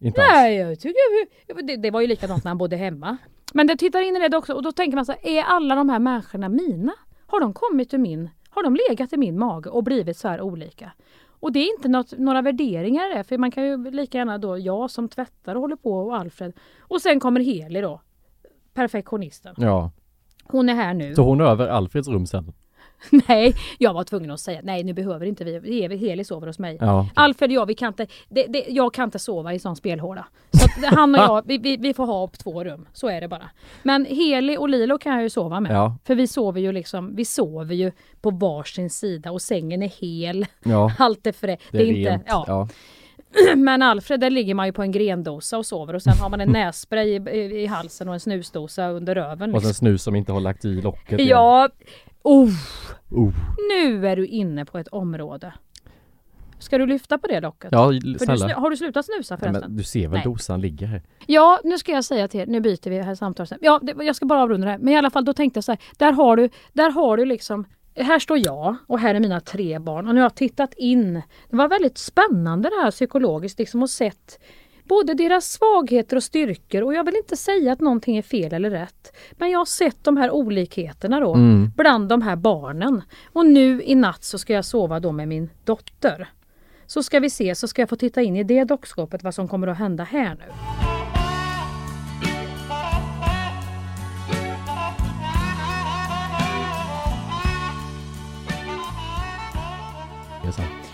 Inte 0.00 0.22
alls. 0.22 0.30
Nej, 0.32 0.56
jag 0.56 0.80
tycker 0.80 1.62
det, 1.62 1.76
det 1.76 1.90
var 1.90 2.00
ju 2.00 2.06
likadant 2.06 2.44
när 2.44 2.50
han 2.50 2.58
bodde 2.58 2.76
hemma. 2.76 3.16
Men 3.54 3.66
det 3.66 3.76
tittar 3.76 4.00
in 4.00 4.16
i 4.16 4.28
det 4.28 4.36
också 4.36 4.54
och 4.54 4.62
då 4.62 4.72
tänker 4.72 4.96
man 4.96 5.06
så 5.06 5.12
här, 5.12 5.28
är 5.28 5.42
alla 5.42 5.74
de 5.74 5.88
här 5.88 5.98
människorna 5.98 6.48
mina? 6.48 6.92
Har 7.26 7.40
de 7.40 7.52
kommit 7.52 7.94
ur 7.94 7.98
min, 7.98 8.30
har 8.50 8.62
de 8.62 8.78
legat 8.88 9.12
i 9.12 9.16
min 9.16 9.38
mage 9.38 9.70
och 9.70 9.84
blivit 9.84 10.16
så 10.16 10.28
här 10.28 10.40
olika? 10.40 10.92
Och 11.40 11.52
det 11.52 11.58
är 11.58 11.74
inte 11.76 11.88
något, 11.88 12.18
några 12.18 12.42
värderingar 12.42 13.16
det, 13.16 13.24
för 13.24 13.38
man 13.38 13.50
kan 13.50 13.64
ju 13.66 13.90
lika 13.90 14.18
gärna 14.18 14.38
då, 14.38 14.58
jag 14.58 14.90
som 14.90 15.08
tvättar 15.08 15.54
och 15.54 15.60
håller 15.60 15.76
på 15.76 15.98
och 15.98 16.16
Alfred. 16.16 16.52
Och 16.78 17.02
sen 17.02 17.20
kommer 17.20 17.40
Heli 17.40 17.80
då, 17.80 18.00
perfektionisten. 18.74 19.54
Ja. 19.58 19.90
Hon 20.44 20.68
är 20.68 20.74
här 20.74 20.94
nu. 20.94 21.14
Så 21.14 21.22
hon 21.22 21.40
är 21.40 21.44
över 21.44 21.68
Alfreds 21.68 22.08
rum 22.08 22.26
sen? 22.26 22.52
Nej, 23.28 23.56
jag 23.78 23.94
var 23.94 24.04
tvungen 24.04 24.30
att 24.30 24.40
säga 24.40 24.60
nej 24.62 24.84
nu 24.84 24.92
behöver 24.92 25.26
inte 25.26 25.44
vi, 25.44 25.96
Heli 25.96 26.24
sover 26.24 26.46
hos 26.46 26.58
mig. 26.58 26.76
Ja. 26.80 27.08
Alfred 27.14 27.50
och 27.50 27.54
jag, 27.54 27.66
vi 27.66 27.74
kan 27.74 27.88
inte, 27.88 28.06
det, 28.28 28.46
det, 28.46 28.64
jag 28.68 28.94
kan 28.94 29.04
inte 29.04 29.18
sova 29.18 29.54
i 29.54 29.58
sån 29.58 29.76
spelhåla. 29.76 30.26
Så 30.52 30.86
han 30.86 31.14
och 31.14 31.20
jag, 31.20 31.42
vi, 31.46 31.58
vi, 31.58 31.76
vi 31.76 31.94
får 31.94 32.06
ha 32.06 32.24
upp 32.24 32.38
två 32.38 32.64
rum. 32.64 32.88
Så 32.92 33.08
är 33.08 33.20
det 33.20 33.28
bara. 33.28 33.50
Men 33.82 34.04
Heli 34.04 34.56
och 34.56 34.68
Lilo 34.68 34.98
kan 34.98 35.12
jag 35.12 35.22
ju 35.22 35.30
sova 35.30 35.60
med. 35.60 35.72
Ja. 35.72 35.96
För 36.04 36.14
vi 36.14 36.26
sover 36.26 36.60
ju 36.60 36.72
liksom, 36.72 37.16
vi 37.16 37.24
sover 37.24 37.74
ju 37.74 37.92
på 38.20 38.30
varsin 38.30 38.90
sida 38.90 39.30
och 39.30 39.42
sängen 39.42 39.82
är 39.82 39.88
hel. 39.88 40.46
Ja. 40.62 40.92
Allt 40.98 41.26
är 41.26 41.32
frä. 41.32 41.56
Det 41.70 41.78
är, 41.78 42.10
rent. 42.10 42.22
ja. 42.26 42.68
Men 43.56 43.82
Alfred, 43.82 44.20
där 44.20 44.30
ligger 44.30 44.54
man 44.54 44.66
ju 44.66 44.72
på 44.72 44.82
en 44.82 44.92
grendosa 44.92 45.58
och 45.58 45.66
sover 45.66 45.94
och 45.94 46.02
sen 46.02 46.12
har 46.18 46.28
man 46.28 46.40
en 46.40 46.48
nässpray 46.52 47.08
i, 47.08 47.16
i, 47.30 47.62
i 47.62 47.66
halsen 47.66 48.08
och 48.08 48.14
en 48.14 48.20
snusdosa 48.20 48.88
under 48.88 49.14
röven. 49.14 49.54
Och 49.54 49.60
sen 49.60 49.68
Liksom. 49.68 49.86
snus 49.86 50.02
som 50.02 50.16
inte 50.16 50.32
har 50.32 50.40
lagt 50.40 50.64
i 50.64 50.80
locket 50.80 51.12
igen. 51.20 51.28
Ja, 51.28 51.68
oh, 52.22 52.48
Oh. 53.12 53.32
nu 53.78 54.08
är 54.08 54.16
du 54.16 54.26
inne 54.26 54.64
på 54.64 54.78
ett 54.78 54.88
område. 54.88 55.52
Ska 56.58 56.78
du 56.78 56.86
lyfta 56.86 57.18
på 57.18 57.26
det 57.26 57.40
locket? 57.40 57.68
Ja, 57.72 57.86
För 57.86 57.92
du, 58.00 58.18
snälla. 58.18 58.54
har 58.58 58.70
du 58.70 58.76
slutat 58.76 59.04
snusa 59.06 59.34
Nej, 59.34 59.40
förresten? 59.40 59.70
men 59.70 59.76
du 59.76 59.84
ser 59.84 60.00
väl 60.08 60.10
Nej. 60.10 60.22
dosan 60.24 60.60
ligger 60.60 60.86
här? 60.86 61.02
Ja, 61.26 61.60
nu 61.64 61.78
ska 61.78 61.92
jag 61.92 62.04
säga 62.04 62.28
till 62.28 62.40
er, 62.40 62.46
nu 62.46 62.60
byter 62.60 62.90
vi 62.90 62.98
här 62.98 63.14
samtalet. 63.14 63.52
Ja, 63.60 63.80
det, 63.82 64.04
jag 64.04 64.16
ska 64.16 64.26
bara 64.26 64.42
avrunda 64.42 64.64
det 64.64 64.70
här. 64.72 64.78
Men 64.78 64.88
i 64.94 64.96
alla 64.96 65.10
fall, 65.10 65.24
då 65.24 65.32
tänkte 65.32 65.56
jag 65.58 65.64
så 65.64 65.72
här, 65.72 65.80
där 65.96 66.12
har 66.12 66.36
du, 66.36 66.48
där 66.72 66.90
har 66.90 67.16
du 67.16 67.24
liksom 67.24 67.64
här 67.96 68.18
står 68.18 68.38
jag 68.38 68.76
och 68.86 68.98
här 68.98 69.14
är 69.14 69.20
mina 69.20 69.40
tre 69.40 69.78
barn 69.78 70.08
och 70.08 70.14
nu 70.14 70.20
har 70.20 70.24
jag 70.24 70.34
tittat 70.34 70.74
in. 70.76 71.14
Det 71.50 71.56
var 71.56 71.68
väldigt 71.68 71.98
spännande 71.98 72.68
det 72.68 72.82
här 72.82 72.90
psykologiskt 72.90 73.58
liksom 73.58 73.82
och 73.82 73.90
sett 73.90 74.40
både 74.84 75.14
deras 75.14 75.52
svagheter 75.52 76.16
och 76.16 76.22
styrkor 76.22 76.82
och 76.82 76.94
jag 76.94 77.04
vill 77.04 77.16
inte 77.16 77.36
säga 77.36 77.72
att 77.72 77.80
någonting 77.80 78.16
är 78.16 78.22
fel 78.22 78.52
eller 78.54 78.70
rätt. 78.70 79.16
Men 79.32 79.50
jag 79.50 79.58
har 79.58 79.64
sett 79.64 80.04
de 80.04 80.16
här 80.16 80.30
olikheterna 80.30 81.20
då 81.20 81.34
Mm. 81.34 81.70
bland 81.76 82.08
de 82.08 82.22
här 82.22 82.36
barnen. 82.36 83.02
Och 83.32 83.46
nu 83.46 83.82
i 83.82 83.94
natt 83.94 84.24
så 84.24 84.38
ska 84.38 84.52
jag 84.52 84.64
sova 84.64 85.00
då 85.00 85.12
med 85.12 85.28
min 85.28 85.50
dotter. 85.64 86.28
Så 86.86 87.02
ska 87.02 87.20
vi 87.20 87.30
se, 87.30 87.54
så 87.54 87.68
ska 87.68 87.82
jag 87.82 87.88
få 87.88 87.96
titta 87.96 88.22
in 88.22 88.36
i 88.36 88.44
det 88.44 88.64
dockskåpet 88.64 89.22
vad 89.22 89.34
som 89.34 89.48
kommer 89.48 89.66
att 89.66 89.78
hända 89.78 90.04
här 90.04 90.36
nu. 90.38 90.89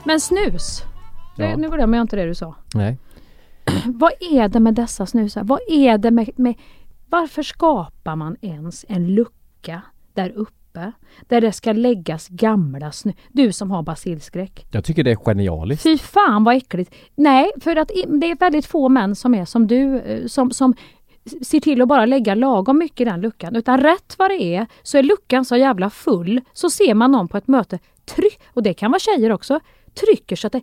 Men 0.06 0.20
snus, 0.20 0.82
Ja. 1.36 1.56
nu 1.56 1.68
glömmer 1.70 1.98
jag 1.98 2.04
inte 2.04 2.16
det 2.16 2.24
du 2.26 2.34
sa. 2.34 2.54
Nej. 2.74 2.98
Vad 3.86 4.12
är 4.20 4.48
det 4.48 4.60
med 4.60 4.74
dessa 4.74 5.06
snusar? 5.06 5.44
Vad 5.44 5.60
är 5.68 5.98
det 5.98 6.10
med, 6.10 6.30
med 6.38 6.54
varför 7.10 7.42
skapar 7.42 8.16
man 8.16 8.36
ens 8.42 8.84
en 8.88 9.14
lucka 9.14 9.82
där 10.14 10.30
uppe 10.30 10.92
där 11.28 11.40
det 11.40 11.52
ska 11.52 11.72
läggas 11.72 12.28
gamla 12.28 12.92
snus? 12.92 13.14
Du 13.32 13.52
som 13.52 13.70
har 13.70 13.82
basilskräck. 13.82 14.66
Jag 14.70 14.84
tycker 14.84 15.04
det 15.04 15.10
är 15.10 15.16
genialiskt. 15.16 15.82
Fy 15.82 15.98
fan 15.98 16.44
vad 16.44 16.56
äckligt! 16.56 16.94
Nej, 17.14 17.50
för 17.60 17.76
att 17.76 17.88
det 17.88 18.30
är 18.30 18.36
väldigt 18.38 18.66
få 18.66 18.88
män 18.88 19.14
som 19.16 19.34
är 19.34 19.44
som 19.44 19.66
du 19.66 19.98
eh, 19.98 20.26
som, 20.26 20.50
som 20.50 20.74
ser 21.42 21.60
till 21.60 21.82
att 21.82 21.88
bara 21.88 22.06
lägga 22.06 22.34
lagom 22.34 22.78
mycket 22.78 23.00
i 23.00 23.04
den 23.04 23.20
luckan. 23.20 23.56
Utan 23.56 23.80
rätt 23.80 24.14
vad 24.18 24.30
det 24.30 24.42
är 24.42 24.66
så 24.82 24.98
är 24.98 25.02
luckan 25.02 25.44
så 25.44 25.56
jävla 25.56 25.90
full 25.90 26.40
så 26.52 26.70
ser 26.70 26.94
man 26.94 27.12
någon 27.12 27.28
på 27.28 27.36
ett 27.36 27.48
möte 27.48 27.78
tryck, 28.04 28.40
och 28.46 28.62
det 28.62 28.74
kan 28.74 28.90
vara 28.90 28.98
tjejer 28.98 29.32
också, 29.32 29.60
trycker 30.04 30.36
så 30.36 30.46
att 30.46 30.52
det 30.52 30.62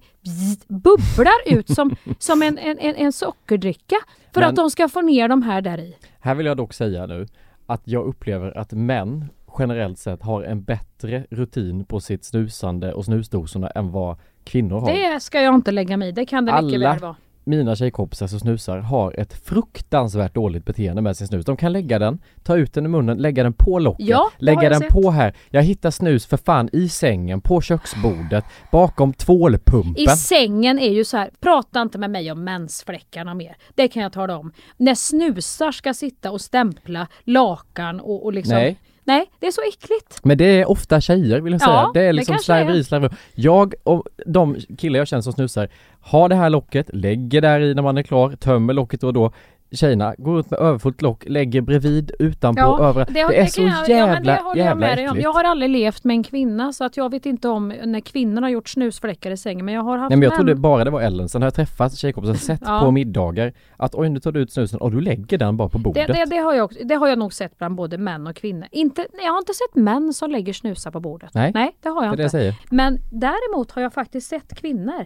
bubblar 0.67 1.33
ut 1.45 1.69
som, 1.69 1.95
som 2.19 2.41
en, 2.41 2.57
en, 2.57 2.79
en, 2.79 3.13
sockerdricka. 3.13 3.95
För 4.33 4.41
Men- 4.41 4.49
att 4.49 4.55
de 4.55 4.69
ska 4.69 4.89
få 4.89 5.01
ner 5.01 5.27
de 5.27 5.41
här 5.41 5.61
där 5.61 5.77
i. 5.77 5.95
Här 6.19 6.35
vill 6.35 6.45
jag 6.45 6.57
dock 6.57 6.73
säga 6.73 7.05
nu 7.05 7.27
att 7.65 7.81
jag 7.85 8.05
upplever 8.05 8.57
att 8.57 8.71
män 8.71 9.29
generellt 9.59 9.99
sett 9.99 10.21
har 10.21 10.43
en 10.43 10.63
bättre 10.63 11.25
rutin 11.29 11.85
på 11.85 11.99
sitt 11.99 12.25
snusande 12.25 12.93
och 12.93 13.05
snusdosorna 13.05 13.69
än 13.69 13.91
vad 13.91 14.17
kvinnor 14.43 14.79
har. 14.79 14.93
Det 14.93 15.19
ska 15.19 15.41
jag 15.41 15.55
inte 15.55 15.71
lägga 15.71 15.97
mig 15.97 16.09
i, 16.09 16.11
det 16.11 16.25
kan 16.25 16.45
det 16.45 16.61
mycket 16.61 16.77
Alla 16.77 16.89
väl 16.93 16.99
vara. 16.99 17.15
Mina 17.45 17.75
tjejkompisar 17.75 18.27
som 18.27 18.39
snusar 18.39 18.77
har 18.77 19.19
ett 19.19 19.33
fruktansvärt 19.33 20.33
dåligt 20.33 20.65
beteende 20.65 21.01
med 21.01 21.17
sin 21.17 21.27
snus. 21.27 21.45
De 21.45 21.57
kan 21.57 21.73
lägga 21.73 21.99
den, 21.99 22.19
ta 22.43 22.57
ut 22.57 22.73
den 22.73 22.85
i 22.85 22.87
munnen, 22.87 23.17
lägga 23.17 23.43
den 23.43 23.53
på 23.53 23.79
locket, 23.79 24.07
Ja, 24.07 24.31
lägga 24.37 24.69
den 24.69 24.79
sett. 24.79 24.89
på 24.89 25.11
här. 25.11 25.33
Jag 25.49 25.63
hittar 25.63 25.91
snus 25.91 26.25
för 26.25 26.37
fan 26.37 26.69
i 26.73 26.89
sängen, 26.89 27.41
på 27.41 27.61
köksbordet, 27.61 28.45
bakom 28.71 29.13
tvålpumpen. 29.13 30.03
I 30.03 30.07
sängen 30.07 30.79
är 30.79 30.91
ju 30.91 31.03
så 31.03 31.17
här, 31.17 31.29
prata 31.39 31.81
inte 31.81 31.97
med 31.97 32.09
mig 32.09 32.31
om 32.31 32.43
mensfläckarna 32.43 33.33
mer. 33.33 33.55
Det 33.75 33.87
kan 33.87 34.03
jag 34.03 34.13
tala 34.13 34.37
om. 34.37 34.51
När 34.77 34.95
snusar 34.95 35.71
ska 35.71 35.93
sitta 35.93 36.31
och 36.31 36.41
stämpla 36.41 37.07
lakan 37.23 37.99
och, 37.99 38.25
och 38.25 38.33
liksom... 38.33 38.55
Nej. 38.55 38.77
Nej, 39.03 39.25
det 39.39 39.47
är 39.47 39.51
så 39.51 39.61
äckligt. 39.61 40.19
Men 40.23 40.37
det 40.37 40.45
är 40.45 40.69
ofta 40.69 41.01
tjejer 41.01 41.41
vill 41.41 41.53
jag 41.53 41.61
Ja, 41.61 41.65
säga. 41.65 41.91
Det 41.93 42.09
är 42.09 42.13
liksom 42.13 42.37
slarveri, 42.39 42.83
slarveri. 42.83 43.11
Jag 43.35 43.73
och 43.83 44.03
de 44.25 44.57
killar 44.77 44.99
jag 44.99 45.07
känner 45.07 45.21
som 45.21 45.33
snusar 45.33 45.69
har 46.01 46.29
det 46.29 46.35
här 46.35 46.49
locket, 46.49 46.89
lägger 46.93 47.41
där 47.41 47.59
i 47.61 47.73
när 47.73 47.81
man 47.81 47.97
är 47.97 48.03
klar, 48.03 48.31
tömmer 48.35 48.73
locket 48.73 49.01
då 49.01 49.07
och 49.07 49.13
då. 49.13 49.31
Tjejerna 49.73 50.15
går 50.17 50.39
ut 50.39 50.51
med 50.51 50.59
överfullt 50.59 51.01
lock, 51.01 51.23
lägger 51.27 51.61
bredvid, 51.61 52.11
utanpå, 52.19 52.61
överallt. 52.61 53.13
Det, 53.13 53.19
är 53.19 53.45
så 53.45 53.61
jag- 53.61 53.89
jävla, 53.89 54.31
ja, 54.31 54.53
det 54.53 54.59
jag 54.59 54.65
jävla 54.65 54.87
om. 54.87 54.93
äckligt. 54.93 55.23
Jag 55.23 55.33
har 55.33 55.43
aldrig 55.43 55.69
levt 55.71 56.03
med 56.03 56.13
en 56.13 56.23
kvinna 56.23 56.73
så 56.73 56.83
att 56.83 56.97
jag 56.97 57.11
vet 57.11 57.25
inte 57.25 57.49
om 57.49 57.67
när 57.85 57.99
kvinnor 57.99 58.41
har 58.41 58.49
gjort 58.49 58.69
snusfläckar 58.69 59.31
i 59.31 59.37
sängen 59.37 59.65
men 59.65 59.73
jag 59.75 59.81
har 59.81 59.97
haft 59.97 60.09
Nej 60.09 60.17
men 60.17 60.23
jag 60.23 60.31
män. 60.31 60.37
trodde 60.37 60.55
bara 60.55 60.83
det 60.83 60.89
var 60.91 61.01
Ellen, 61.01 61.29
sen 61.29 61.41
har 61.41 61.45
jag 61.47 61.53
träffat 61.53 61.95
tjejkompisar, 61.97 62.33
sett 62.35 62.61
Ja. 62.65 62.79
på 62.83 62.91
middagar 62.91 63.53
att 63.77 63.95
oj 63.95 64.09
nu 64.09 64.19
tar 64.19 64.31
du 64.31 64.39
ut 64.39 64.51
snusen 64.51 64.79
och 64.81 64.91
du 64.91 65.01
lägger 65.01 65.37
den 65.37 65.57
bara 65.57 65.69
på 65.69 65.77
det, 65.77 65.83
bordet. 65.83 66.07
det, 66.07 66.25
det, 66.25 66.37
har 66.37 66.53
jag, 66.53 66.65
också- 66.65 66.79
det 66.83 66.95
har 66.95 67.07
jag 67.07 67.17
nog 67.19 67.33
sett 67.33 67.57
bland 67.57 67.75
både 67.75 67.97
män 67.97 68.27
och 68.27 68.35
kvinnor. 68.35 68.67
Inte, 68.71 69.07
jag 69.23 69.31
har 69.31 69.37
inte 69.39 69.53
sett 69.53 69.75
män 69.75 70.13
som 70.13 70.31
lägger 70.31 70.53
snusar 70.53 70.91
på 70.91 70.99
bordet. 70.99 71.29
Nej. 71.33 71.51
nej 71.53 71.75
det 71.83 71.89
har 71.89 72.01
det 72.01 72.07
jag 72.07 72.17
det 72.17 72.21
jag 72.21 72.27
inte. 72.27 72.37
säger. 72.37 72.55
Men 72.69 72.99
däremot 73.11 73.71
har 73.71 73.81
jag 73.81 73.93
faktiskt 73.93 74.27
sett 74.29 74.55
kvinnor. 74.55 75.05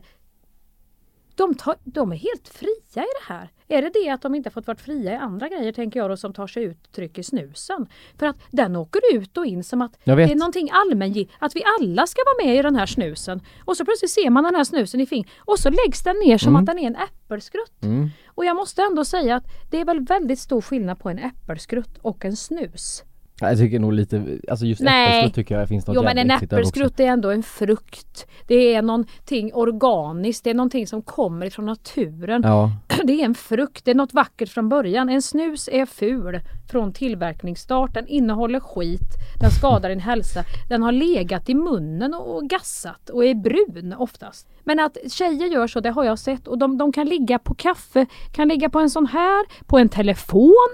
De, 1.37 1.55
tar, 1.55 1.75
de 1.83 2.11
är 2.11 2.15
helt 2.15 2.47
fria 2.47 3.03
i 3.03 3.11
det 3.21 3.33
här. 3.33 3.49
Är 3.67 3.81
det 3.81 3.89
det 3.93 4.09
att 4.09 4.21
de 4.21 4.35
inte 4.35 4.49
fått 4.49 4.67
varit 4.67 4.81
fria 4.81 5.11
i 5.11 5.15
andra 5.15 5.47
grejer 5.49 5.71
tänker 5.71 5.99
jag 5.99 6.09
då 6.09 6.17
som 6.17 6.33
tar 6.33 6.47
sig 6.47 6.63
uttryck 6.63 7.17
i 7.17 7.23
snusen? 7.23 7.87
För 8.19 8.25
att 8.25 8.35
den 8.51 8.75
åker 8.75 9.01
ut 9.13 9.37
och 9.37 9.45
in 9.45 9.63
som 9.63 9.81
att 9.81 9.99
det 10.03 10.11
är 10.11 10.35
någonting 10.35 10.69
allmängiltigt, 10.71 11.37
att 11.39 11.55
vi 11.55 11.63
alla 11.79 12.07
ska 12.07 12.21
vara 12.25 12.47
med 12.47 12.59
i 12.59 12.61
den 12.61 12.75
här 12.75 12.85
snusen. 12.85 13.41
Och 13.65 13.77
så 13.77 13.85
plötsligt 13.85 14.11
ser 14.11 14.29
man 14.29 14.43
den 14.43 14.55
här 14.55 14.63
snusen 14.63 15.01
i 15.01 15.05
fing 15.05 15.27
och 15.37 15.59
så 15.59 15.69
läggs 15.69 16.03
den 16.03 16.15
ner 16.25 16.37
som 16.37 16.49
Mm. 16.49 16.59
att 16.59 16.65
den 16.65 16.79
är 16.79 16.87
en 16.87 16.95
äppelskrutt. 16.95 17.83
Mm. 17.83 18.09
Och 18.27 18.45
jag 18.45 18.55
måste 18.55 18.81
ändå 18.81 19.05
säga 19.05 19.35
att 19.35 19.43
det 19.71 19.81
är 19.81 19.85
väl 19.85 19.99
väldigt 20.05 20.39
stor 20.39 20.61
skillnad 20.61 20.99
på 20.99 21.09
en 21.09 21.19
äppelskrutt 21.19 21.97
och 22.01 22.25
en 22.25 22.35
snus. 22.35 23.03
Ja, 23.41 23.49
Jag 23.49 23.57
tycker 23.57 23.79
nog 23.79 23.93
lite, 23.93 24.39
alltså 24.49 24.65
just 24.65 24.81
Nej. 24.81 25.07
äppelskrutt 25.07 25.35
tycker 25.35 25.59
jag 25.59 25.67
finns 25.67 25.87
något 25.87 25.95
Jo 25.95 26.03
men 26.03 26.17
en 26.17 26.31
äppelskrutt 26.31 26.99
är 26.99 27.07
ändå 27.07 27.29
en 27.31 27.43
frukt. 27.43 28.27
Det 28.47 28.75
är 28.75 28.81
någonting 28.81 29.53
organiskt, 29.53 30.43
det 30.43 30.49
är 30.49 30.53
någonting 30.53 30.87
som 30.87 31.01
kommer 31.01 31.45
ifrån 31.45 31.65
naturen. 31.65 32.41
Ja, 32.45 32.71
Det 33.03 33.21
är 33.21 33.25
en 33.25 33.35
frukt, 33.35 33.85
det 33.85 33.91
är 33.91 33.95
något 33.95 34.13
vackert 34.13 34.49
från 34.49 34.69
början. 34.69 35.09
En 35.09 35.21
snus 35.21 35.69
är 35.71 35.85
ful 35.85 36.39
från 36.71 36.93
tillverkningsstart, 36.93 37.93
den 37.93 38.07
innehåller 38.07 38.59
skit, 38.59 39.13
den 39.41 39.51
skadar 39.51 39.89
din 39.89 39.99
hälsa, 39.99 40.43
den 40.69 40.83
har 40.83 40.91
legat 40.91 41.49
i 41.49 41.55
munnen 41.55 42.13
och 42.13 42.37
och 42.37 42.49
gassat 42.49 43.09
och 43.09 43.25
är 43.25 43.35
brun 43.35 43.93
oftast. 43.97 44.47
Men 44.63 44.79
att 44.79 44.97
tjejer 45.11 45.47
gör 45.47 45.67
så, 45.67 45.79
det 45.79 45.89
har 45.89 46.03
jag 46.03 46.19
sett 46.19 46.47
och 46.47 46.57
de, 46.57 46.77
de 46.77 46.91
kan 46.91 47.07
ligga 47.07 47.39
på 47.39 47.53
kaffe, 47.53 48.05
kan 48.31 48.47
ligga 48.47 48.69
på 48.69 48.79
en 48.79 48.89
sån 48.89 49.05
här, 49.05 49.45
på 49.65 49.77
en 49.77 49.89
telefon, 49.89 50.67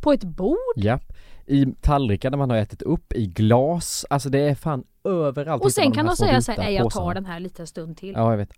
på 0.00 0.12
ett 0.12 0.24
bord. 0.24 0.76
japp. 0.76 1.12
I 1.48 1.66
tallrikar 1.80 2.30
när 2.30 2.38
man 2.38 2.50
har 2.50 2.56
ätit 2.56 2.82
upp, 2.82 3.12
i 3.12 3.26
glas, 3.26 4.06
alltså 4.10 4.28
det 4.28 4.38
är 4.38 4.54
fan 4.54 4.84
överallt 5.04 5.64
Och 5.64 5.72
sen 5.72 5.92
kan 5.92 6.06
de 6.06 6.16
säga 6.16 6.40
så 6.40 6.52
vita 6.52 6.62
här, 6.62 6.68
nej 6.68 6.78
jag 6.78 6.90
tar 6.90 7.14
den 7.14 7.26
här 7.26 7.40
lite 7.40 7.66
stund 7.66 7.96
till. 7.96 8.12
Ja, 8.12 8.30
jag 8.30 8.38
vet. 8.38 8.52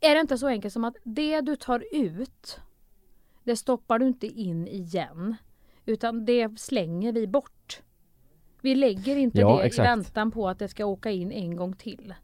Är 0.00 0.14
det 0.14 0.20
inte 0.20 0.38
så 0.38 0.46
enkelt 0.46 0.72
som 0.74 0.84
att 0.84 0.96
det 1.04 1.40
du 1.40 1.56
tar 1.56 1.84
ut, 1.92 2.60
det 3.44 3.56
stoppar 3.56 3.98
du 3.98 4.06
inte 4.06 4.26
in 4.26 4.68
igen. 4.68 5.36
Utan 5.86 6.24
det 6.24 6.60
slänger 6.60 7.12
vi 7.12 7.26
bort. 7.26 7.82
Vi 8.60 8.74
lägger 8.74 9.16
inte 9.16 9.40
Ja, 9.40 9.56
det 9.56 9.62
exakt. 9.62 9.86
i 9.86 9.90
väntan 9.90 10.30
på 10.30 10.48
att 10.48 10.58
det 10.58 10.68
ska 10.68 10.84
åka 10.84 11.10
in 11.10 11.32
en 11.32 11.56
gång 11.56 11.76
till. 11.76 12.14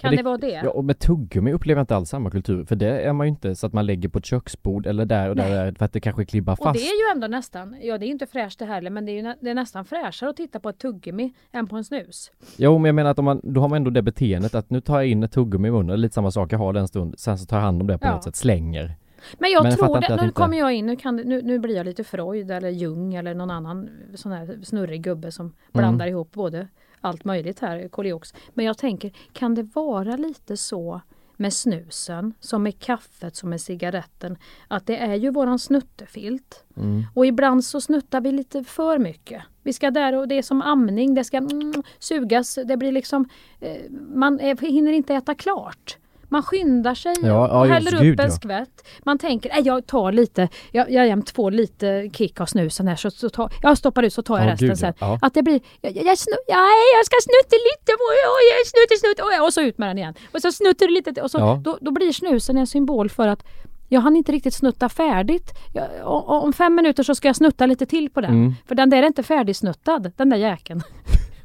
Kan 0.00 0.10
Men 0.10 0.16
det, 0.16 0.22
vara 0.22 0.36
det? 0.36 0.60
Ja, 0.64 0.70
och 0.70 0.84
med 0.84 0.98
tuggummi 0.98 1.52
upplever 1.52 1.78
jag 1.78 1.82
inte 1.82 1.96
alls 1.96 2.08
samma 2.10 2.30
kultur, 2.30 2.64
för 2.64 2.76
det 2.76 3.00
är 3.00 3.12
man 3.12 3.26
ju 3.26 3.28
inte 3.28 3.54
så 3.54 3.66
att 3.66 3.72
man 3.72 3.86
lägger 3.86 4.08
på 4.08 4.18
ett 4.18 4.24
köksbord 4.24 4.86
eller 4.86 5.04
där 5.04 5.28
och 5.30 5.36
där 5.36 5.72
för 5.78 5.84
att 5.84 5.92
det 5.92 6.00
kanske 6.00 6.24
klibbar 6.24 6.52
Och 6.52 6.58
fast. 6.58 6.74
det 6.80 6.86
är 6.86 7.08
ju 7.08 7.12
ändå 7.14 7.26
nästan, 7.26 7.76
ja 7.82 7.98
det 7.98 8.06
är 8.06 8.08
inte 8.08 8.26
fräscht 8.26 8.58
det 8.58 8.64
heller 8.64 8.90
men 8.90 9.06
det 9.06 9.12
är 9.12 9.22
ju 9.22 9.34
det 9.40 9.50
är 9.50 9.54
nästan 9.54 9.84
fräschare 9.84 10.30
att 10.30 10.36
titta 10.36 10.60
på 10.60 10.68
ett 10.68 10.78
tuggummi 10.78 11.32
än 11.52 11.66
på 11.66 11.76
en 11.76 11.84
snus. 11.84 12.30
Jo 12.56 12.78
men 12.78 12.84
jag 12.88 12.94
menar 12.94 13.10
att 13.10 13.18
om 13.18 13.24
man, 13.24 13.40
då 13.44 13.60
har 13.60 13.68
man 13.68 13.76
ändå 13.76 13.90
det 13.90 14.02
beteendet 14.02 14.54
att 14.54 14.70
nu 14.70 14.80
tar 14.80 14.94
jag 14.96 15.06
in 15.06 15.22
ett 15.22 15.32
tuggummi 15.32 15.68
i 15.68 15.70
munnen, 15.70 16.00
lite 16.00 16.14
samma 16.14 16.30
sak, 16.30 16.52
jag 16.52 16.58
har 16.58 16.72
det 16.72 16.80
en 16.80 16.88
stund, 16.88 17.14
sen 17.18 17.38
så 17.38 17.46
tar 17.46 17.56
jag 17.56 17.62
hand 17.64 17.80
om 17.80 17.86
det 17.86 17.98
på 17.98 18.06
Ja. 18.06 18.14
något 18.14 18.24
sätt, 18.24 18.36
slänger. 18.36 18.94
Men 19.38 19.50
jag 19.50 19.62
Men 19.62 19.70
jag 19.70 19.78
tror 19.78 20.00
det, 20.00 20.08
nu 20.08 20.14
inte- 20.14 20.32
kommer 20.34 20.58
jag 20.58 20.72
in, 20.72 20.86
nu, 20.86 20.96
kan, 20.96 21.16
det- 21.16 21.24
nu, 21.24 21.42
nu 21.42 21.58
blir 21.58 21.76
jag 21.76 21.86
lite 21.86 22.04
Freud 22.04 22.50
eller 22.50 22.68
Jung 22.70 23.14
eller 23.14 23.34
någon 23.34 23.50
annan 23.50 23.88
sån 24.14 24.32
här 24.32 24.58
snurrig 24.62 25.02
gubbe 25.02 25.32
som 25.32 25.46
Mm. 25.46 25.54
blandar 25.72 26.06
ihop 26.06 26.32
både 26.32 26.68
allt 27.04 27.24
möjligt 27.24 27.60
här, 27.60 27.88
koliox. 27.88 28.34
Men 28.54 28.64
jag 28.64 28.78
tänker, 28.78 29.12
kan 29.32 29.54
det 29.54 29.62
vara 29.62 30.16
lite 30.16 30.56
så 30.56 31.00
med 31.36 31.52
snusen, 31.52 32.34
som 32.40 32.62
med 32.62 32.78
kaffet, 32.78 33.36
som 33.36 33.50
med 33.50 33.60
cigaretten, 33.60 34.36
att 34.68 34.86
det 34.86 34.96
är 34.96 35.14
ju 35.14 35.30
våran 35.30 35.58
snuttefilt. 35.58 36.64
Mm. 36.76 37.02
Och 37.14 37.26
ibland 37.26 37.64
så 37.64 37.80
snuttar 37.80 38.20
vi 38.20 38.32
lite 38.32 38.64
för 38.64 38.98
mycket. 38.98 39.42
Vi 39.62 39.72
ska 39.72 39.90
där 39.90 40.16
och 40.16 40.28
det 40.28 40.34
är 40.38 40.42
som 40.42 40.62
amning, 40.62 41.14
det 41.14 41.24
ska 41.24 41.36
mm, 41.36 41.82
sugas, 41.98 42.58
det 42.64 42.76
blir 42.76 42.92
liksom, 42.92 43.28
eh, 43.60 43.90
man 44.14 44.40
är, 44.40 44.56
hinner 44.56 44.92
inte 44.92 45.14
äta 45.14 45.34
klart. 45.34 45.96
Man 46.34 46.42
skyndar 46.42 46.94
sig 46.94 47.14
Ja, 47.22 47.28
ja, 47.28 47.60
och 47.60 47.66
just 47.66 47.74
häller 47.74 48.02
gud, 48.02 48.12
upp 48.12 48.20
en 48.20 48.26
ja. 48.26 48.36
skvätt. 48.36 48.86
Man 49.04 49.18
tänker, 49.18 49.50
nej 49.50 49.62
jag 49.64 49.86
tar 49.86 50.12
lite, 50.12 50.48
jag, 50.72 50.90
jag 50.90 51.06
jämt 51.06 51.30
får 51.30 51.50
lite 51.50 52.10
kick 52.12 52.40
av 52.40 52.46
snusen 52.46 52.88
här 52.88 52.96
så, 52.96 53.10
så 53.10 53.30
tar, 53.30 53.52
jag 53.62 53.78
stoppar 53.78 54.02
ut 54.02 54.12
så 54.12 54.22
tar 54.22 54.38
jag 54.38 54.46
Ja, 54.46 54.52
resten 54.52 54.68
gud, 54.68 54.78
sen. 54.78 54.94
Att 55.22 55.34
det 55.34 55.42
blir, 55.42 55.60
jag, 55.80 55.96
jag, 55.96 56.18
snu, 56.18 56.34
ja, 56.46 56.66
jag 56.96 57.06
ska 57.06 57.16
snutta 57.22 57.56
lite, 57.70 57.92
oj, 57.92 58.64
snutte, 58.66 58.96
snutte, 59.00 59.40
och 59.42 59.52
så 59.52 59.60
ut 59.60 59.78
med 59.78 59.88
den 59.88 59.98
igen. 59.98 60.14
Och 60.32 60.40
så 60.40 60.52
snuttar 60.52 60.86
du 60.86 60.92
lite 60.92 61.22
och 61.22 61.30
så, 61.30 61.60
då, 61.64 61.78
då 61.80 61.90
blir 61.90 62.12
snusen 62.12 62.56
en 62.58 62.66
symbol 62.66 63.10
för 63.10 63.28
att 63.28 63.44
jag 63.88 64.00
hann 64.00 64.16
inte 64.16 64.32
riktigt 64.32 64.54
snutta 64.54 64.88
färdigt. 64.88 65.50
Jag, 65.72 65.88
om 66.26 66.52
fem 66.52 66.74
minuter 66.74 67.02
så 67.02 67.14
ska 67.14 67.28
jag 67.28 67.36
snutta 67.36 67.66
lite 67.66 67.86
till 67.86 68.10
på 68.10 68.20
den. 68.20 68.30
Mm. 68.30 68.54
För 68.68 68.74
den 68.74 68.90
där 68.90 69.02
är 69.02 69.06
inte 69.06 69.22
färdigsnuttad, 69.22 70.12
den 70.16 70.30
där 70.30 70.36
jäkeln. 70.36 70.82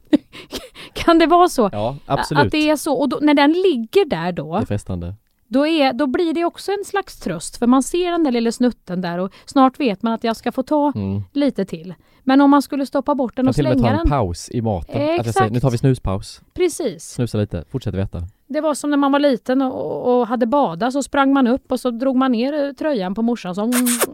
kan 1.00 1.20
det 1.20 1.26
vara 1.28 1.50
så? 1.50 1.70
Ja, 1.72 1.96
absolut. 2.06 2.46
Att 2.46 2.52
det 2.52 2.70
är 2.70 2.76
så. 2.76 2.94
Och 2.94 3.10
då, 3.10 3.20
när 3.22 3.34
den 3.34 3.52
ligger 3.52 4.06
där 4.10 4.32
då, 4.32 4.56
Det 4.56 4.62
är 4.62 4.66
frestande. 4.66 5.16
då, 5.48 5.68
är, 5.68 5.94
då 5.94 6.08
blir 6.08 6.34
det 6.34 6.46
också 6.46 6.72
en 6.72 6.86
slags 6.86 7.20
tröst. 7.20 7.58
För 7.58 7.68
man 7.68 7.84
ser 7.84 8.12
den 8.12 8.24
där 8.24 8.32
lilla 8.32 8.52
snutten 8.52 9.02
där 9.02 9.18
och 9.18 9.34
snart 9.46 9.80
vet 9.80 10.04
man 10.04 10.14
att 10.14 10.24
jag 10.24 10.36
ska 10.36 10.52
få 10.52 10.64
ta 10.64 10.92
Mm. 10.96 11.22
lite 11.34 11.66
till. 11.66 11.94
Men 12.24 12.42
om 12.42 12.50
man 12.50 12.62
skulle 12.62 12.86
stoppa 12.86 13.16
bort 13.16 13.36
den 13.36 13.48
och 13.48 13.56
till 13.56 13.66
och 13.68 13.70
med 13.70 13.78
ta 13.78 13.82
slänga 13.84 13.92
en 13.94 13.98
den. 13.98 14.10
paus 14.10 14.50
i 14.50 14.62
maten. 14.62 14.96
Att 14.96 15.02
jag 15.02 15.08
säger, 15.18 15.30
Exakt. 15.30 15.52
nu 15.52 15.60
tar 15.60 15.72
vi 15.72 15.78
snuspaus. 15.78 16.42
Precis. 16.54 17.04
Snusa 17.10 17.38
lite, 17.38 17.64
fortsätter 17.72 17.98
vi 17.98 18.04
äta. 18.04 18.22
Det 18.48 18.62
var 18.62 18.74
som 18.74 18.90
när 18.90 18.98
man 18.98 19.12
var 19.12 19.20
liten 19.20 19.62
och, 19.62 20.20
och 20.20 20.28
hade 20.28 20.46
badat 20.46 20.94
så 20.94 21.04
sprang 21.04 21.34
man 21.34 21.48
upp 21.48 21.72
och 21.72 21.80
så 21.80 21.92
drog 21.92 22.16
man 22.16 22.32
ner 22.32 22.54
eh, 22.66 22.72
tröjan 22.74 23.16
på 23.16 23.22
morsan 23.22 23.56
så 23.56 23.62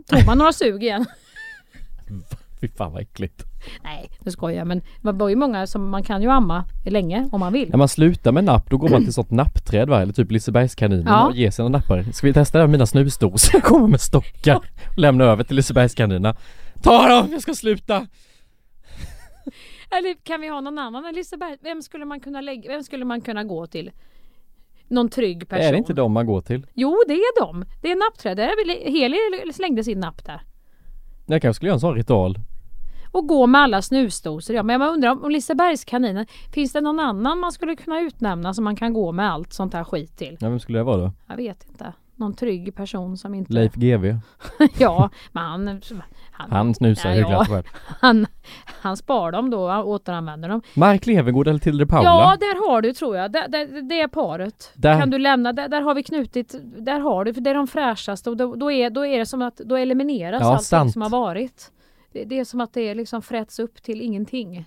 tog 0.10 0.26
man 0.28 0.38
några 0.38 0.54
sug 0.54 0.84
igen. 0.84 1.06
Fy 2.62 2.68
fan 2.68 2.92
vad 2.94 3.02
äckligt. 3.02 3.44
Nej, 3.84 4.10
nu 4.20 4.32
skojar 4.32 4.58
jag 4.58 4.68
men 4.68 4.82
det 5.02 5.12
var 5.12 5.30
ju 5.30 5.36
många 5.36 5.68
som 5.68 5.90
man 5.90 6.04
kan 6.04 6.22
ju 6.22 6.30
amma 6.30 6.66
länge 6.86 7.30
om 7.32 7.40
man 7.40 7.54
vill. 7.54 7.70
När 7.70 7.78
man 7.78 7.88
slutar 7.88 8.32
med 8.32 8.44
napp 8.44 8.70
då 8.70 8.78
går 8.78 8.90
man 8.90 9.04
till 9.04 9.14
sånt 9.14 9.32
nappträd 9.32 9.90
va? 9.90 10.02
Eller 10.02 10.14
typ 10.14 10.32
Lisebergskaninen 10.32 11.06
Ja. 11.08 11.28
och 11.28 11.36
ger 11.36 11.52
sina 11.52 11.70
nappar. 11.70 12.04
Ska 12.04 12.28
vi 12.28 12.34
testa 12.34 12.58
det 12.58 12.64
med 12.64 12.72
mina 12.72 12.86
snusdosor? 12.86 13.50
Jag 13.56 13.64
kommer 13.64 13.88
med 13.88 14.02
stockar 14.02 14.56
och 14.56 14.98
lämnar 14.98 15.26
över 15.26 15.44
till 15.44 15.56
Lisebergskaninerna. 15.56 16.36
Ta 16.84 17.08
dem, 17.08 17.28
jag 17.32 17.42
ska 17.42 17.54
sluta! 17.54 18.08
Eller 19.92 20.24
kan 20.24 20.42
vi 20.42 20.48
ha 20.48 20.62
någon 20.62 20.80
annan 20.80 21.06
än 21.06 21.16
Liseberg? 21.16 21.58
Vem 21.62 21.82
skulle 21.82 22.06
man 22.06 22.20
kunna 22.20 22.42
lägga, 22.42 22.70
vem 22.72 22.84
skulle 22.84 23.06
man 23.06 23.22
kunna 23.22 23.44
gå 23.44 23.68
till? 23.68 23.92
Någon 24.88 25.10
trygg 25.10 25.50
person? 25.50 25.66
Är 25.66 25.72
det 25.72 25.78
inte 25.78 25.94
de 25.94 26.12
man 26.12 26.26
går 26.26 26.42
till? 26.42 26.68
Jo, 26.74 26.98
det 27.08 27.14
är 27.14 27.42
de. 27.46 27.66
Det 27.82 27.92
är 27.92 27.96
nappträd. 27.96 28.40
Heli 28.94 29.18
slängde 29.54 29.84
sin 29.84 30.00
napp 30.00 30.26
där. 30.26 30.42
Jag 31.26 31.42
kanske 31.42 31.56
skulle 31.56 31.70
göra 31.70 31.76
en 31.76 31.80
sån 31.80 31.96
ritual. 31.96 32.40
Och 33.16 33.28
gå 33.28 33.48
med 33.48 33.62
alla 33.62 33.82
snusdosor. 33.82 34.56
Ja, 34.56 34.64
men 34.64 34.82
jag 34.82 34.94
undrar 34.94 35.24
om 35.26 35.32
Lisebergskaninen, 35.32 36.26
finns 36.54 36.74
det 36.74 36.82
någon 36.82 37.00
annan 37.00 37.40
man 37.40 37.52
skulle 37.52 37.76
kunna 37.76 38.00
utnämna 38.02 38.54
som 38.54 38.64
man 38.64 38.76
kan 38.76 38.94
gå 38.94 39.12
med 39.12 39.32
allt 39.32 39.54
sånt 39.54 39.74
här 39.74 39.84
skit 39.84 40.18
till? 40.18 40.38
Ja, 40.40 40.50
vem 40.50 40.60
skulle 40.60 40.80
det 40.80 40.84
vara 40.84 40.98
då? 40.98 41.12
Jag 41.28 41.36
vet 41.38 41.66
inte. 41.70 41.94
Någon 42.16 42.34
trygg 42.34 42.76
person 42.76 43.18
som 43.18 43.34
inte... 43.34 43.54
Leif 43.54 43.74
GW. 43.74 44.16
ja, 44.78 45.10
men 45.32 45.44
han... 45.44 45.82
Han, 46.32 46.52
Han 46.52 46.74
snusar 46.76 47.10
Ja, 47.10 47.16
hyggligt 47.16 47.32
ja. 47.32 47.46
själv. 47.46 47.64
han, 48.02 48.28
han 48.82 48.98
spar 48.98 49.32
dem 49.32 49.50
då 49.50 49.72
och 49.72 49.88
återanvänder 49.90 50.50
dem. 50.50 50.62
Mark 50.74 51.06
Levengood 51.06 51.48
eller 51.48 51.60
Tilde 51.60 51.86
Paula? 51.88 52.10
Ja, 52.10 52.38
där 52.40 52.70
har 52.70 52.82
du 52.82 52.94
tror 52.94 53.18
jag. 53.18 53.32
Det, 53.32 53.46
det, 53.50 53.82
det 53.82 54.02
är 54.02 54.08
paret. 54.08 54.72
Där- 54.76 55.00
Kan 55.00 55.10
du 55.10 55.18
lämna, 55.20 55.54
där, 55.54 55.68
där 55.70 55.82
har 55.82 55.96
vi 55.96 56.04
knutit, 56.04 56.56
där 56.78 57.00
har 57.00 57.26
du, 57.26 57.34
för 57.34 57.42
det 57.42 57.50
är 57.50 57.54
de 57.56 57.68
fräschaste 57.68 58.30
och 58.30 58.38
då, 58.38 58.56
då, 58.56 58.72
är, 58.72 58.90
då 58.90 59.06
är 59.06 59.20
det 59.20 59.26
som 59.26 59.42
att, 59.42 59.58
då 59.58 59.76
elimineras 59.76 60.42
Ja, 60.42 60.58
sant. 60.58 60.94
som 60.94 61.02
har 61.02 61.10
varit. 61.10 61.72
Det, 62.16 62.26
det 62.26 62.40
är 62.40 62.46
som 62.46 62.62
att 62.62 62.74
det 62.74 62.94
liksom 62.94 63.22
fräts 63.22 63.60
upp 63.60 63.84
till 63.84 64.02
ingenting. 64.02 64.66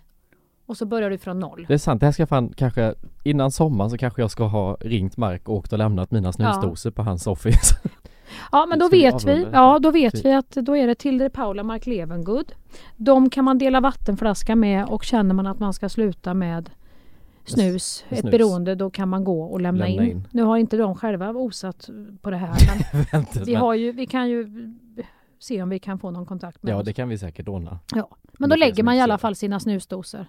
Och 0.66 0.76
så 0.76 0.86
börjar 0.86 1.10
du 1.10 1.18
från 1.18 1.38
noll. 1.38 1.64
Det 1.68 1.74
är 1.74 1.78
sant, 1.78 2.00
det 2.00 2.06
här 2.06 2.12
ska 2.12 2.26
fan 2.26 2.52
kanske 2.56 2.94
Innan 3.24 3.50
sommaren 3.50 3.90
så 3.90 3.98
kanske 3.98 4.22
jag 4.22 4.30
ska 4.30 4.44
ha 4.44 4.76
ringt 4.80 5.16
Mark 5.16 5.48
och 5.48 5.54
åkt 5.54 5.72
och 5.72 5.78
lämnat 5.78 6.10
mina 6.10 6.32
snusdosor 6.32 6.90
på 6.90 7.02
hans 7.02 7.26
office 7.26 7.74
Ja 8.52 8.66
men 8.66 8.78
då 8.78 8.88
vet 8.88 9.24
vi, 9.24 9.46
ja 9.52 9.78
då 9.78 9.90
vet 9.90 10.14
Typ. 10.14 10.24
vi 10.24 10.32
att 10.32 10.50
då 10.50 10.76
är 10.76 10.86
det 10.86 10.94
Tilde 10.94 11.30
Paula 11.30 11.62
Mark 11.62 11.86
Levengood. 11.86 12.52
De 12.96 13.30
kan 13.30 13.44
man 13.44 13.58
dela 13.58 13.80
vattenflaska 13.80 14.56
med 14.56 14.84
och 14.84 15.04
känner 15.04 15.34
man 15.34 15.46
att 15.46 15.58
man 15.58 15.72
ska 15.72 15.88
sluta 15.88 16.34
med 16.34 16.70
snus, 17.44 18.04
Med 18.08 18.18
ett 18.18 18.20
snus. 18.20 18.30
beroende, 18.30 18.74
då 18.74 18.90
kan 18.90 19.08
man 19.08 19.24
gå 19.24 19.42
och 19.42 19.60
lämna, 19.60 19.86
Lämna 19.86 20.02
in. 20.04 20.10
in. 20.10 20.28
Nu 20.30 20.42
har 20.42 20.56
inte 20.56 20.76
de 20.76 20.94
själva 20.94 21.30
osat 21.30 21.90
på 22.22 22.30
det 22.30 22.36
här 22.36 22.56
men 23.12 23.26
vi, 23.44 23.54
har 23.54 23.74
ju, 23.74 23.92
vi 23.92 24.06
kan 24.06 24.28
ju 24.28 24.44
se 25.38 25.62
om 25.62 25.68
vi 25.68 25.78
kan 25.78 25.98
få 25.98 26.10
någon 26.10 26.26
kontakt 26.26 26.62
med 26.62 26.72
Ja 26.72 26.76
oss. 26.76 26.84
det 26.84 26.92
kan 26.92 27.08
vi 27.08 27.18
säkert 27.18 27.48
ordna 27.48 27.78
Ja. 27.94 28.08
Men 28.38 28.50
då 28.50 28.56
lägger 28.56 28.82
man 28.82 28.94
i 28.94 29.00
alla 29.00 29.18
fall 29.18 29.34
sina 29.34 29.60
snusdosor, 29.60 30.26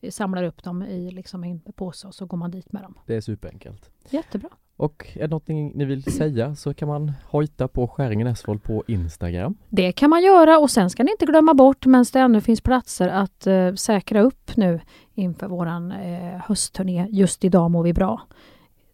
eh, 0.00 0.10
samlar 0.10 0.42
upp 0.44 0.62
dem 0.62 0.82
i 0.82 1.10
liksom 1.10 1.44
en 1.44 1.60
påse 1.60 2.06
och 2.06 2.14
så 2.14 2.26
går 2.26 2.36
man 2.36 2.50
dit 2.50 2.72
med 2.72 2.82
dem. 2.82 2.94
Det 3.06 3.14
är 3.16 3.20
superenkelt 3.20 3.90
Jättebra. 4.10 4.48
Och 4.76 5.06
är 5.14 5.20
det 5.20 5.26
någonting 5.28 5.72
ni 5.74 5.84
vill 5.84 6.02
säga 6.02 6.54
så 6.56 6.74
kan 6.74 6.88
man 6.88 7.12
hojta 7.26 7.68
på 7.68 7.88
Skäringen 7.88 8.26
Esvold 8.26 8.62
på 8.62 8.84
Instagram 8.86 9.54
Det 9.68 9.92
kan 9.92 10.10
man 10.10 10.22
göra 10.22 10.58
och 10.58 10.70
sen 10.70 10.90
ska 10.90 11.02
ni 11.02 11.10
inte 11.10 11.26
glömma 11.26 11.54
bort 11.54 11.86
medan 11.86 12.04
det 12.12 12.18
ännu 12.20 12.40
finns 12.40 12.60
platser 12.60 13.08
att 13.08 13.46
eh, 13.46 13.74
säkra 13.74 14.20
upp 14.20 14.56
nu 14.56 14.80
inför 15.14 15.48
våran 15.48 15.92
eh, 15.92 16.40
höstturné 16.46 17.06
Just 17.10 17.44
idag 17.44 17.70
mår 17.70 17.82
vi 17.82 17.92
bra. 17.92 18.20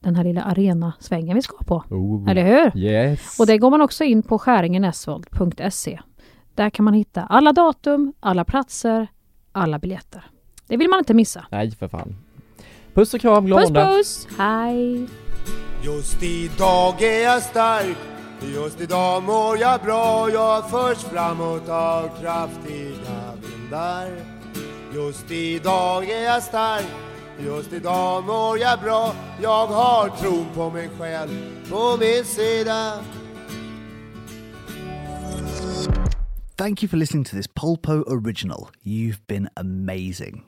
Den 0.00 0.16
här 0.16 0.24
lilla 0.24 0.42
arenasvängen 0.42 1.34
vi 1.34 1.42
ska 1.42 1.56
på. 1.64 1.84
oh. 1.90 2.30
Eller 2.30 2.44
hur? 2.44 2.76
Yes! 2.80 3.40
Och 3.40 3.46
det 3.46 3.58
går 3.58 3.70
man 3.70 3.80
också 3.80 4.04
in 4.04 4.22
på 4.22 4.38
skäringenesvold.se. 4.38 6.00
Där 6.54 6.70
kan 6.70 6.84
man 6.84 6.94
hitta 6.94 7.22
alla 7.22 7.52
datum, 7.52 8.12
alla 8.20 8.44
platser, 8.44 9.06
alla 9.52 9.78
biljetter. 9.78 10.24
Det 10.66 10.76
vill 10.76 10.88
man 10.88 10.98
inte 10.98 11.14
missa. 11.14 11.46
Nej 11.50 11.70
för 11.70 11.88
fan 11.88 12.16
Puss 12.94 13.14
och 13.14 13.20
kram, 13.20 13.46
glad 13.46 13.74
Puss 13.74 14.26
puss! 14.26 14.28
Hej! 14.38 15.06
Just 15.82 16.22
idag 16.22 17.02
är 17.02 17.22
jag 17.24 17.42
stark 17.42 17.96
Just 18.54 18.80
idag 18.80 19.22
mår 19.22 19.58
jag 19.58 19.80
bra 19.80 20.30
Jag 20.30 20.70
förs 20.70 20.98
framåt 20.98 21.68
av 21.68 22.08
kraftiga 22.20 23.32
vindar 23.42 24.08
Just 24.94 25.30
idag 25.30 26.10
är 26.10 26.24
jag 26.24 26.42
stark 26.42 26.86
Just 27.38 27.72
idag 27.72 28.24
mår 28.24 28.58
jag 28.58 28.80
bra 28.80 29.14
Jag 29.42 29.66
har 29.66 30.08
tron 30.08 30.46
på 30.54 30.70
mig 30.70 30.88
själv 30.98 31.30
på 31.70 31.96
min 32.00 32.24
sida 32.24 32.92
Thank 36.56 36.82
you 36.82 36.88
for 36.88 36.96
listening 36.96 37.24
to 37.24 37.36
this 37.36 37.46
Polpo 37.46 38.02
original. 38.06 38.70
You've 38.82 39.20
been 39.26 39.50
amazing. 39.56 40.44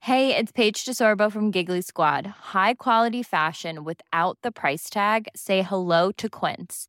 Hey, 0.00 0.34
it's 0.34 0.52
Paige 0.52 0.86
DeSorbo 0.86 1.30
from 1.30 1.50
Giggly 1.50 1.82
Squad. 1.82 2.26
High 2.54 2.72
quality 2.74 3.22
fashion 3.22 3.84
without 3.84 4.38
the 4.42 4.50
price 4.50 4.88
tag. 4.88 5.28
Say 5.36 5.60
hello 5.60 6.10
to 6.12 6.30
Quince. 6.30 6.88